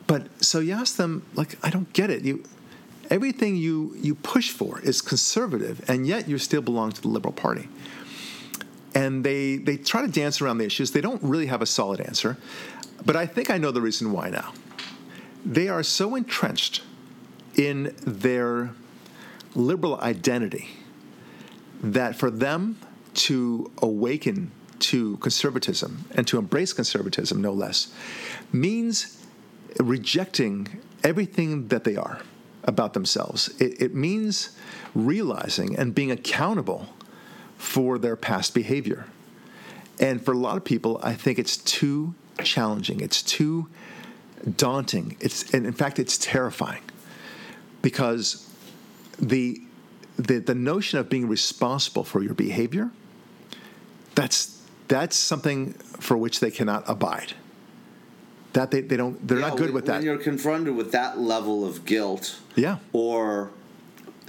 But 0.06 0.42
so 0.42 0.60
you 0.60 0.72
ask 0.72 0.96
them, 0.96 1.26
like, 1.34 1.56
I 1.62 1.70
don't 1.70 1.92
get 1.92 2.10
it. 2.10 2.24
You 2.24 2.44
everything 3.10 3.56
you 3.56 3.94
you 4.00 4.14
push 4.14 4.50
for 4.50 4.80
is 4.80 5.02
conservative, 5.02 5.88
and 5.88 6.06
yet 6.06 6.28
you 6.28 6.38
still 6.38 6.62
belong 6.62 6.92
to 6.92 7.02
the 7.02 7.08
Liberal 7.08 7.34
Party. 7.34 7.68
And 8.94 9.24
they 9.24 9.56
they 9.56 9.76
try 9.76 10.02
to 10.02 10.08
dance 10.08 10.40
around 10.40 10.58
the 10.58 10.64
issues. 10.64 10.92
They 10.92 11.00
don't 11.00 11.22
really 11.22 11.46
have 11.46 11.60
a 11.60 11.66
solid 11.66 12.00
answer. 12.00 12.36
But 13.04 13.16
I 13.16 13.26
think 13.26 13.50
I 13.50 13.58
know 13.58 13.70
the 13.70 13.82
reason 13.82 14.12
why 14.12 14.30
now. 14.30 14.52
They 15.44 15.68
are 15.68 15.82
so 15.82 16.14
entrenched 16.14 16.82
in 17.56 17.94
their 18.06 18.70
liberal 19.54 20.00
identity 20.00 20.68
that 21.82 22.16
for 22.16 22.30
them 22.30 22.78
to 23.14 23.70
awaken 23.82 24.50
to 24.78 25.16
conservatism 25.18 26.04
and 26.12 26.26
to 26.26 26.38
embrace 26.38 26.72
conservatism, 26.72 27.40
no 27.40 27.52
less, 27.52 27.92
means 28.52 29.24
rejecting 29.78 30.80
everything 31.02 31.68
that 31.68 31.84
they 31.84 31.96
are 31.96 32.20
about 32.64 32.94
themselves. 32.94 33.48
It, 33.60 33.80
it 33.80 33.94
means 33.94 34.56
realizing 34.94 35.76
and 35.76 35.94
being 35.94 36.10
accountable 36.10 36.86
for 37.56 37.98
their 37.98 38.16
past 38.16 38.54
behavior. 38.54 39.06
And 40.00 40.24
for 40.24 40.32
a 40.32 40.38
lot 40.38 40.56
of 40.56 40.64
people, 40.64 41.00
I 41.02 41.14
think 41.14 41.38
it's 41.38 41.56
too 41.56 42.14
challenging. 42.42 43.00
It's 43.00 43.22
too 43.22 43.68
daunting. 44.56 45.16
It's 45.20 45.52
and 45.52 45.66
in 45.66 45.72
fact, 45.72 45.98
it's 45.98 46.16
terrifying 46.18 46.82
because 47.82 48.47
the 49.18 49.60
the 50.16 50.38
the 50.38 50.54
notion 50.54 50.98
of 50.98 51.08
being 51.08 51.28
responsible 51.28 52.04
for 52.04 52.22
your 52.22 52.34
behavior 52.34 52.90
that's 54.14 54.60
that's 54.88 55.16
something 55.16 55.72
for 56.00 56.16
which 56.16 56.40
they 56.40 56.50
cannot 56.50 56.82
abide. 56.88 57.34
That 58.54 58.70
they, 58.70 58.80
they 58.80 58.96
don't 58.96 59.26
they're 59.28 59.38
Yeah, 59.38 59.48
not 59.48 59.56
good 59.58 59.66
when, 59.66 59.74
with 59.74 59.86
that. 59.86 59.96
When 59.98 60.04
you're 60.04 60.18
confronted 60.18 60.74
with 60.74 60.92
that 60.92 61.18
level 61.18 61.64
of 61.64 61.84
guilt, 61.84 62.38
Yeah. 62.56 62.78
or 62.92 63.50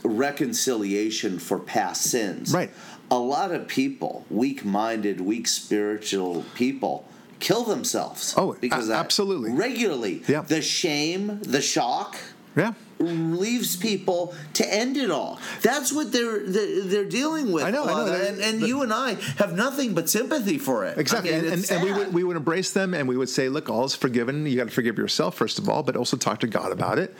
reconciliation 0.03 1.39
for 1.39 1.59
past 1.59 2.03
sins, 2.03 2.53
Right. 2.53 2.71
A 3.11 3.17
lot 3.17 3.51
of 3.51 3.67
people, 3.67 4.23
weak-minded, 4.29 5.19
weak 5.19 5.47
spiritual 5.47 6.45
people, 6.53 7.07
kill 7.39 7.63
themselves. 7.63 8.35
Oh, 8.37 8.55
because 8.61 8.87
a- 8.89 8.93
absolutely. 8.93 9.51
regularly. 9.51 10.21
Yeah. 10.27 10.41
The 10.41 10.61
shame, 10.61 11.39
the 11.41 11.59
shock. 11.61 12.17
Yeah. 12.55 12.73
Leaves 12.99 13.75
people 13.75 14.33
to 14.53 14.73
end 14.73 14.97
it 14.97 15.09
all. 15.09 15.39
That's 15.61 15.91
what 15.91 16.11
they're 16.11 16.45
they're, 16.45 16.83
they're 16.83 17.05
dealing 17.05 17.51
with. 17.51 17.63
I 17.63 17.71
know, 17.71 17.85
I 17.85 18.05
know. 18.05 18.13
And, 18.13 18.39
and 18.39 18.61
you 18.61 18.81
and 18.81 18.93
I 18.93 19.15
have 19.37 19.53
nothing 19.53 19.93
but 19.93 20.09
sympathy 20.09 20.57
for 20.57 20.85
it. 20.85 20.97
Exactly, 20.97 21.33
I 21.33 21.41
mean, 21.41 21.53
and, 21.53 21.53
and, 21.53 21.71
and 21.71 21.83
we 21.83 21.91
would 21.91 22.13
we 22.13 22.23
would 22.23 22.37
embrace 22.37 22.71
them, 22.71 22.93
and 22.93 23.07
we 23.07 23.17
would 23.17 23.29
say, 23.29 23.49
"Look, 23.49 23.69
all 23.69 23.85
is 23.85 23.95
forgiven. 23.95 24.45
You 24.45 24.57
got 24.57 24.65
to 24.65 24.73
forgive 24.73 24.97
yourself 24.97 25.35
first 25.35 25.59
of 25.59 25.69
all, 25.69 25.83
but 25.83 25.95
also 25.95 26.17
talk 26.17 26.39
to 26.41 26.47
God 26.47 26.71
about 26.71 26.99
it." 26.99 27.15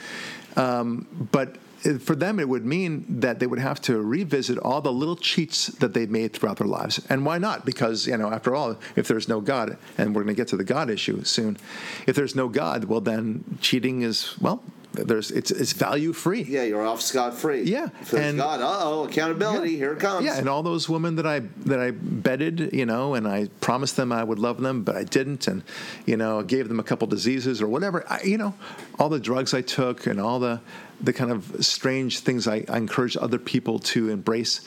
Um, 0.55 1.07
but 1.31 1.57
for 2.01 2.15
them, 2.15 2.39
it 2.39 2.49
would 2.49 2.65
mean 2.65 3.05
that 3.21 3.39
they 3.39 3.47
would 3.47 3.59
have 3.59 3.81
to 3.83 4.01
revisit 4.01 4.57
all 4.57 4.81
the 4.81 4.91
little 4.91 5.15
cheats 5.15 5.67
that 5.67 5.93
they've 5.93 6.09
made 6.09 6.33
throughout 6.33 6.57
their 6.57 6.67
lives, 6.67 7.01
and 7.09 7.25
why 7.25 7.37
not? 7.37 7.65
Because 7.65 8.05
you 8.05 8.17
know, 8.17 8.31
after 8.31 8.53
all, 8.53 8.77
if 8.95 9.07
there's 9.07 9.29
no 9.29 9.39
God, 9.39 9.77
and 9.97 10.13
we're 10.13 10.23
going 10.23 10.35
to 10.35 10.39
get 10.39 10.49
to 10.49 10.57
the 10.57 10.65
God 10.65 10.89
issue 10.89 11.23
soon, 11.23 11.57
if 12.05 12.15
there's 12.15 12.35
no 12.35 12.49
God, 12.49 12.85
well, 12.85 13.01
then 13.01 13.57
cheating 13.61 14.01
is 14.01 14.37
well, 14.41 14.61
there's 14.93 15.30
it's 15.32 15.52
it's 15.52 15.71
value 15.73 16.13
free. 16.13 16.41
Yeah, 16.41 16.63
you're 16.63 16.86
off 16.86 17.02
scot 17.02 17.36
free. 17.36 17.62
Yeah, 17.63 17.89
and- 18.15 18.38
God, 18.38 18.60
uh 18.62 18.80
oh, 18.82 19.06
accountability, 19.06 19.78
here 19.78 19.93
it 19.93 19.99
comes. 19.99 20.25
Yeah, 20.25 20.38
and 20.38 20.49
all 20.49 20.63
those 20.63 20.89
women 20.89 21.15
that 21.17 21.28
I 21.28 21.41
that 21.65 21.80
I 21.80 21.91
bedded, 21.91 22.71
you 22.73 22.86
know, 22.86 23.13
and 23.13 23.28
I 23.28 23.49
promised 23.62 23.95
them 23.97 24.12
I 24.12 24.23
would 24.23 24.39
love 24.39 24.60
them, 24.62 24.84
but 24.84 24.95
I 24.95 25.04
didn't, 25.04 25.47
and 25.47 25.63
you 26.06 26.17
know, 26.17 26.41
gave 26.41 26.67
them 26.67 26.80
a 26.80 26.84
couple 26.84 27.08
diseases 27.08 27.62
or 27.62 27.67
whatever. 27.67 28.04
I, 28.10 28.23
you 28.23 28.38
know, 28.38 28.56
all 28.97 29.10
the 29.10 29.19
drugs 29.19 29.54
I 29.54 29.62
took 29.62 30.08
and 30.08 30.19
all 30.19 30.39
the 30.39 30.60
the 31.02 31.13
kind 31.13 31.32
of 31.32 31.63
strange 31.63 32.19
things 32.19 32.47
I, 32.47 32.65
I 32.67 32.78
encourage 32.78 33.15
other 33.15 33.38
people 33.38 33.80
to 33.80 34.10
embrace. 34.10 34.62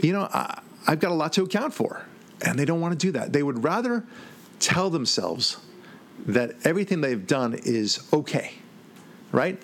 You 0.00 0.12
know, 0.12 0.28
I, 0.32 0.60
I've 0.86 1.00
got 1.00 1.10
a 1.10 1.14
lot 1.14 1.32
to 1.34 1.42
account 1.42 1.74
for, 1.74 2.06
and 2.40 2.58
they 2.58 2.64
don't 2.64 2.80
want 2.80 2.98
to 2.98 3.06
do 3.06 3.12
that. 3.12 3.32
They 3.32 3.42
would 3.42 3.64
rather 3.64 4.04
tell 4.60 4.90
themselves 4.90 5.58
that 6.26 6.54
everything 6.64 7.00
they've 7.02 7.26
done 7.26 7.54
is 7.54 8.06
okay, 8.12 8.54
right? 9.32 9.60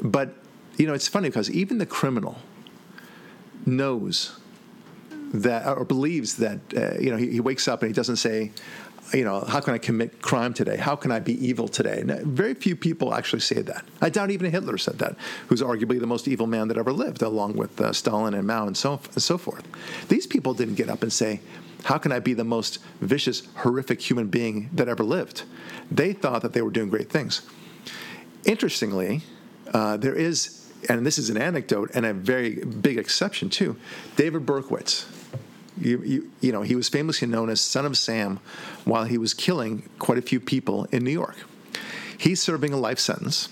But 0.00 0.34
you 0.76 0.86
know, 0.86 0.94
it's 0.94 1.08
funny 1.08 1.28
because 1.28 1.50
even 1.50 1.78
the 1.78 1.86
criminal 1.86 2.38
knows 3.66 4.38
that 5.32 5.66
or 5.66 5.84
believes 5.84 6.36
that 6.36 6.58
uh, 6.76 6.98
you 6.98 7.10
know 7.10 7.16
he, 7.16 7.30
he 7.30 7.40
wakes 7.40 7.68
up 7.68 7.82
and 7.82 7.90
he 7.90 7.94
doesn't 7.94 8.16
say 8.16 8.50
you 9.12 9.24
know 9.24 9.40
how 9.40 9.60
can 9.60 9.74
i 9.74 9.78
commit 9.78 10.22
crime 10.22 10.54
today? 10.54 10.76
How 10.76 10.96
can 10.96 11.12
i 11.12 11.20
be 11.20 11.34
evil 11.46 11.68
today? 11.68 12.00
And 12.00 12.10
very 12.22 12.54
few 12.54 12.74
people 12.74 13.14
actually 13.14 13.40
say 13.40 13.62
that. 13.62 13.84
I 14.00 14.08
doubt 14.08 14.30
even 14.30 14.50
hitler 14.50 14.78
said 14.78 14.98
that 14.98 15.16
who's 15.48 15.62
arguably 15.62 16.00
the 16.00 16.06
most 16.06 16.26
evil 16.28 16.46
man 16.46 16.68
that 16.68 16.78
ever 16.78 16.92
lived 16.92 17.22
along 17.22 17.54
with 17.56 17.80
uh, 17.80 17.92
stalin 17.92 18.34
and 18.34 18.46
mao 18.46 18.66
and 18.66 18.76
so, 18.76 19.00
and 19.12 19.22
so 19.22 19.38
forth. 19.38 19.66
These 20.08 20.26
people 20.26 20.54
didn't 20.54 20.74
get 20.76 20.88
up 20.88 21.02
and 21.02 21.12
say 21.12 21.40
how 21.84 21.98
can 21.98 22.12
i 22.12 22.18
be 22.18 22.34
the 22.34 22.44
most 22.44 22.78
vicious 23.00 23.42
horrific 23.56 24.00
human 24.00 24.28
being 24.28 24.70
that 24.72 24.88
ever 24.88 25.04
lived? 25.04 25.42
They 25.90 26.12
thought 26.12 26.42
that 26.42 26.52
they 26.52 26.62
were 26.62 26.70
doing 26.70 26.88
great 26.88 27.10
things 27.10 27.42
interestingly 28.44 29.22
uh, 29.72 29.96
there 29.96 30.14
is 30.14 30.56
and 30.88 31.06
this 31.06 31.18
is 31.18 31.28
an 31.30 31.36
anecdote 31.36 31.90
and 31.94 32.06
a 32.06 32.12
very 32.12 32.56
big 32.64 32.98
exception 32.98 33.48
too 33.48 33.76
david 34.16 34.46
berkowitz 34.46 35.06
you, 35.80 36.02
you, 36.02 36.30
you 36.42 36.52
know, 36.52 36.60
he 36.60 36.74
was 36.74 36.90
famously 36.90 37.26
known 37.26 37.48
as 37.48 37.58
Son 37.58 37.86
of 37.86 37.96
Sam 37.96 38.38
while 38.84 39.04
he 39.04 39.16
was 39.16 39.32
killing 39.32 39.88
quite 39.98 40.18
a 40.18 40.22
few 40.22 40.38
people 40.38 40.84
in 40.92 41.04
New 41.04 41.12
York. 41.12 41.36
He's 42.18 42.42
serving 42.42 42.74
a 42.74 42.76
life 42.76 42.98
sentence 42.98 43.48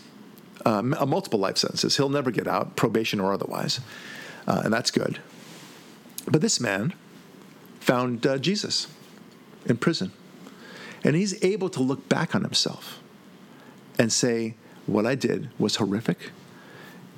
uh, 0.65 0.83
multiple 0.83 1.39
life 1.39 1.59
sentences. 1.59 1.97
He'll 1.97 2.09
never 2.09 2.31
get 2.31 2.47
out, 2.47 2.77
probation 2.77 3.21
or 3.21 3.33
otherwise, 3.33 3.81
uh, 4.47 4.63
and 4.65 4.73
that's 4.73 4.91
good. 4.91 5.21
But 6.27 6.41
this 6.41 6.61
man 6.61 6.95
found 7.81 8.27
uh, 8.27 8.39
Jesus 8.39 8.89
in 9.67 9.77
prison, 9.77 10.13
and 11.05 11.17
he's 11.17 11.43
able 11.45 11.69
to 11.71 11.83
look 11.83 12.09
back 12.09 12.35
on 12.35 12.43
himself 12.43 13.01
and 13.99 14.13
say, 14.13 14.55
"What 14.89 15.07
I 15.07 15.15
did 15.15 15.49
was 15.59 15.77
horrific." 15.77 16.19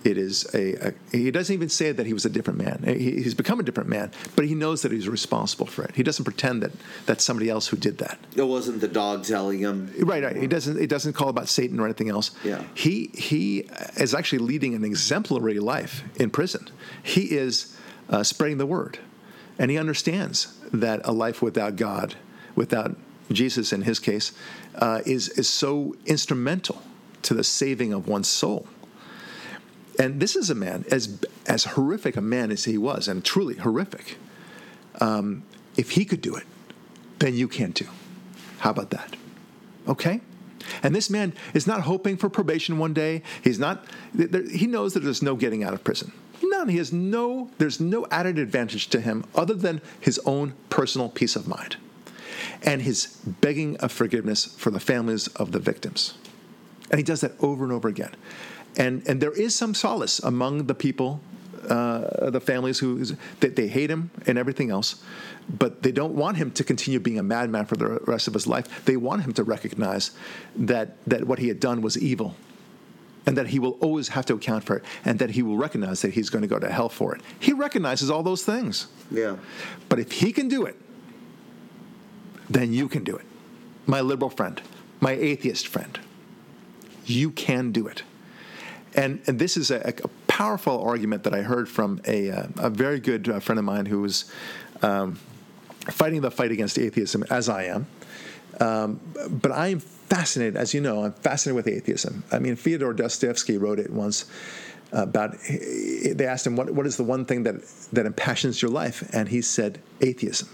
it 0.04 0.16
is 0.16 0.48
a, 0.54 0.88
a, 0.88 1.16
he 1.16 1.30
doesn't 1.30 1.52
even 1.52 1.68
say 1.68 1.92
that 1.92 2.06
he 2.06 2.12
was 2.12 2.24
a 2.24 2.30
different 2.30 2.58
man. 2.58 2.82
He, 2.86 3.22
he's 3.22 3.34
become 3.34 3.60
a 3.60 3.62
different 3.62 3.88
man 3.88 4.10
but 4.36 4.46
he 4.46 4.54
knows 4.54 4.82
that 4.82 4.92
he's 4.92 5.08
responsible 5.08 5.66
for 5.66 5.84
it. 5.84 5.94
He 5.94 6.02
doesn't 6.02 6.24
pretend 6.24 6.62
that 6.62 6.72
that's 7.06 7.24
somebody 7.24 7.50
else 7.50 7.68
who 7.68 7.76
did 7.76 7.98
that. 7.98 8.18
It 8.34 8.42
wasn't 8.42 8.80
the 8.80 8.88
dog 8.88 9.24
telling 9.24 9.58
him. 9.58 9.92
Right 9.98 10.22
right. 10.22 10.36
He 10.36 10.46
doesn't 10.46 10.78
he 10.78 10.86
doesn't 10.86 11.12
call 11.12 11.28
about 11.28 11.48
satan 11.48 11.78
or 11.80 11.84
anything 11.84 12.08
else. 12.08 12.30
Yeah. 12.44 12.62
He 12.74 13.10
he 13.14 13.68
is 13.96 14.14
actually 14.14 14.38
leading 14.38 14.74
an 14.74 14.84
exemplary 14.84 15.60
life 15.60 16.02
in 16.16 16.30
prison. 16.30 16.68
He 17.02 17.36
is 17.36 17.76
uh, 18.08 18.22
spreading 18.22 18.58
the 18.58 18.66
word. 18.66 18.98
And 19.58 19.70
he 19.70 19.76
understands 19.76 20.58
that 20.72 21.00
a 21.04 21.12
life 21.12 21.42
without 21.42 21.76
god 21.76 22.14
without 22.54 22.96
jesus 23.30 23.72
in 23.72 23.82
his 23.82 23.98
case 23.98 24.32
uh, 24.76 25.00
is 25.04 25.28
is 25.30 25.48
so 25.48 25.94
instrumental 26.06 26.82
to 27.22 27.34
the 27.34 27.44
saving 27.44 27.92
of 27.92 28.08
one's 28.08 28.28
soul 28.28 28.66
and 30.00 30.18
this 30.18 30.34
is 30.34 30.48
a 30.48 30.54
man, 30.54 30.86
as, 30.90 31.20
as 31.46 31.64
horrific 31.64 32.16
a 32.16 32.22
man 32.22 32.50
as 32.50 32.64
he 32.64 32.78
was, 32.78 33.06
and 33.06 33.22
truly 33.22 33.56
horrific, 33.56 34.16
um, 34.98 35.42
if 35.76 35.90
he 35.90 36.06
could 36.06 36.22
do 36.22 36.34
it, 36.36 36.44
then 37.18 37.34
you 37.34 37.46
can 37.46 37.74
too. 37.74 37.88
How 38.60 38.70
about 38.70 38.90
that? 38.90 39.14
Okay? 39.86 40.22
And 40.82 40.94
this 40.94 41.10
man 41.10 41.34
is 41.52 41.66
not 41.66 41.82
hoping 41.82 42.16
for 42.16 42.30
probation 42.30 42.78
one 42.78 42.94
day. 42.94 43.22
He's 43.44 43.58
not, 43.58 43.84
he 44.50 44.66
knows 44.66 44.94
that 44.94 45.00
there's 45.00 45.22
no 45.22 45.36
getting 45.36 45.62
out 45.62 45.74
of 45.74 45.84
prison. 45.84 46.12
None. 46.42 46.68
He 46.68 46.78
has 46.78 46.94
no, 46.94 47.50
there's 47.58 47.78
no 47.78 48.06
added 48.10 48.38
advantage 48.38 48.88
to 48.88 49.00
him 49.02 49.24
other 49.34 49.54
than 49.54 49.82
his 50.00 50.18
own 50.24 50.54
personal 50.70 51.10
peace 51.10 51.36
of 51.36 51.46
mind 51.46 51.76
and 52.62 52.80
his 52.80 53.18
begging 53.26 53.76
of 53.78 53.92
forgiveness 53.92 54.46
for 54.46 54.70
the 54.70 54.80
families 54.80 55.28
of 55.28 55.52
the 55.52 55.58
victims. 55.58 56.14
And 56.90 56.98
he 56.98 57.04
does 57.04 57.20
that 57.20 57.32
over 57.40 57.64
and 57.64 57.72
over 57.72 57.88
again 57.88 58.10
and 58.76 59.06
and 59.08 59.20
there 59.20 59.32
is 59.32 59.54
some 59.54 59.74
solace 59.74 60.18
among 60.20 60.66
the 60.66 60.74
people, 60.74 61.20
uh, 61.68 62.30
the 62.30 62.40
families 62.40 62.78
who 62.78 63.04
that 63.40 63.56
they 63.56 63.68
hate 63.68 63.90
him 63.90 64.10
and 64.26 64.38
everything 64.38 64.70
else, 64.70 65.02
but 65.48 65.82
they 65.82 65.92
don't 65.92 66.14
want 66.14 66.36
him 66.36 66.50
to 66.52 66.64
continue 66.64 67.00
being 67.00 67.18
a 67.18 67.22
madman 67.22 67.66
for 67.66 67.76
the 67.76 68.00
rest 68.06 68.28
of 68.28 68.34
his 68.34 68.46
life. 68.46 68.84
They 68.84 68.96
want 68.96 69.22
him 69.22 69.32
to 69.34 69.44
recognize 69.44 70.12
that 70.56 70.96
that 71.06 71.26
what 71.26 71.38
he 71.38 71.48
had 71.48 71.60
done 71.60 71.82
was 71.82 71.98
evil, 71.98 72.34
and 73.26 73.36
that 73.36 73.48
he 73.48 73.58
will 73.58 73.76
always 73.80 74.08
have 74.08 74.26
to 74.26 74.34
account 74.34 74.64
for 74.64 74.76
it, 74.76 74.84
and 75.04 75.18
that 75.18 75.30
he 75.30 75.42
will 75.42 75.56
recognize 75.56 76.02
that 76.02 76.14
he's 76.14 76.30
going 76.30 76.42
to 76.42 76.48
go 76.48 76.58
to 76.58 76.70
hell 76.70 76.88
for 76.88 77.14
it. 77.14 77.20
He 77.38 77.52
recognizes 77.52 78.10
all 78.10 78.22
those 78.22 78.44
things. 78.44 78.86
Yeah. 79.10 79.36
But 79.88 79.98
if 79.98 80.12
he 80.12 80.32
can 80.32 80.48
do 80.48 80.64
it, 80.64 80.76
then 82.48 82.72
you 82.72 82.88
can 82.88 83.04
do 83.04 83.16
it, 83.16 83.26
my 83.86 84.00
liberal 84.00 84.30
friend, 84.30 84.60
my 85.00 85.12
atheist 85.12 85.68
friend. 85.68 85.98
You 87.06 87.30
can 87.30 87.72
do 87.72 87.86
it. 87.86 88.02
And, 88.94 89.20
and 89.26 89.38
this 89.38 89.56
is 89.56 89.70
a, 89.70 89.94
a, 90.04 90.08
powerful 90.26 90.82
argument 90.82 91.24
that 91.24 91.34
I 91.34 91.42
heard 91.42 91.68
from 91.68 92.00
a, 92.06 92.30
uh, 92.30 92.46
a 92.58 92.70
very 92.70 92.98
good 92.98 93.28
uh, 93.28 93.40
friend 93.40 93.58
of 93.58 93.64
mine 93.64 93.84
who 93.84 94.00
was 94.00 94.32
um, 94.80 95.18
fighting 95.90 96.22
the 96.22 96.30
fight 96.30 96.50
against 96.50 96.78
atheism, 96.78 97.24
as 97.30 97.48
I 97.48 97.64
am. 97.64 97.86
Um, 98.58 99.00
but 99.28 99.52
I 99.52 99.68
am 99.68 99.80
fascinated, 99.80 100.56
as 100.56 100.72
you 100.74 100.80
know, 100.80 101.04
I'm 101.04 101.12
fascinated 101.12 101.56
with 101.56 101.68
atheism. 101.68 102.24
I 102.32 102.38
mean, 102.38 102.56
Fyodor 102.56 102.94
Dostoevsky 102.94 103.58
wrote 103.58 103.78
it 103.78 103.90
once 103.90 104.24
about, 104.92 105.36
they 105.48 106.26
asked 106.26 106.46
him, 106.46 106.56
what, 106.56 106.70
what 106.70 106.86
is 106.86 106.96
the 106.96 107.04
one 107.04 107.24
thing 107.24 107.44
that, 107.44 107.62
that 107.92 108.06
impassions 108.06 108.60
your 108.60 108.70
life? 108.70 109.08
And 109.12 109.28
he 109.28 109.42
said, 109.42 109.80
atheism. 110.00 110.48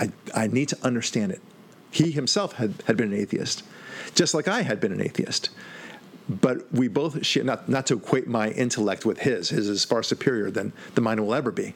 I, 0.00 0.10
I 0.34 0.46
need 0.46 0.68
to 0.68 0.78
understand 0.82 1.32
it. 1.32 1.40
He 1.90 2.10
himself 2.10 2.54
had, 2.54 2.74
had 2.86 2.96
been 2.96 3.12
an 3.12 3.18
atheist, 3.18 3.62
just 4.14 4.34
like 4.34 4.48
I 4.48 4.62
had 4.62 4.80
been 4.80 4.92
an 4.92 5.00
atheist 5.00 5.50
but 6.28 6.70
we 6.72 6.88
both 6.88 7.24
share, 7.24 7.44
not, 7.44 7.68
not 7.68 7.86
to 7.86 7.94
equate 7.94 8.28
my 8.28 8.50
intellect 8.50 9.06
with 9.06 9.18
his, 9.18 9.48
his 9.48 9.68
is 9.68 9.84
far 9.84 10.02
superior 10.02 10.50
than 10.50 10.72
the 10.94 11.00
mine 11.00 11.24
will 11.24 11.34
ever 11.34 11.50
be. 11.50 11.74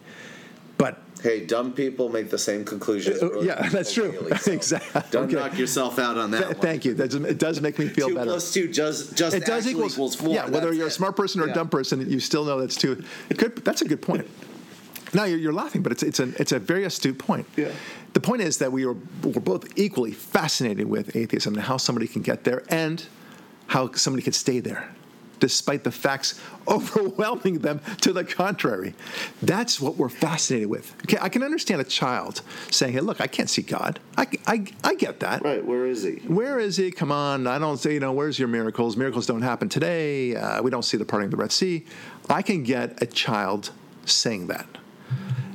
But 0.76 1.00
hey, 1.22 1.46
dumb 1.46 1.72
people 1.72 2.08
make 2.08 2.28
the 2.28 2.38
same 2.38 2.64
conclusions. 2.64 3.22
Uh, 3.22 3.40
yeah, 3.40 3.68
that's 3.68 3.94
true. 3.94 4.12
Daily, 4.12 4.36
so 4.36 4.52
exactly. 4.52 5.02
Don't 5.10 5.24
okay. 5.24 5.36
knock 5.36 5.56
yourself 5.56 5.98
out 5.98 6.18
on 6.18 6.32
that. 6.32 6.44
Th- 6.44 6.56
thank 6.58 6.84
you. 6.84 6.94
That, 6.94 7.14
it 7.14 7.38
does 7.38 7.60
make 7.60 7.78
me 7.78 7.88
feel 7.88 8.08
two 8.08 8.14
better. 8.14 8.26
Two 8.26 8.30
plus 8.30 8.52
two 8.52 8.68
just 8.68 9.16
just 9.16 9.36
it 9.36 9.44
does 9.44 9.66
equals, 9.66 9.94
equals 9.94 10.14
four. 10.16 10.34
Yeah, 10.34 10.48
whether 10.48 10.72
you're 10.72 10.86
it. 10.86 10.88
a 10.88 10.90
smart 10.90 11.16
person 11.16 11.40
or 11.40 11.46
yeah. 11.46 11.52
a 11.52 11.54
dumb 11.54 11.68
person, 11.68 12.10
you 12.10 12.20
still 12.20 12.44
know 12.44 12.60
that's 12.60 12.76
two. 12.76 13.02
Good. 13.36 13.64
That's 13.64 13.82
a 13.82 13.84
good 13.86 14.02
point. 14.02 14.26
Now 15.14 15.24
you're, 15.24 15.38
you're, 15.38 15.52
laughing, 15.52 15.82
but 15.82 15.92
it's 15.92 16.02
it's 16.02 16.20
a 16.20 16.28
it's 16.40 16.52
a 16.52 16.58
very 16.58 16.84
astute 16.84 17.18
point. 17.18 17.46
Yeah. 17.56 17.72
The 18.14 18.20
point 18.20 18.42
is 18.42 18.58
that 18.58 18.72
we 18.72 18.84
are 18.84 18.96
we're 19.22 19.40
both 19.40 19.78
equally 19.78 20.12
fascinated 20.12 20.88
with 20.88 21.14
atheism 21.16 21.54
and 21.54 21.62
how 21.62 21.76
somebody 21.76 22.06
can 22.06 22.22
get 22.22 22.44
there 22.44 22.62
and 22.68 23.04
how 23.66 23.92
somebody 23.92 24.22
could 24.22 24.34
stay 24.34 24.60
there 24.60 24.94
despite 25.42 25.82
the 25.82 25.90
facts 25.90 26.40
overwhelming 26.68 27.58
them 27.58 27.80
to 28.00 28.12
the 28.12 28.24
contrary. 28.24 28.94
That's 29.42 29.80
what 29.80 29.96
we're 29.96 30.08
fascinated 30.08 30.68
with. 30.68 30.94
Okay, 31.04 31.18
I 31.20 31.28
can 31.28 31.42
understand 31.42 31.80
a 31.80 31.84
child 31.84 32.42
saying, 32.70 32.92
"Hey, 32.92 33.00
look, 33.00 33.20
I 33.20 33.26
can't 33.26 33.50
see 33.50 33.62
God. 33.62 33.98
I, 34.16 34.28
I, 34.46 34.64
I 34.84 34.94
get 34.94 35.18
that. 35.20 35.42
Right? 35.42 35.64
Where 35.64 35.84
is 35.84 36.04
He? 36.04 36.16
Where 36.28 36.60
is 36.60 36.76
He? 36.76 36.92
Come 36.92 37.10
on, 37.10 37.48
I 37.48 37.58
don't 37.58 37.76
say, 37.76 37.94
you 37.94 38.00
know, 38.00 38.12
where's 38.12 38.38
your 38.38 38.48
miracles? 38.48 38.96
Miracles 38.96 39.26
don't 39.26 39.42
happen 39.42 39.68
today. 39.68 40.36
Uh, 40.36 40.62
we 40.62 40.70
don't 40.70 40.84
see 40.84 40.96
the 40.96 41.04
parting 41.04 41.26
of 41.26 41.32
the 41.32 41.36
Red 41.36 41.50
Sea. 41.50 41.84
I 42.30 42.42
can 42.42 42.62
get 42.62 43.02
a 43.02 43.06
child 43.06 43.72
saying 44.06 44.46
that." 44.46 44.78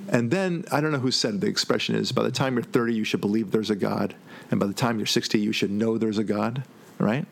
And 0.10 0.32
then 0.32 0.66
I 0.72 0.82
don't 0.82 0.92
know 0.92 1.00
who 1.00 1.12
said 1.12 1.42
the 1.42 1.48
expression 1.48 1.96
is 1.96 2.12
by 2.12 2.24
the 2.24 2.32
time 2.32 2.56
you're 2.56 2.64
30, 2.64 2.94
you 2.94 3.04
should 3.04 3.22
believe 3.22 3.52
there's 3.52 3.70
a 3.70 3.76
God. 3.76 4.16
And 4.52 4.60
by 4.60 4.68
the 4.68 4.74
time 4.74 4.98
you're 5.00 5.06
60, 5.06 5.40
you 5.40 5.52
should 5.52 5.72
know 5.72 5.98
there's 5.98 6.18
a 6.18 6.24
God, 6.24 6.64
right? 6.98 7.26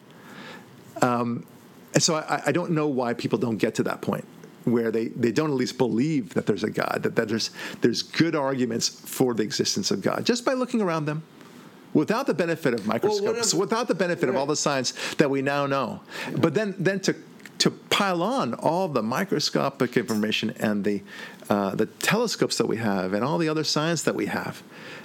Um, 1.02 1.46
and 1.94 2.04
so 2.04 2.16
I, 2.16 2.44
I 2.48 2.52
don't 2.52 2.72
know 2.72 2.88
why 2.88 3.14
people 3.14 3.40
don't 3.40 3.58
get 3.58 3.76
to 3.76 3.84
that 3.84 4.02
point 4.02 4.26
where 4.66 4.92
they, 4.92 5.10
they 5.10 5.32
don't 5.32 5.50
at 5.52 5.56
least 5.56 5.78
believe 5.78 6.34
that 6.34 6.46
there's 6.46 6.64
a 6.64 6.70
God, 6.70 7.02
that, 7.04 7.16
that 7.16 7.28
there's, 7.28 7.52
there's 7.82 8.02
good 8.02 8.36
arguments 8.36 8.90
for 8.90 9.34
the 9.34 9.44
existence 9.44 9.92
of 9.92 10.02
God, 10.02 10.26
just 10.26 10.44
by 10.44 10.54
looking 10.54 10.82
around 10.82 11.06
them 11.06 11.24
without 11.94 12.28
the 12.28 12.34
benefit 12.34 12.74
of 12.74 12.86
microscopes, 12.86 13.54
well, 13.54 13.62
without 13.62 13.88
the 13.88 13.96
benefit 13.96 14.26
right. 14.26 14.30
of 14.30 14.36
all 14.36 14.46
the 14.46 14.56
science 14.56 14.92
that 15.16 15.30
we 15.30 15.42
now 15.42 15.66
know. 15.66 16.02
But 16.38 16.54
then, 16.54 16.76
then 16.78 17.00
to, 17.02 17.16
to 17.60 17.72
pile 17.72 18.22
on 18.22 18.54
all 18.56 18.88
the 18.88 19.02
microscopic 19.02 19.98
information 19.98 20.52
and 20.60 20.84
the, 20.84 21.02
uh, 21.50 21.74
the 21.76 21.86
telescopes 21.86 22.58
that 22.58 22.68
we 22.68 22.78
have 22.78 23.14
and 23.14 23.24
all 23.24 23.38
the 23.38 23.50
other 23.50 23.64
science 23.64 24.04
that 24.04 24.16
we 24.16 24.26
have 24.26 24.62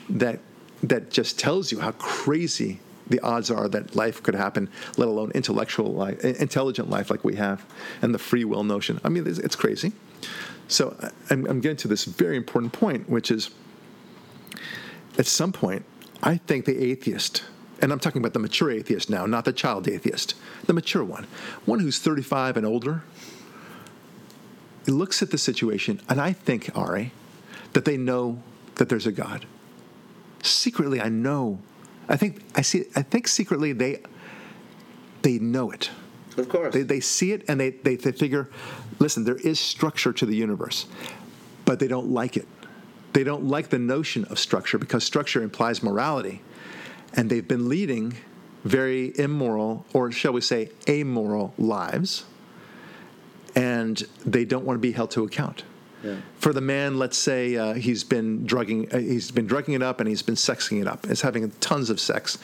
that, 0.08 0.40
that 0.82 1.10
just 1.10 1.38
tells 1.38 1.70
you 1.70 1.80
how 1.80 1.92
crazy 1.92 2.80
the 3.08 3.20
odds 3.20 3.50
are 3.50 3.68
that 3.68 3.94
life 3.96 4.22
could 4.22 4.34
happen, 4.34 4.68
let 4.96 5.08
alone 5.08 5.32
intellectual 5.34 5.92
life, 5.92 6.24
intelligent 6.24 6.88
life 6.88 7.10
like 7.10 7.24
we 7.24 7.34
have, 7.34 7.64
and 8.02 8.14
the 8.14 8.18
free 8.18 8.44
will 8.44 8.64
notion. 8.64 9.00
I 9.04 9.08
mean, 9.08 9.26
it's, 9.26 9.38
it's 9.38 9.56
crazy. 9.56 9.92
So 10.68 10.96
I'm, 11.28 11.44
I'm 11.46 11.60
getting 11.60 11.76
to 11.78 11.88
this 11.88 12.04
very 12.04 12.36
important 12.36 12.72
point, 12.72 13.08
which 13.08 13.30
is 13.30 13.50
at 15.18 15.26
some 15.26 15.52
point, 15.52 15.84
I 16.22 16.36
think 16.36 16.64
the 16.64 16.78
atheist, 16.78 17.42
and 17.80 17.92
I'm 17.92 17.98
talking 17.98 18.20
about 18.20 18.32
the 18.32 18.38
mature 18.38 18.70
atheist 18.70 19.10
now, 19.10 19.26
not 19.26 19.44
the 19.44 19.52
child 19.52 19.88
atheist, 19.88 20.34
the 20.66 20.72
mature 20.72 21.04
one, 21.04 21.26
one 21.64 21.80
who's 21.80 21.98
35 21.98 22.56
and 22.56 22.66
older, 22.66 23.02
looks 24.86 25.22
at 25.22 25.30
the 25.30 25.38
situation, 25.38 26.00
and 26.08 26.20
I 26.20 26.32
think, 26.32 26.70
Ari, 26.74 27.12
that 27.72 27.84
they 27.84 27.96
know 27.96 28.42
that 28.76 28.88
there's 28.88 29.06
a 29.06 29.12
God. 29.12 29.46
Secretly, 30.42 31.00
I 31.00 31.08
know 31.08 31.60
I 32.10 32.16
think 32.16 32.42
I 32.56 32.62
see. 32.62 32.86
I 32.96 33.02
think 33.02 33.28
secretly 33.28 33.72
they 33.72 34.02
they 35.22 35.38
know 35.38 35.70
it. 35.70 35.90
Of 36.36 36.48
course, 36.48 36.74
they, 36.74 36.82
they 36.82 37.00
see 37.00 37.32
it 37.32 37.44
and 37.48 37.60
they, 37.60 37.70
they 37.70 37.94
they 37.94 38.12
figure, 38.12 38.50
listen, 38.98 39.24
there 39.24 39.36
is 39.36 39.60
structure 39.60 40.12
to 40.12 40.26
the 40.26 40.34
universe, 40.34 40.86
but 41.64 41.78
they 41.78 41.86
don't 41.86 42.10
like 42.10 42.36
it. 42.36 42.48
They 43.12 43.22
don't 43.22 43.44
like 43.44 43.68
the 43.68 43.78
notion 43.78 44.24
of 44.24 44.38
structure 44.40 44.76
because 44.76 45.04
structure 45.04 45.42
implies 45.42 45.82
morality, 45.82 46.42
and 47.14 47.30
they've 47.30 47.46
been 47.46 47.68
leading 47.68 48.14
very 48.64 49.18
immoral, 49.18 49.86
or 49.92 50.12
shall 50.12 50.32
we 50.32 50.40
say, 50.40 50.70
amoral 50.88 51.54
lives, 51.58 52.24
and 53.54 54.02
they 54.24 54.44
don't 54.44 54.64
want 54.64 54.76
to 54.76 54.80
be 54.80 54.92
held 54.92 55.10
to 55.12 55.24
account. 55.24 55.64
Yeah. 56.02 56.16
For 56.38 56.52
the 56.52 56.60
man, 56.60 56.98
let's 56.98 57.18
say 57.18 57.56
uh, 57.56 57.74
he's 57.74 58.04
been 58.04 58.46
drugging, 58.46 58.90
uh, 58.92 58.98
he's 58.98 59.30
been 59.30 59.46
drugging 59.46 59.74
it 59.74 59.82
up, 59.82 60.00
and 60.00 60.08
he's 60.08 60.22
been 60.22 60.34
sexing 60.34 60.80
it 60.80 60.86
up. 60.86 61.06
Is 61.06 61.20
having 61.20 61.50
tons 61.60 61.90
of 61.90 62.00
sex 62.00 62.38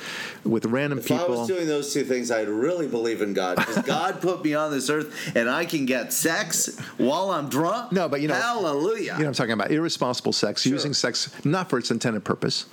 with 0.45 0.67
random 0.67 0.99
If 0.99 1.09
people. 1.09 1.25
I 1.25 1.29
was 1.29 1.49
doing 1.49 1.67
those 1.67 1.93
two 1.93 2.05
things, 2.05 2.31
I'd 2.31 2.49
really 2.49 2.87
believe 2.87 3.23
in 3.23 3.33
God 3.33 3.57
because 3.57 3.79
God 3.87 4.21
put 4.21 4.45
me 4.45 4.55
on 4.55 4.71
this 4.71 4.91
earth, 4.91 5.33
and 5.35 5.49
I 5.49 5.65
can 5.65 5.87
get 5.87 6.13
sex 6.13 6.79
while 6.99 7.31
I'm 7.31 7.49
drunk. 7.49 7.93
No, 7.93 8.09
but 8.09 8.21
you 8.21 8.29
know- 8.29 8.35
hallelujah. 8.35 9.01
You 9.01 9.11
know 9.11 9.17
what 9.19 9.27
I'm 9.27 9.33
talking 9.35 9.53
about? 9.53 9.71
Irresponsible 9.71 10.33
sex, 10.33 10.67
using 10.67 10.93
sex 10.93 11.35
not 11.45 11.71
for 11.71 11.79
its 11.79 11.91
intended 11.91 12.25
purpose. 12.25 12.67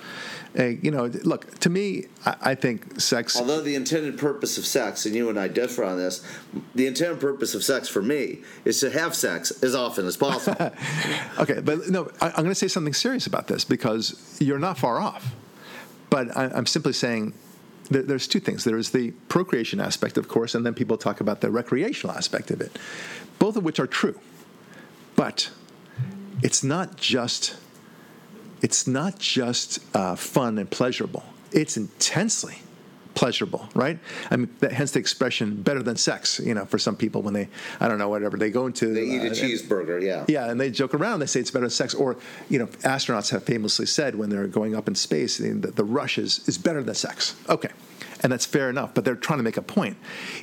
Uh, 0.58 0.66
you 0.66 0.92
know, 0.92 1.06
look, 1.24 1.60
to 1.60 1.70
me, 1.70 2.06
I, 2.26 2.36
I 2.42 2.56
think 2.56 3.00
sex. 3.02 3.36
Although 3.36 3.62
the 3.62 3.74
intended 3.74 4.20
purpose 4.20 4.58
of 4.60 4.66
sex, 4.66 5.06
and 5.06 5.16
you 5.16 5.30
and 5.30 5.40
I 5.40 5.48
differ 5.48 5.84
on 5.84 5.98
this, 5.98 6.24
the 6.76 6.86
intended 6.86 7.20
purpose 7.20 7.56
of 7.56 7.64
sex 7.64 7.88
for 7.88 8.04
me 8.04 8.40
is 8.64 8.80
to 8.82 8.92
have 8.92 9.16
sex 9.16 9.52
as 9.64 9.74
often 9.74 10.06
as 10.06 10.16
possible. 10.16 10.72
Okay, 11.40 11.62
but 11.62 11.90
no, 11.90 12.12
I, 12.22 12.28
I'm 12.28 12.44
going 12.44 12.50
to 12.50 12.56
say 12.56 12.68
something 12.68 12.94
serious 12.94 13.26
about 13.26 13.48
this 13.48 13.66
because 13.66 14.38
you're 14.40 14.60
not 14.60 14.78
far 14.78 15.00
off. 15.00 15.34
But 16.12 16.38
I, 16.38 16.46
I'm 16.46 16.68
simply 16.68 16.94
saying 16.94 17.34
there, 17.90 18.04
there's 18.04 18.28
two 18.28 18.40
things. 18.40 18.64
There 18.64 18.78
is 18.78 18.92
the 18.92 19.12
procreation 19.30 19.80
aspect, 19.80 20.18
of 20.18 20.28
course, 20.28 20.54
and 20.54 20.64
then 20.64 20.76
people 20.76 20.96
talk 20.96 21.22
about 21.22 21.42
the 21.42 21.50
recreational 21.50 22.16
aspect 22.16 22.52
of 22.52 22.62
it, 22.62 22.78
both 23.40 23.56
of 23.56 23.64
which 23.64 23.80
are 23.80 23.88
true. 23.88 24.20
But 25.16 25.50
it's 26.44 26.64
not 26.64 26.98
just 26.98 27.56
it's 28.62 28.88
not 28.88 29.20
just 29.20 29.80
uh, 29.96 30.16
fun 30.16 30.58
and 30.58 30.70
pleasurable. 30.70 31.24
It's 31.52 31.76
intensely 31.76 32.60
pleasurable, 33.16 33.68
right? 33.76 34.00
I 34.32 34.38
mean, 34.38 34.50
that, 34.60 34.72
hence 34.72 34.92
the 34.92 35.00
expression 35.00 35.62
"better 35.62 35.84
than 35.84 35.96
sex." 35.96 36.40
You 36.40 36.54
know, 36.54 36.66
for 36.66 36.78
some 36.78 36.96
people 36.96 37.22
when 37.22 37.34
they, 37.34 37.50
I 37.80 37.88
don't 37.88 37.98
know, 37.98 38.10
whatever 38.10 38.38
they 38.38 38.50
go 38.50 38.66
into, 38.66 38.94
they 38.94 39.04
eat 39.04 39.22
a 39.22 39.28
uh, 39.28 39.34
cheeseburger, 39.34 40.02
yeah. 40.02 40.26
yeah, 40.28 40.50
and 40.50 40.60
they 40.60 40.72
joke 40.72 40.94
around. 40.94 41.20
They 41.20 41.26
say 41.28 41.40
it's 41.40 41.52
better 41.52 41.66
than 41.66 41.72
sex. 41.72 41.94
Or, 41.94 42.18
you 42.50 42.60
know, 42.60 42.68
astronauts 42.84 43.30
have 43.32 43.44
famously 43.44 43.86
said 43.86 44.16
when 44.16 44.30
they're 44.30 44.48
going 44.48 44.76
up 44.76 44.88
in 44.88 44.96
space, 44.96 45.38
the, 45.38 45.54
the 45.54 45.84
rush 45.84 46.18
is, 46.18 46.48
is 46.48 46.58
better 46.58 46.82
than 46.82 46.96
sex. 46.96 47.36
Okay, 47.50 47.70
and 48.22 48.32
that's 48.32 48.46
fair 48.46 48.70
enough. 48.70 48.94
But 48.94 49.06
they're 49.06 49.16
trying 49.16 49.40
to 49.40 49.44
make 49.44 49.58
a 49.58 49.62
point. 49.62 49.98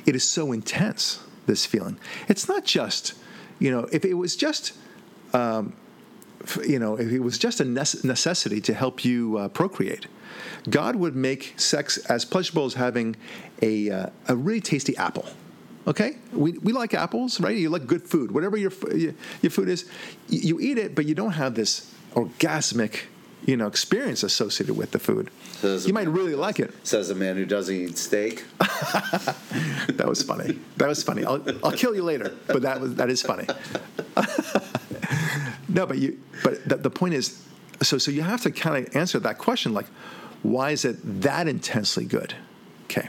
It 0.05 0.15
is 0.15 0.23
so 0.23 0.51
intense, 0.51 1.19
this 1.45 1.65
feeling. 1.65 1.97
It's 2.27 2.47
not 2.47 2.65
just, 2.65 3.13
you 3.59 3.71
know, 3.71 3.87
if 3.91 4.05
it 4.05 4.13
was 4.13 4.35
just, 4.35 4.73
um, 5.33 5.73
you 6.67 6.79
know, 6.79 6.95
if 6.95 7.11
it 7.11 7.19
was 7.19 7.37
just 7.37 7.59
a 7.59 7.65
necessity 7.65 8.61
to 8.61 8.73
help 8.73 9.05
you 9.05 9.37
uh, 9.37 9.47
procreate, 9.49 10.07
God 10.69 10.95
would 10.95 11.15
make 11.15 11.53
sex 11.59 11.97
as 11.97 12.25
pleasurable 12.25 12.65
as 12.65 12.73
having 12.75 13.15
a, 13.61 13.89
uh, 13.89 14.05
a 14.27 14.35
really 14.35 14.61
tasty 14.61 14.95
apple. 14.97 15.25
Okay, 15.87 16.17
we, 16.31 16.51
we 16.59 16.73
like 16.73 16.93
apples, 16.93 17.39
right? 17.41 17.57
You 17.57 17.69
like 17.69 17.87
good 17.87 18.03
food, 18.03 18.31
whatever 18.31 18.55
your 18.55 18.71
your 19.41 19.49
food 19.51 19.67
is, 19.67 19.89
you, 20.29 20.39
you 20.39 20.59
eat 20.59 20.77
it, 20.77 20.93
but 20.93 21.05
you 21.07 21.15
don't 21.15 21.31
have 21.31 21.55
this 21.55 21.91
orgasmic, 22.13 23.05
you 23.47 23.57
know, 23.57 23.65
experience 23.65 24.21
associated 24.21 24.77
with 24.77 24.91
the 24.91 24.99
food. 24.99 25.31
Says- 25.53 25.87
You 25.87 25.93
might 25.93 26.07
really 26.07 26.35
like 26.35 26.59
it. 26.59 26.71
Says 26.85 27.09
a 27.09 27.15
man 27.15 27.35
who 27.35 27.45
doesn't 27.45 27.75
eat 27.75 27.97
steak. 27.97 28.43
That 29.97 30.07
was 30.07 30.23
funny. 30.23 30.57
That 30.77 30.87
was 30.87 31.03
funny. 31.03 31.25
I'll, 31.25 31.43
I'll 31.63 31.71
kill 31.73 31.93
you 31.95 32.03
later, 32.03 32.33
but 32.47 32.61
that 32.63 32.79
was 32.81 32.95
that 32.95 33.09
is 33.09 33.21
funny. 33.21 33.45
no, 35.69 35.85
but 35.85 35.97
you 35.97 36.19
but 36.43 36.67
the, 36.67 36.77
the 36.77 36.89
point 36.89 37.13
is, 37.13 37.43
so 37.81 37.97
so 37.97 38.11
you 38.11 38.21
have 38.21 38.41
to 38.41 38.51
kind 38.51 38.87
of 38.87 38.95
answer 38.95 39.19
that 39.19 39.37
question 39.37 39.73
like, 39.73 39.85
why 40.43 40.71
is 40.71 40.85
it 40.85 40.97
that 41.21 41.47
intensely 41.47 42.05
good? 42.05 42.35
Okay, 42.85 43.07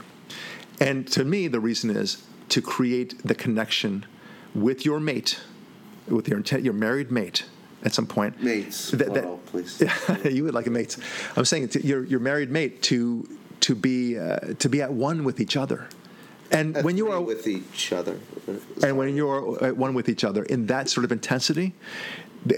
and 0.79 1.07
to 1.11 1.23
me 1.23 1.47
the 1.47 1.59
reason 1.59 1.89
is 1.89 2.23
to 2.49 2.61
create 2.61 3.21
the 3.25 3.35
connection 3.35 4.05
with 4.53 4.85
your 4.85 4.99
mate, 4.99 5.39
with 6.07 6.27
your 6.27 6.37
intent, 6.37 6.63
your 6.63 6.73
married 6.73 7.11
mate 7.11 7.45
at 7.83 7.93
some 7.93 8.05
point. 8.05 8.41
Mates, 8.41 8.91
That- 8.91 9.13
that- 9.13 9.23
plural, 9.23 9.37
please. 9.45 9.81
you 10.31 10.43
would 10.43 10.53
like 10.53 10.67
a 10.67 10.71
mate. 10.71 10.95
I'm 11.35 11.45
saying 11.45 11.69
to 11.69 11.85
your 11.85 12.03
your 12.05 12.19
married 12.19 12.51
mate 12.51 12.81
to 12.83 13.27
to 13.61 13.75
be 13.75 14.17
uh, 14.17 14.37
to 14.59 14.69
be 14.69 14.81
at 14.81 14.93
one 14.93 15.23
with 15.23 15.39
each 15.39 15.57
other, 15.57 15.87
and 16.51 16.81
when 16.83 16.97
you 16.97 17.11
are 17.11 17.21
with 17.21 17.47
each 17.47 17.91
other. 17.91 18.19
and 18.83 18.97
when 18.97 19.15
you're 19.15 19.63
at 19.63 19.75
one 19.77 19.93
with 19.93 20.07
each 20.09 20.23
other 20.23 20.43
in 20.43 20.67
that 20.67 20.89
sort 20.89 21.03
of 21.05 21.11
intensity, 21.11 21.73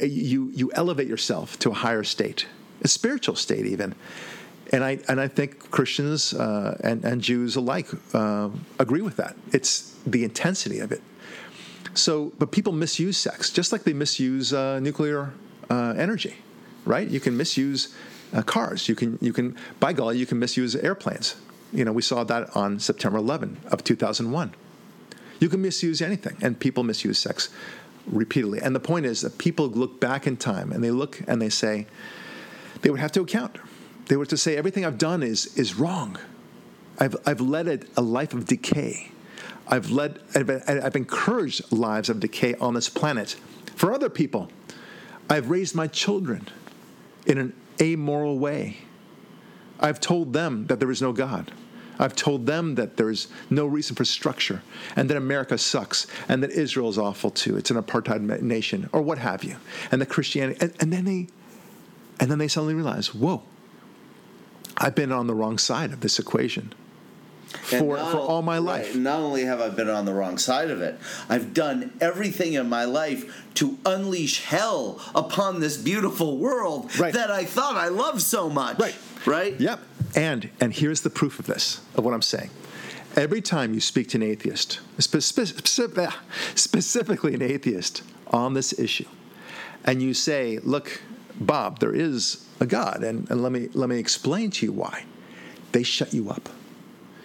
you 0.01 0.51
you 0.53 0.71
elevate 0.73 1.07
yourself 1.07 1.57
to 1.59 1.69
a 1.71 1.73
higher 1.73 2.03
state, 2.03 2.47
a 2.83 2.87
spiritual 2.87 3.35
state 3.35 3.65
even. 3.65 3.95
And 4.71 4.83
I 4.83 4.99
and 5.07 5.21
I 5.21 5.27
think 5.27 5.71
Christians 5.71 6.33
uh, 6.33 6.77
and 6.83 7.03
and 7.05 7.21
Jews 7.21 7.55
alike 7.55 7.87
uh, 8.13 8.49
agree 8.79 9.01
with 9.01 9.17
that. 9.17 9.35
It's 9.51 9.95
the 10.05 10.23
intensity 10.23 10.79
of 10.79 10.91
it. 10.91 11.01
So, 11.93 12.33
but 12.39 12.51
people 12.51 12.73
misuse 12.73 13.17
sex 13.17 13.51
just 13.51 13.71
like 13.71 13.83
they 13.83 13.93
misuse 13.93 14.53
uh, 14.53 14.79
nuclear 14.79 15.33
uh, 15.69 15.93
energy, 15.97 16.35
right? 16.83 17.07
You 17.07 17.19
can 17.19 17.37
misuse 17.37 17.95
uh, 18.33 18.41
cars. 18.41 18.89
You 18.89 18.95
can 18.95 19.17
you 19.21 19.33
can 19.33 19.55
by 19.79 19.93
golly 19.93 20.17
you 20.17 20.25
can 20.25 20.39
misuse 20.39 20.75
airplanes. 20.75 21.35
You 21.71 21.85
know, 21.85 21.91
we 21.91 22.01
saw 22.01 22.23
that 22.23 22.55
on 22.55 22.79
September 22.79 23.17
11 23.17 23.57
of 23.67 23.83
2001. 23.83 24.53
You 25.39 25.49
can 25.49 25.61
misuse 25.61 26.01
anything, 26.01 26.37
and 26.41 26.59
people 26.59 26.83
misuse 26.83 27.19
sex 27.19 27.49
repeatedly. 28.07 28.59
And 28.61 28.75
the 28.75 28.79
point 28.79 29.05
is 29.05 29.21
that 29.21 29.37
people 29.37 29.67
look 29.67 29.99
back 29.99 30.27
in 30.27 30.37
time 30.37 30.71
and 30.71 30.83
they 30.83 30.91
look 30.91 31.21
and 31.27 31.41
they 31.41 31.49
say, 31.49 31.87
they 32.81 32.89
would 32.89 32.99
have 32.99 33.11
to 33.13 33.21
account. 33.21 33.57
They 34.07 34.15
were 34.17 34.25
to 34.27 34.37
say, 34.37 34.55
everything 34.55 34.85
I've 34.85 34.97
done 34.97 35.23
is, 35.23 35.57
is 35.57 35.75
wrong. 35.75 36.17
I've, 36.99 37.15
I've 37.25 37.41
led 37.41 37.67
a, 37.67 37.79
a 37.97 38.01
life 38.01 38.33
of 38.33 38.45
decay. 38.45 39.11
I've 39.67 39.89
led, 39.89 40.19
I've, 40.35 40.49
I've 40.49 40.95
encouraged 40.95 41.71
lives 41.71 42.09
of 42.09 42.19
decay 42.19 42.55
on 42.55 42.73
this 42.75 42.87
planet 42.87 43.35
for 43.75 43.93
other 43.93 44.09
people. 44.09 44.49
I've 45.29 45.49
raised 45.49 45.75
my 45.75 45.87
children 45.87 46.47
in 47.25 47.37
an 47.37 47.53
amoral 47.81 48.37
way. 48.37 48.77
I've 49.79 49.99
told 49.99 50.33
them 50.33 50.67
that 50.67 50.79
there 50.79 50.91
is 50.91 51.01
no 51.01 51.11
God. 51.11 51.51
I've 51.97 52.15
told 52.15 52.45
them 52.45 52.75
that 52.75 52.97
there's 52.97 53.27
no 53.49 53.65
reason 53.65 53.95
for 53.95 54.05
structure 54.05 54.61
and 54.95 55.09
that 55.09 55.17
America 55.17 55.57
sucks 55.57 56.07
and 56.27 56.43
that 56.43 56.51
Israel 56.51 56.89
is 56.89 56.97
awful 56.97 57.31
too. 57.31 57.57
It's 57.57 57.71
an 57.71 57.81
apartheid 57.81 58.41
nation 58.41 58.89
or 58.91 59.01
what 59.01 59.17
have 59.17 59.43
you. 59.43 59.57
And 59.91 60.01
that 60.01 60.07
Christianity, 60.07 60.59
and, 60.61 60.73
and 60.79 60.93
then 60.93 61.05
they, 61.05 61.27
and 62.19 62.29
then 62.29 62.37
they 62.37 62.47
suddenly 62.47 62.73
realize, 62.73 63.15
whoa, 63.15 63.43
I've 64.77 64.95
been 64.95 65.11
on 65.11 65.27
the 65.27 65.33
wrong 65.33 65.57
side 65.57 65.91
of 65.93 66.01
this 66.01 66.19
equation 66.19 66.73
for, 67.49 67.97
for 67.97 68.17
all 68.17 68.41
my 68.41 68.55
right, 68.57 68.63
life. 68.83 68.95
Not 68.95 69.19
only 69.19 69.45
have 69.45 69.61
I 69.61 69.69
been 69.69 69.89
on 69.89 70.05
the 70.05 70.13
wrong 70.13 70.37
side 70.37 70.69
of 70.69 70.81
it, 70.81 70.99
I've 71.29 71.53
done 71.53 71.93
everything 72.01 72.53
in 72.53 72.67
my 72.67 72.83
life 72.85 73.45
to 73.55 73.77
unleash 73.85 74.43
hell 74.43 74.99
upon 75.15 75.61
this 75.61 75.77
beautiful 75.77 76.37
world 76.37 76.97
Right. 76.99 77.13
that 77.13 77.31
I 77.31 77.45
thought 77.45 77.75
I 77.75 77.87
loved 77.87 78.21
so 78.21 78.49
much. 78.49 78.77
Right. 78.79 78.95
Right? 79.25 79.59
Yep. 79.59 79.79
And 80.15 80.49
and 80.59 80.73
here's 80.73 81.01
the 81.01 81.09
proof 81.09 81.39
of 81.39 81.45
this, 81.47 81.81
of 81.95 82.03
what 82.05 82.13
I'm 82.13 82.21
saying. 82.21 82.49
Every 83.15 83.41
time 83.41 83.73
you 83.73 83.79
speak 83.79 84.09
to 84.09 84.17
an 84.17 84.23
atheist, 84.23 84.79
spe- 84.99 85.19
spe- 85.21 85.45
specific- 85.45 86.09
specifically 86.55 87.33
an 87.33 87.41
atheist 87.41 88.03
on 88.27 88.53
this 88.53 88.77
issue, 88.77 89.07
and 89.85 90.01
you 90.01 90.13
say, 90.13 90.59
"Look, 90.63 91.01
Bob, 91.39 91.79
there 91.79 91.93
is 91.93 92.47
a 92.59 92.65
God, 92.65 93.03
and, 93.03 93.29
and 93.29 93.43
let 93.43 93.51
me 93.51 93.69
let 93.73 93.89
me 93.89 93.99
explain 93.99 94.51
to 94.51 94.65
you 94.65 94.71
why," 94.71 95.05
they 95.71 95.83
shut 95.83 96.13
you 96.13 96.29
up. 96.29 96.49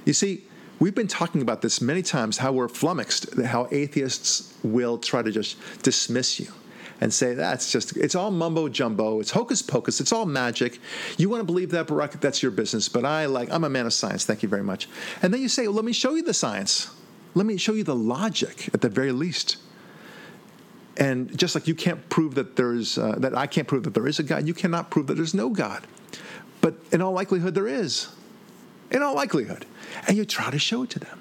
You 0.05 0.13
see, 0.13 0.45
we've 0.79 0.95
been 0.95 1.09
talking 1.09 1.43
about 1.43 1.63
this 1.63 1.81
many 1.81 2.03
times. 2.03 2.39
How 2.39 2.53
we're 2.53 2.69
flummoxed, 2.69 3.41
how 3.43 3.69
atheists 3.71 4.55
will 4.63 4.99
try 4.99 5.23
to 5.23 5.31
just 5.31 5.57
dismiss 5.83 6.41
you 6.41 6.53
and 7.01 7.13
say 7.13 7.35
that's 7.35 7.73
just 7.73 7.97
it's 7.97 8.15
all 8.15 8.31
mumbo 8.31 8.69
jumbo 8.69 9.21
it's 9.21 9.31
hocus 9.31 9.63
pocus 9.63 10.01
it's 10.01 10.13
all 10.13 10.27
magic. 10.27 10.79
You 11.17 11.29
want 11.29 11.41
to 11.41 11.45
believe 11.45 11.71
that 11.71 11.87
Barak? 11.87 12.21
That's 12.21 12.43
your 12.43 12.53
business 12.53 12.89
but 12.89 13.05
i 13.05 13.27
like 13.27 13.51
i'm 13.51 13.65
a 13.65 13.71
man 13.71 13.87
of 13.87 13.93
science 13.93 14.25
thank 14.25 14.43
you 14.43 14.49
very 14.49 14.63
much. 14.63 14.89
And 15.23 15.33
then 15.33 15.41
you 15.41 15.49
say 15.49 15.67
well, 15.67 15.77
let 15.77 15.85
me 15.85 15.93
show 15.93 16.15
you 16.15 16.23
the 16.23 16.35
science. 16.35 16.91
Let 17.35 17.47
me 17.47 17.57
show 17.57 17.73
you 17.73 17.85
the 17.85 17.95
logic 17.95 18.71
at 18.75 18.81
the 18.81 18.89
very 18.89 19.13
least 19.13 19.57
and 21.01 21.36
just 21.36 21.55
like 21.57 21.66
you 21.66 21.74
can't 21.74 22.09
prove 22.09 22.36
that 22.36 22.55
there's 22.55 22.96
uh, 22.98 23.16
that 23.18 23.36
i 23.36 23.46
can't 23.46 23.66
prove 23.66 23.82
that 23.82 23.94
there 23.94 24.07
is 24.07 24.18
a 24.18 24.22
god 24.22 24.46
you 24.46 24.55
cannot 24.55 24.90
prove 24.90 25.09
that 25.09 25.14
there's 25.14 25.34
no 25.34 25.48
god 25.48 25.86
but 26.61 26.74
in 26.92 27.03
all 27.03 27.12
likelihood 27.12 27.55
there 27.55 27.66
is 27.66 28.09
in 28.92 29.03
all 29.03 29.14
likelihood 29.14 29.66
and 30.07 30.16
you 30.16 30.24
try 30.24 30.51
to 30.51 30.59
show 30.59 30.84
it 30.84 30.90
to 30.90 30.98
them 30.98 31.20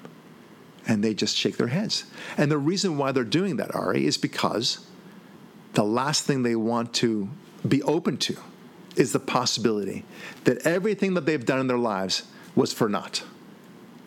and 0.86 1.02
they 1.02 1.14
just 1.14 1.36
shake 1.36 1.56
their 1.56 1.68
heads 1.68 2.04
and 2.36 2.50
the 2.50 2.58
reason 2.58 2.96
why 2.96 3.10
they're 3.10 3.24
doing 3.24 3.56
that 3.56 3.74
ari 3.74 4.06
is 4.06 4.16
because 4.16 4.86
the 5.74 5.84
last 5.84 6.24
thing 6.24 6.42
they 6.42 6.56
want 6.56 6.92
to 6.92 7.28
be 7.66 7.82
open 7.82 8.16
to 8.16 8.36
is 8.96 9.12
the 9.12 9.20
possibility 9.20 10.04
that 10.44 10.66
everything 10.66 11.14
that 11.14 11.26
they've 11.26 11.44
done 11.44 11.60
in 11.60 11.66
their 11.66 11.78
lives 11.78 12.24
was 12.54 12.72
for 12.72 12.88
naught. 12.88 13.22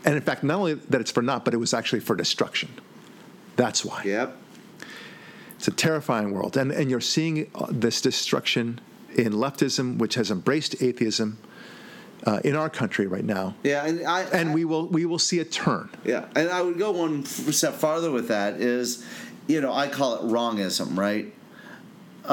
And 0.06 0.16
in 0.16 0.22
fact, 0.22 0.44
not 0.44 0.60
only 0.60 0.74
that 0.74 1.00
it's 1.00 1.12
for 1.12 1.22
naught, 1.22 1.46
but 1.46 1.54
it 1.54 1.58
was 1.58 1.74
actually 1.74 2.02
for 2.02 2.16
destruction. 2.16 2.70
That's 3.56 3.86
why. 3.86 4.04
Yep. 4.04 4.38
It's 5.64 5.70
a 5.70 5.72
terrifying 5.72 6.34
world. 6.34 6.58
And, 6.58 6.74
and 6.74 6.92
you're 6.92 7.00
seeing 7.00 7.50
uh, 7.56 7.68
this 7.70 8.02
destruction 8.02 8.82
in 9.16 9.32
leftism, 9.32 9.98
which 9.98 10.16
has 10.16 10.30
embraced 10.30 10.84
atheism 10.84 11.38
uh, 12.26 12.42
in 12.44 12.58
our 12.58 12.70
country 12.70 13.08
right 13.08 13.24
now. 13.24 13.56
Yeah, 13.64 13.86
and 13.86 14.06
I 14.06 14.24
And 14.24 14.50
I- 14.50 14.54
we 14.54 14.66
will, 14.66 14.88
we 14.88 15.06
will 15.06 15.20
see 15.20 15.40
a 15.40 15.46
turn. 15.46 15.90
Yeah, 16.04 16.26
and 16.36 16.50
I 16.50 16.62
would 16.62 16.78
go 16.78 16.92
one 16.92 17.24
step 17.24 17.76
farther 17.76 18.12
with 18.12 18.28
that 18.28 18.56
is, 18.56 19.06
you 19.48 19.62
know, 19.62 19.72
I 19.72 19.88
call 19.88 20.16
it 20.16 20.24
wrongism, 20.30 20.98
right? 20.98 21.34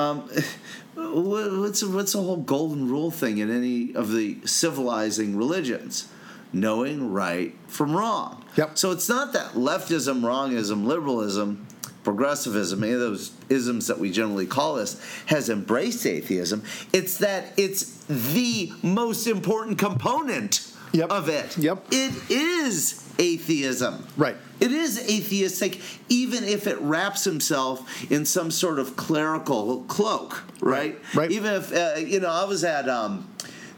what's 0.97 1.85
what's 1.85 2.13
the 2.13 2.21
whole 2.21 2.37
golden 2.37 2.89
rule 2.89 3.13
thing 3.13 3.39
in 3.39 3.49
any 3.49 3.95
of 3.95 4.11
the 4.11 4.39
civilizing 4.45 5.37
religions? 5.37 6.09
Knowing 6.53 7.13
right 7.13 7.55
from 7.69 7.95
wrong. 7.95 8.45
Yep. 8.57 8.77
So 8.77 8.91
it's 8.91 9.09
not 9.09 9.33
that 9.35 9.53
leftism, 9.53 10.23
wrongism, 10.23 10.85
liberalism, 10.85 11.69
progressivism, 12.05 12.83
any 12.83 12.93
of 12.93 13.01
those 13.01 13.33
isms 13.49 13.87
that 13.87 13.99
we 13.99 14.11
generally 14.11 14.47
call 14.47 14.77
this, 14.77 15.01
has 15.27 15.49
embraced 15.49 16.07
atheism. 16.07 16.63
It's 16.93 17.19
that 17.19 17.53
it's 17.57 18.05
the 18.05 18.73
most 18.83 19.27
important 19.27 19.79
component 19.79 20.67
Yep. 20.93 21.11
of 21.11 21.29
it. 21.29 21.57
Yep. 21.57 21.87
It 21.93 22.31
is 22.31 23.05
atheism. 23.19 24.07
Right. 24.17 24.37
It 24.59 24.73
is 24.73 24.99
atheistic, 24.99 25.81
even 26.09 26.43
if 26.43 26.67
it 26.67 26.79
wraps 26.81 27.23
himself 27.25 28.11
in 28.11 28.25
some 28.27 28.51
sort 28.51 28.79
of 28.81 28.97
clerical 28.97 29.83
cloak, 29.85 30.43
right? 30.61 30.99
Right. 31.15 31.31
Even 31.31 31.55
if 31.55 31.73
uh, 31.73 31.99
you 31.99 32.19
know, 32.21 32.29
I 32.31 32.45
was 32.45 32.65
at 32.65 32.89
um, 32.89 33.31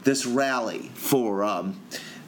this 0.03 0.25
rally 0.25 0.89
for. 0.95 1.43
Um, 1.43 1.79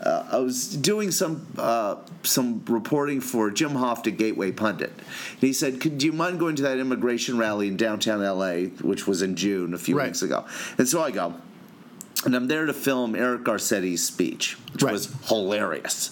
uh, 0.06 0.28
I 0.32 0.38
was 0.38 0.68
doing 0.76 1.12
some 1.12 1.46
uh, 1.58 1.96
some 2.24 2.64
reporting 2.68 3.22
for 3.22 3.50
Jim 3.50 3.72
Hoft 3.72 4.08
at 4.08 4.18
Gateway 4.18 4.52
Pundit. 4.52 4.92
And 4.92 5.40
he 5.42 5.54
said, 5.54 5.82
"Could 5.82 5.98
do 5.98 6.06
you 6.06 6.14
mind 6.14 6.40
going 6.40 6.56
to 6.58 6.64
that 6.64 6.78
immigration 6.80 7.38
rally 7.38 7.68
in 7.68 7.78
downtown 7.78 8.22
LA, 8.22 8.68
which 8.82 9.08
was 9.08 9.22
in 9.22 9.36
June 9.36 9.74
a 9.74 9.78
few 9.78 9.98
Right. 9.98 10.08
weeks 10.08 10.22
ago?" 10.22 10.46
And 10.78 10.88
so 10.88 11.02
I 11.02 11.12
go, 11.12 11.34
and 12.24 12.36
I'm 12.36 12.48
there 12.48 12.66
to 12.66 12.74
film 12.74 13.16
Eric 13.16 13.44
Garcetti's 13.44 14.04
speech, 14.04 14.58
which 14.74 14.84
Right. 14.84 14.94
was 14.94 15.12
hilarious 15.28 16.12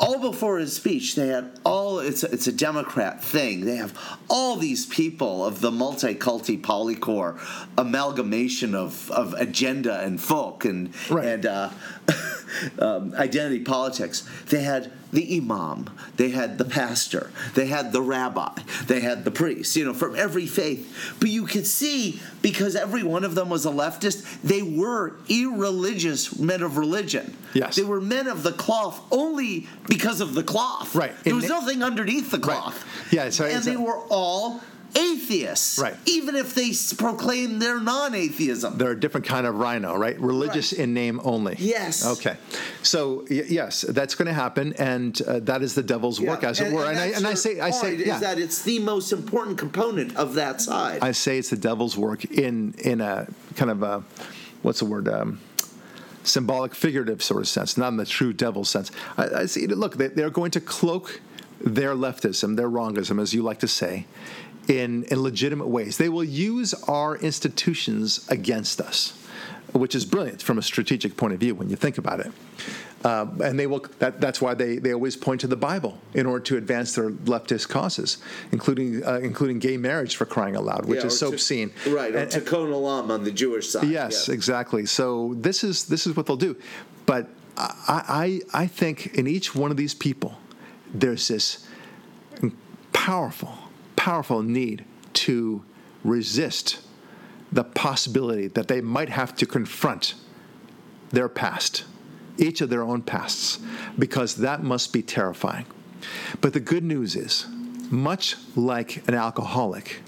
all 0.00 0.18
before 0.18 0.58
his 0.58 0.74
speech, 0.74 1.14
they 1.14 1.28
had 1.28 1.58
all. 1.64 1.98
It's 2.00 2.22
a, 2.24 2.32
it's 2.32 2.46
a 2.46 2.52
Democrat 2.52 3.22
thing. 3.22 3.64
They 3.64 3.76
have 3.76 3.96
all 4.28 4.56
these 4.56 4.86
people 4.86 5.44
of 5.44 5.60
the 5.60 5.70
multi-culti 5.70 6.60
polycore 6.60 7.38
amalgamation 7.78 8.74
of, 8.74 9.10
of 9.10 9.34
agenda 9.34 10.00
and 10.00 10.20
folk 10.20 10.64
and 10.64 10.92
Right. 11.10 11.26
and 11.26 11.46
uh, 11.46 11.70
um, 12.78 13.14
identity 13.14 13.60
politics. 13.60 14.28
They 14.48 14.62
had 14.62 14.92
the 15.12 15.36
imam, 15.36 15.90
they 16.16 16.30
had 16.30 16.58
the 16.58 16.64
pastor, 16.64 17.30
they 17.54 17.66
had 17.66 17.92
the 17.92 18.02
rabbi, 18.02 18.52
they 18.86 19.00
had 19.00 19.24
the 19.24 19.30
priest. 19.30 19.76
You 19.76 19.86
know, 19.86 19.94
from 19.94 20.16
every 20.16 20.46
faith. 20.46 21.16
But 21.20 21.28
you 21.28 21.46
could 21.46 21.66
see 21.66 22.20
because 22.42 22.74
every 22.74 23.02
one 23.02 23.24
of 23.24 23.34
them 23.34 23.48
was 23.48 23.64
a 23.64 23.70
leftist, 23.70 24.42
they 24.42 24.62
were 24.62 25.14
irreligious 25.28 26.38
men 26.38 26.62
of 26.62 26.76
religion. 26.76 27.36
Yes. 27.54 27.76
They 27.76 27.84
were 27.84 28.00
men 28.00 28.26
of 28.26 28.42
the 28.42 28.52
cloth 28.52 29.00
only 29.12 29.68
because 29.88 30.20
of 30.20 30.34
the 30.34 30.42
cloth. 30.42 30.94
Right. 30.94 31.12
There 31.22 31.34
was 31.34 31.48
nothing 31.48 31.82
underneath 31.82 32.30
the 32.30 32.40
cloth. 32.40 32.84
Right. 32.84 33.12
Yeah, 33.12 33.30
so 33.30 33.44
and 33.44 33.56
it's 33.56 33.66
they 33.66 33.76
were 33.76 33.98
all 34.10 34.60
atheists. 34.96 35.78
Right. 35.78 35.94
Even 36.06 36.36
if 36.36 36.54
they 36.54 36.72
proclaim 36.96 37.58
their 37.58 37.80
non-atheism. 37.80 38.78
They're 38.78 38.92
a 38.92 39.00
different 39.00 39.26
kind 39.26 39.46
of 39.46 39.56
rhino, 39.56 39.96
right? 39.96 40.18
Religious 40.20 40.72
Right. 40.72 40.80
in 40.82 40.94
name 40.94 41.20
only. 41.24 41.56
Yes. 41.58 42.04
Okay. 42.06 42.36
So 42.82 43.24
y- 43.30 43.44
yes, 43.48 43.82
that's 43.82 44.14
going 44.14 44.26
to 44.26 44.34
happen, 44.34 44.72
and 44.74 45.20
uh, 45.22 45.40
that 45.40 45.62
is 45.62 45.74
the 45.74 45.82
devil's 45.82 46.20
work, 46.20 46.44
as 46.44 46.60
it 46.60 46.72
were. 46.72 46.86
And, 46.86 46.98
I, 46.98 47.06
and 47.06 47.26
I 47.26 47.34
say, 47.34 47.60
I 47.60 47.70
say, 47.70 47.96
yeah. 47.96 48.14
is 48.14 48.20
that 48.20 48.38
it's 48.38 48.62
the 48.62 48.78
most 48.78 49.12
important 49.12 49.58
component 49.58 50.16
of 50.16 50.34
that 50.34 50.60
side. 50.60 51.02
I 51.02 51.12
say 51.12 51.38
it's 51.38 51.50
the 51.50 51.56
devil's 51.56 51.96
work 51.96 52.24
in 52.24 52.74
in 52.78 53.00
a 53.00 53.26
kind 53.56 53.70
of 53.70 53.82
a 53.82 54.02
what's 54.62 54.78
the 54.78 54.84
word 54.86 55.08
um, 55.08 55.40
symbolic, 56.22 56.74
figurative 56.74 57.22
sort 57.22 57.40
of 57.40 57.48
sense, 57.48 57.76
not 57.76 57.88
in 57.88 57.96
the 57.96 58.06
true 58.06 58.32
devil 58.32 58.64
sense. 58.64 58.90
I, 59.16 59.28
I 59.28 59.46
see. 59.46 59.66
Look, 59.66 59.96
they, 59.96 60.08
they're 60.08 60.30
going 60.30 60.50
to 60.52 60.60
cloak 60.60 61.20
their 61.60 61.94
leftism, 61.94 62.56
their 62.56 62.68
wrongism, 62.68 63.20
as 63.20 63.32
you 63.32 63.42
like 63.42 63.58
to 63.60 63.68
say, 63.68 64.06
in 64.68 65.04
in 65.04 65.20
legitimate 65.22 65.68
ways. 65.68 65.96
They 65.98 66.08
will 66.08 66.24
use 66.24 66.74
our 66.88 67.16
institutions 67.16 68.26
against 68.28 68.80
us, 68.80 69.12
which 69.72 69.94
is 69.94 70.04
brilliant 70.04 70.42
from 70.42 70.58
a 70.58 70.62
strategic 70.62 71.16
point 71.16 71.32
of 71.34 71.40
view 71.40 71.54
when 71.54 71.68
you 71.70 71.76
think 71.76 71.98
about 71.98 72.20
it. 72.20 72.32
Uh, 73.04 73.26
and 73.44 73.60
they 73.60 73.66
will. 73.66 73.84
That, 73.98 74.18
that's 74.18 74.40
why 74.40 74.54
they, 74.54 74.78
they 74.78 74.94
always 74.94 75.14
point 75.14 75.42
to 75.42 75.46
the 75.46 75.56
Bible 75.56 75.98
in 76.14 76.24
order 76.24 76.42
to 76.44 76.56
advance 76.56 76.94
their 76.94 77.10
leftist 77.10 77.68
causes, 77.68 78.16
including 78.50 79.04
uh, 79.04 79.20
including 79.22 79.58
gay 79.58 79.76
marriage 79.76 80.16
for 80.16 80.24
crying 80.24 80.56
out 80.56 80.64
loud, 80.64 80.86
which 80.86 81.00
Yeah, 81.00 81.06
is 81.08 81.18
so 81.18 81.28
to- 81.28 81.34
obscene. 81.34 81.70
Right, 81.86 82.14
And- 82.14 82.32
and- 82.32 82.46
Tikkun 82.46 82.70
Olam 82.72 83.10
on 83.10 83.24
the 83.24 83.30
Jewish 83.30 83.68
side. 83.68 83.88
Yes, 83.88 84.28
yeah. 84.28 84.34
exactly. 84.34 84.86
So 84.86 85.34
this 85.36 85.62
is 85.62 85.84
this 85.84 86.06
is 86.06 86.16
what 86.16 86.24
they'll 86.24 86.36
do, 86.38 86.56
but 87.04 87.28
I 87.58 88.40
I, 88.54 88.62
I 88.62 88.66
think 88.68 89.12
in 89.18 89.26
each 89.26 89.54
one 89.54 89.70
of 89.70 89.76
these 89.76 89.92
people, 89.94 90.38
there's 90.94 91.28
this 91.28 91.66
powerful 92.94 93.52
powerful 93.96 94.42
need 94.42 94.84
to 95.14 95.62
resist 96.02 96.80
the 97.52 97.64
possibility 97.64 98.48
that 98.48 98.68
they 98.68 98.80
might 98.80 99.08
have 99.08 99.34
to 99.36 99.46
confront 99.46 100.14
their 101.10 101.28
past, 101.28 101.84
each 102.36 102.60
of 102.60 102.68
their 102.68 102.82
own 102.82 103.02
pasts, 103.02 103.60
because 103.98 104.36
that 104.36 104.62
must 104.62 104.92
be 104.92 105.02
terrifying. 105.02 105.66
But 106.40 106.52
the 106.52 106.60
good 106.60 106.84
news 106.84 107.14
is, 107.14 107.46
much 107.90 108.36
like 108.56 109.06
an 109.08 109.14
alcoholic 109.14 110.00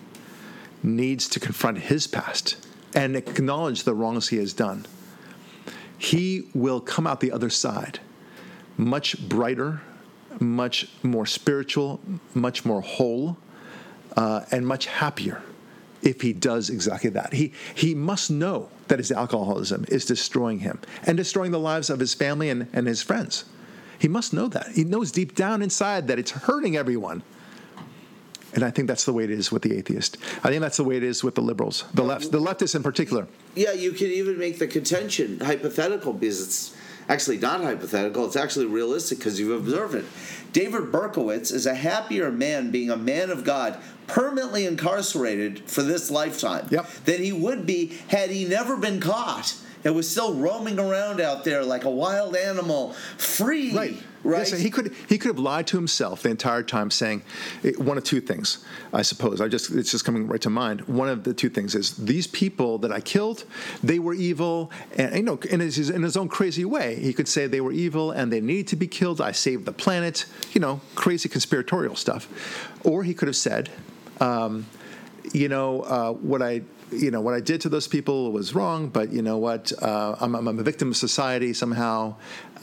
needs 0.83 1.29
to 1.29 1.41
confront 1.41 1.79
his 1.79 2.07
past 2.07 2.57
and 2.95 3.17
acknowledge 3.17 3.85
the 3.85 3.95
wrongs 3.95 4.29
he 4.29 4.39
has 4.39 4.53
done, 4.53 4.87
he 5.99 6.49
will 6.55 6.81
come 6.81 7.07
out 7.07 7.21
the 7.21 7.33
other 7.33 7.51
side 7.51 8.01
much 8.79 9.29
brighter, 9.29 9.81
much 10.39 10.89
more 11.03 11.25
spiritual, 11.25 12.01
much 12.35 12.65
more 12.65 12.83
whole, 12.83 13.39
uh, 14.17 14.45
and 14.51 14.67
much 14.67 14.87
happier 14.87 15.43
if 16.03 16.21
he 16.21 16.33
does 16.33 16.71
exactly 16.71 17.11
that. 17.11 17.33
He, 17.33 17.53
he 17.75 17.95
must 17.95 18.31
know 18.31 18.69
that 18.89 18.99
his 18.99 19.11
alcoholism 19.11 19.85
is 19.89 20.05
destroying 20.05 20.61
him 20.61 20.81
and 21.05 21.17
destroying 21.17 21.51
the 21.51 21.59
lives 21.59 21.91
of 21.91 21.99
his 21.99 22.15
family 22.15 22.49
and, 22.49 22.69
and 22.73 22.87
his 22.87 23.03
friends. 23.03 23.45
He 23.99 24.09
must 24.09 24.33
know 24.33 24.49
that. 24.49 24.69
He 24.75 24.85
knows 24.85 25.11
deep 25.11 25.35
down 25.35 25.63
inside 25.63 26.07
that 26.09 26.19
it's 26.19 26.31
hurting 26.31 26.77
everyone. 26.77 27.23
And 28.55 28.65
I 28.65 28.71
think 28.71 28.89
that's 28.89 29.05
the 29.05 29.13
way 29.13 29.25
it 29.25 29.31
is 29.31 29.53
with 29.53 29.63
the 29.63 29.77
atheist. 29.77 30.17
I 30.43 30.49
think 30.49 30.61
that's 30.61 30.77
the 30.79 30.85
way 30.85 30.97
it 30.97 31.03
is 31.03 31.23
with 31.23 31.35
the 31.35 31.43
liberals, 31.43 31.85
the 31.93 32.03
left, 32.03 32.31
the 32.31 32.41
leftists 32.41 32.75
in 32.75 32.83
particular. 32.83 33.27
Yeah, 33.55 33.73
you 33.73 33.93
could 33.93 34.11
even 34.11 34.39
make 34.39 34.59
the 34.59 34.67
contention 34.67 35.41
hypothetical 35.41 36.15
because 36.15 36.41
it's 36.43 36.77
actually 37.09 37.39
not 37.39 37.63
hypothetical. 37.63 38.25
It's 38.27 38.37
actually 38.37 38.67
realistic 38.67 39.19
because 39.19 39.39
you've 39.39 39.59
observed 39.59 39.95
it. 39.95 40.05
David 40.53 40.93
Berkowitz 40.93 41.53
is 41.53 41.67
a 41.67 41.75
happier 41.75 42.31
man 42.31 42.71
being 42.71 42.91
a 42.91 42.97
man 42.97 43.31
of 43.31 43.45
God, 43.45 43.79
permanently 44.07 44.65
incarcerated 44.67 45.69
for 45.69 45.83
this 45.83 46.11
lifetime, 46.11 46.67
Yep. 46.71 46.91
than 47.05 47.23
he 47.23 47.33
would 47.33 47.67
be 47.67 47.93
had 48.09 48.31
he 48.31 48.45
never 48.45 48.77
been 48.77 49.01
caught 49.01 49.55
and 49.87 49.95
was 49.95 50.11
still 50.11 50.35
roaming 50.35 50.81
around 50.81 51.21
out 51.21 51.45
there 51.45 51.65
like 51.65 51.85
a 51.85 51.91
wild 51.91 52.35
animal, 52.35 52.93
free. 53.19 53.73
Right. 53.73 53.97
Right. 54.25 54.39
Yes, 54.39 54.59
he 54.59 54.71
could 54.71 54.93
he 55.09 55.19
could 55.19 55.29
have 55.29 55.39
lied 55.39 55.69
to 55.69 55.77
himself 55.77 56.23
the 56.25 56.31
entire 56.31 56.65
time, 56.65 56.91
saying 56.91 57.23
eh, 57.63 57.75
one 57.79 57.97
of 57.97 58.03
two 58.03 58.21
things. 58.21 58.65
I 58.93 59.03
suppose 59.03 59.41
I 59.41 59.47
just 59.47 59.71
it's 59.71 59.93
just 59.93 60.05
coming 60.05 60.27
right 60.27 60.41
to 60.41 60.51
mind. 60.51 60.81
One 60.89 61.09
of 61.09 61.23
the 61.23 61.33
two 61.33 61.49
things 61.49 61.77
is 61.77 61.97
these 61.97 62.27
people 62.27 62.79
that 62.79 62.91
I 62.91 63.01
killed, 63.01 63.45
they 63.85 64.01
were 64.01 64.15
evil, 64.15 64.73
and 64.97 65.15
you 65.15 65.23
know, 65.23 65.39
in 65.49 65.61
his 65.61 65.91
in 65.91 66.03
his 66.03 66.17
own 66.17 66.29
crazy 66.29 66.65
way, 66.65 66.97
he 66.97 67.13
could 67.13 67.29
say 67.29 67.47
they 67.47 67.61
were 67.61 67.71
evil 67.71 68.11
and 68.11 68.33
they 68.33 68.41
needed 68.41 68.67
to 68.69 68.77
be 68.77 68.89
killed. 68.89 69.21
I 69.21 69.31
saved 69.31 69.65
the 69.65 69.73
planet, 69.73 70.27
you 70.53 70.61
know, 70.61 70.81
crazy 70.97 71.29
conspiratorial 71.29 71.95
stuff. 71.95 72.27
Or 72.83 73.05
he 73.05 73.15
could 73.15 73.29
have 73.29 73.37
said, 73.37 73.71
um, 74.19 74.67
you 75.33 75.49
know, 75.49 75.83
uh, 75.83 76.13
what 76.15 76.43
I 76.43 76.63
you 76.93 77.11
know 77.11 77.21
what 77.21 77.35
I 77.35 77.41
did 77.41 77.61
to 77.63 77.69
those 77.69 77.89
people 77.89 78.33
was 78.33 78.55
wrong, 78.55 78.89
but 78.89 79.13
you 79.13 79.23
know 79.23 79.39
what, 79.39 79.73
uh, 79.83 80.17
I'm, 80.21 80.35
I'm 80.35 80.47
a 80.47 80.63
victim 80.63 80.91
of 80.91 80.97
society 80.97 81.53
somehow, 81.53 82.15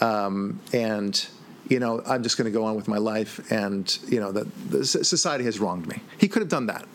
um, 0.02 0.60
and 0.72 1.26
you 1.70 1.80
know 1.80 2.02
I'm 2.06 2.24
just 2.24 2.38
going 2.38 2.46
to 2.46 2.58
go 2.58 2.64
on 2.64 2.76
with 2.76 2.88
my 2.88 2.98
life, 2.98 3.52
and 3.52 3.98
you 4.08 4.20
know 4.20 4.32
that 4.32 4.48
the 4.70 4.86
society 4.86 5.44
has 5.44 5.60
wronged 5.60 5.88
me. 5.88 6.02
He 6.18 6.28
could 6.28 6.42
have 6.42 6.50
done 6.50 6.68
that, 6.68 6.86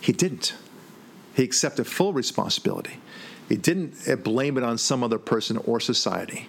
he 0.00 0.12
didn't. 0.12 0.54
He 1.34 1.44
accepted 1.44 1.86
full 1.86 2.12
responsibility. 2.12 2.98
He 3.48 3.56
didn't 3.56 3.94
uh, 4.08 4.16
blame 4.16 4.56
it 4.56 4.64
on 4.64 4.78
some 4.78 5.02
other 5.02 5.18
person 5.18 5.56
or 5.58 5.80
society. 5.80 6.48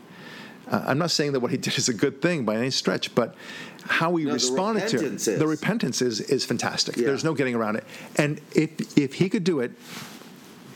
Uh, 0.69 0.83
I'm 0.87 0.97
not 0.97 1.11
saying 1.11 1.33
that 1.33 1.39
what 1.39 1.51
he 1.51 1.57
did 1.57 1.77
is 1.77 1.89
a 1.89 1.93
good 1.93 2.21
thing 2.21 2.45
by 2.45 2.55
any 2.55 2.71
stretch, 2.71 3.13
but 3.13 3.35
how 3.83 4.15
he 4.15 4.25
No, 4.25 4.33
responded 4.33 4.87
to 4.89 5.05
it, 5.05 5.39
the 5.39 5.47
repentance 5.47 6.01
is 6.01 6.21
is 6.21 6.45
fantastic. 6.45 6.95
Yeah. 6.95 7.07
There's 7.07 7.23
no 7.23 7.33
getting 7.33 7.55
around 7.55 7.75
it. 7.75 7.83
And 8.17 8.39
if 8.55 8.97
if 8.97 9.15
he 9.15 9.29
could 9.29 9.43
do 9.43 9.59
it, 9.59 9.71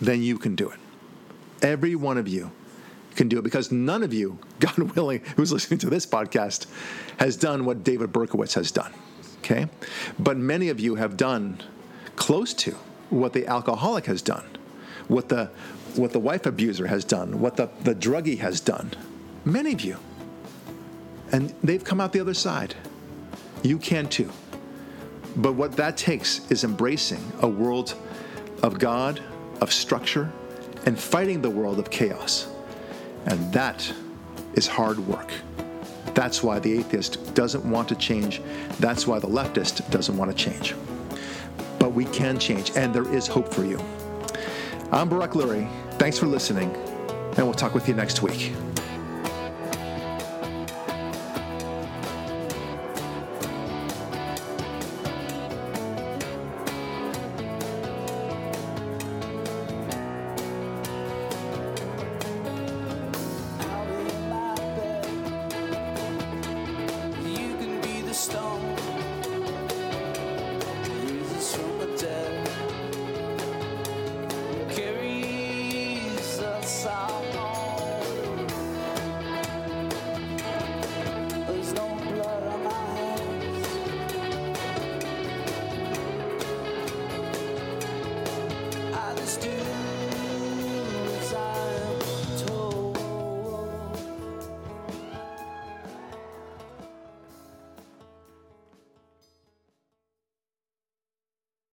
then 0.01 0.21
you 0.21 0.37
can 0.37 0.55
do 0.55 0.69
it. 0.69 0.79
Every 1.61 1.95
one 1.95 2.17
of 2.17 2.27
you 2.27 2.51
can 3.15 3.29
do 3.29 3.39
it 3.39 3.43
because 3.43 3.71
none 3.71 4.03
of 4.03 4.13
you, 4.13 4.39
God 4.59 4.77
willing, 4.77 5.21
who's 5.35 5.51
listening 5.51 5.79
to 5.79 5.89
this 5.89 6.05
podcast, 6.05 6.67
has 7.17 7.37
done 7.37 7.65
what 7.65 7.83
David 7.83 8.11
Berkowitz 8.11 8.53
has 8.55 8.71
done. 8.71 8.93
Okay? 9.39 9.67
But 10.19 10.37
many 10.37 10.69
of 10.69 10.79
you 10.79 10.95
have 10.95 11.17
done 11.17 11.61
close 12.15 12.53
to 12.53 12.71
what 13.09 13.33
the 13.33 13.47
alcoholic 13.47 14.05
has 14.05 14.21
done, 14.21 14.45
what 15.07 15.29
the 15.29 15.51
what 15.95 16.11
the 16.11 16.19
wife 16.19 16.45
abuser 16.45 16.87
has 16.87 17.05
done, 17.05 17.39
what 17.39 17.55
the, 17.55 17.69
the 17.83 17.95
druggie 17.95 18.39
has 18.39 18.59
done. 18.59 18.91
Many 19.45 19.73
of 19.73 19.81
you. 19.81 19.97
And 21.31 21.53
they've 21.63 21.83
come 21.83 22.01
out 22.01 22.11
the 22.11 22.19
other 22.19 22.33
side. 22.33 22.75
You 23.63 23.77
can 23.77 24.07
too. 24.09 24.29
But 25.35 25.53
what 25.53 25.73
that 25.73 25.97
takes 25.97 26.49
is 26.51 26.63
embracing 26.63 27.31
a 27.41 27.47
world 27.47 27.95
of 28.63 28.79
God, 28.79 29.21
of 29.62 29.72
structure, 29.72 30.32
and 30.86 30.99
fighting 30.99 31.41
the 31.41 31.49
world 31.49 31.80
of 31.80 31.89
chaos. 31.89 32.47
And 33.26 33.51
that 33.53 33.91
is 34.53 34.68
hard 34.68 34.99
work. 34.99 35.32
That's 36.14 36.41
why 36.41 36.60
the 36.60 36.80
atheist 36.80 37.34
doesn't 37.34 37.70
want 37.70 37.89
to 37.89 37.95
change. 37.95 38.41
That's 38.80 39.06
why 39.06 39.20
the 39.20 39.28
leftist 39.28 39.89
doesn't 39.91 40.16
want 40.16 40.32
to 40.32 40.38
change. 40.38 40.76
But 41.80 41.93
we 41.93 42.06
can 42.06 42.39
change, 42.39 42.72
and 42.76 42.93
there 42.93 43.12
is 43.14 43.28
hope 43.28 43.53
for 43.53 43.66
you. 43.66 43.80
I'm 44.91 45.10
Barak 45.10 45.32
Lurie. 45.32 45.70
Thanks 45.93 46.18
for 46.18 46.28
listening, 46.28 46.74
and 47.10 47.39
we'll 47.39 47.53
talk 47.53 47.74
with 47.74 47.88
you 47.88 47.95
next 47.95 48.22
week. 48.22 48.53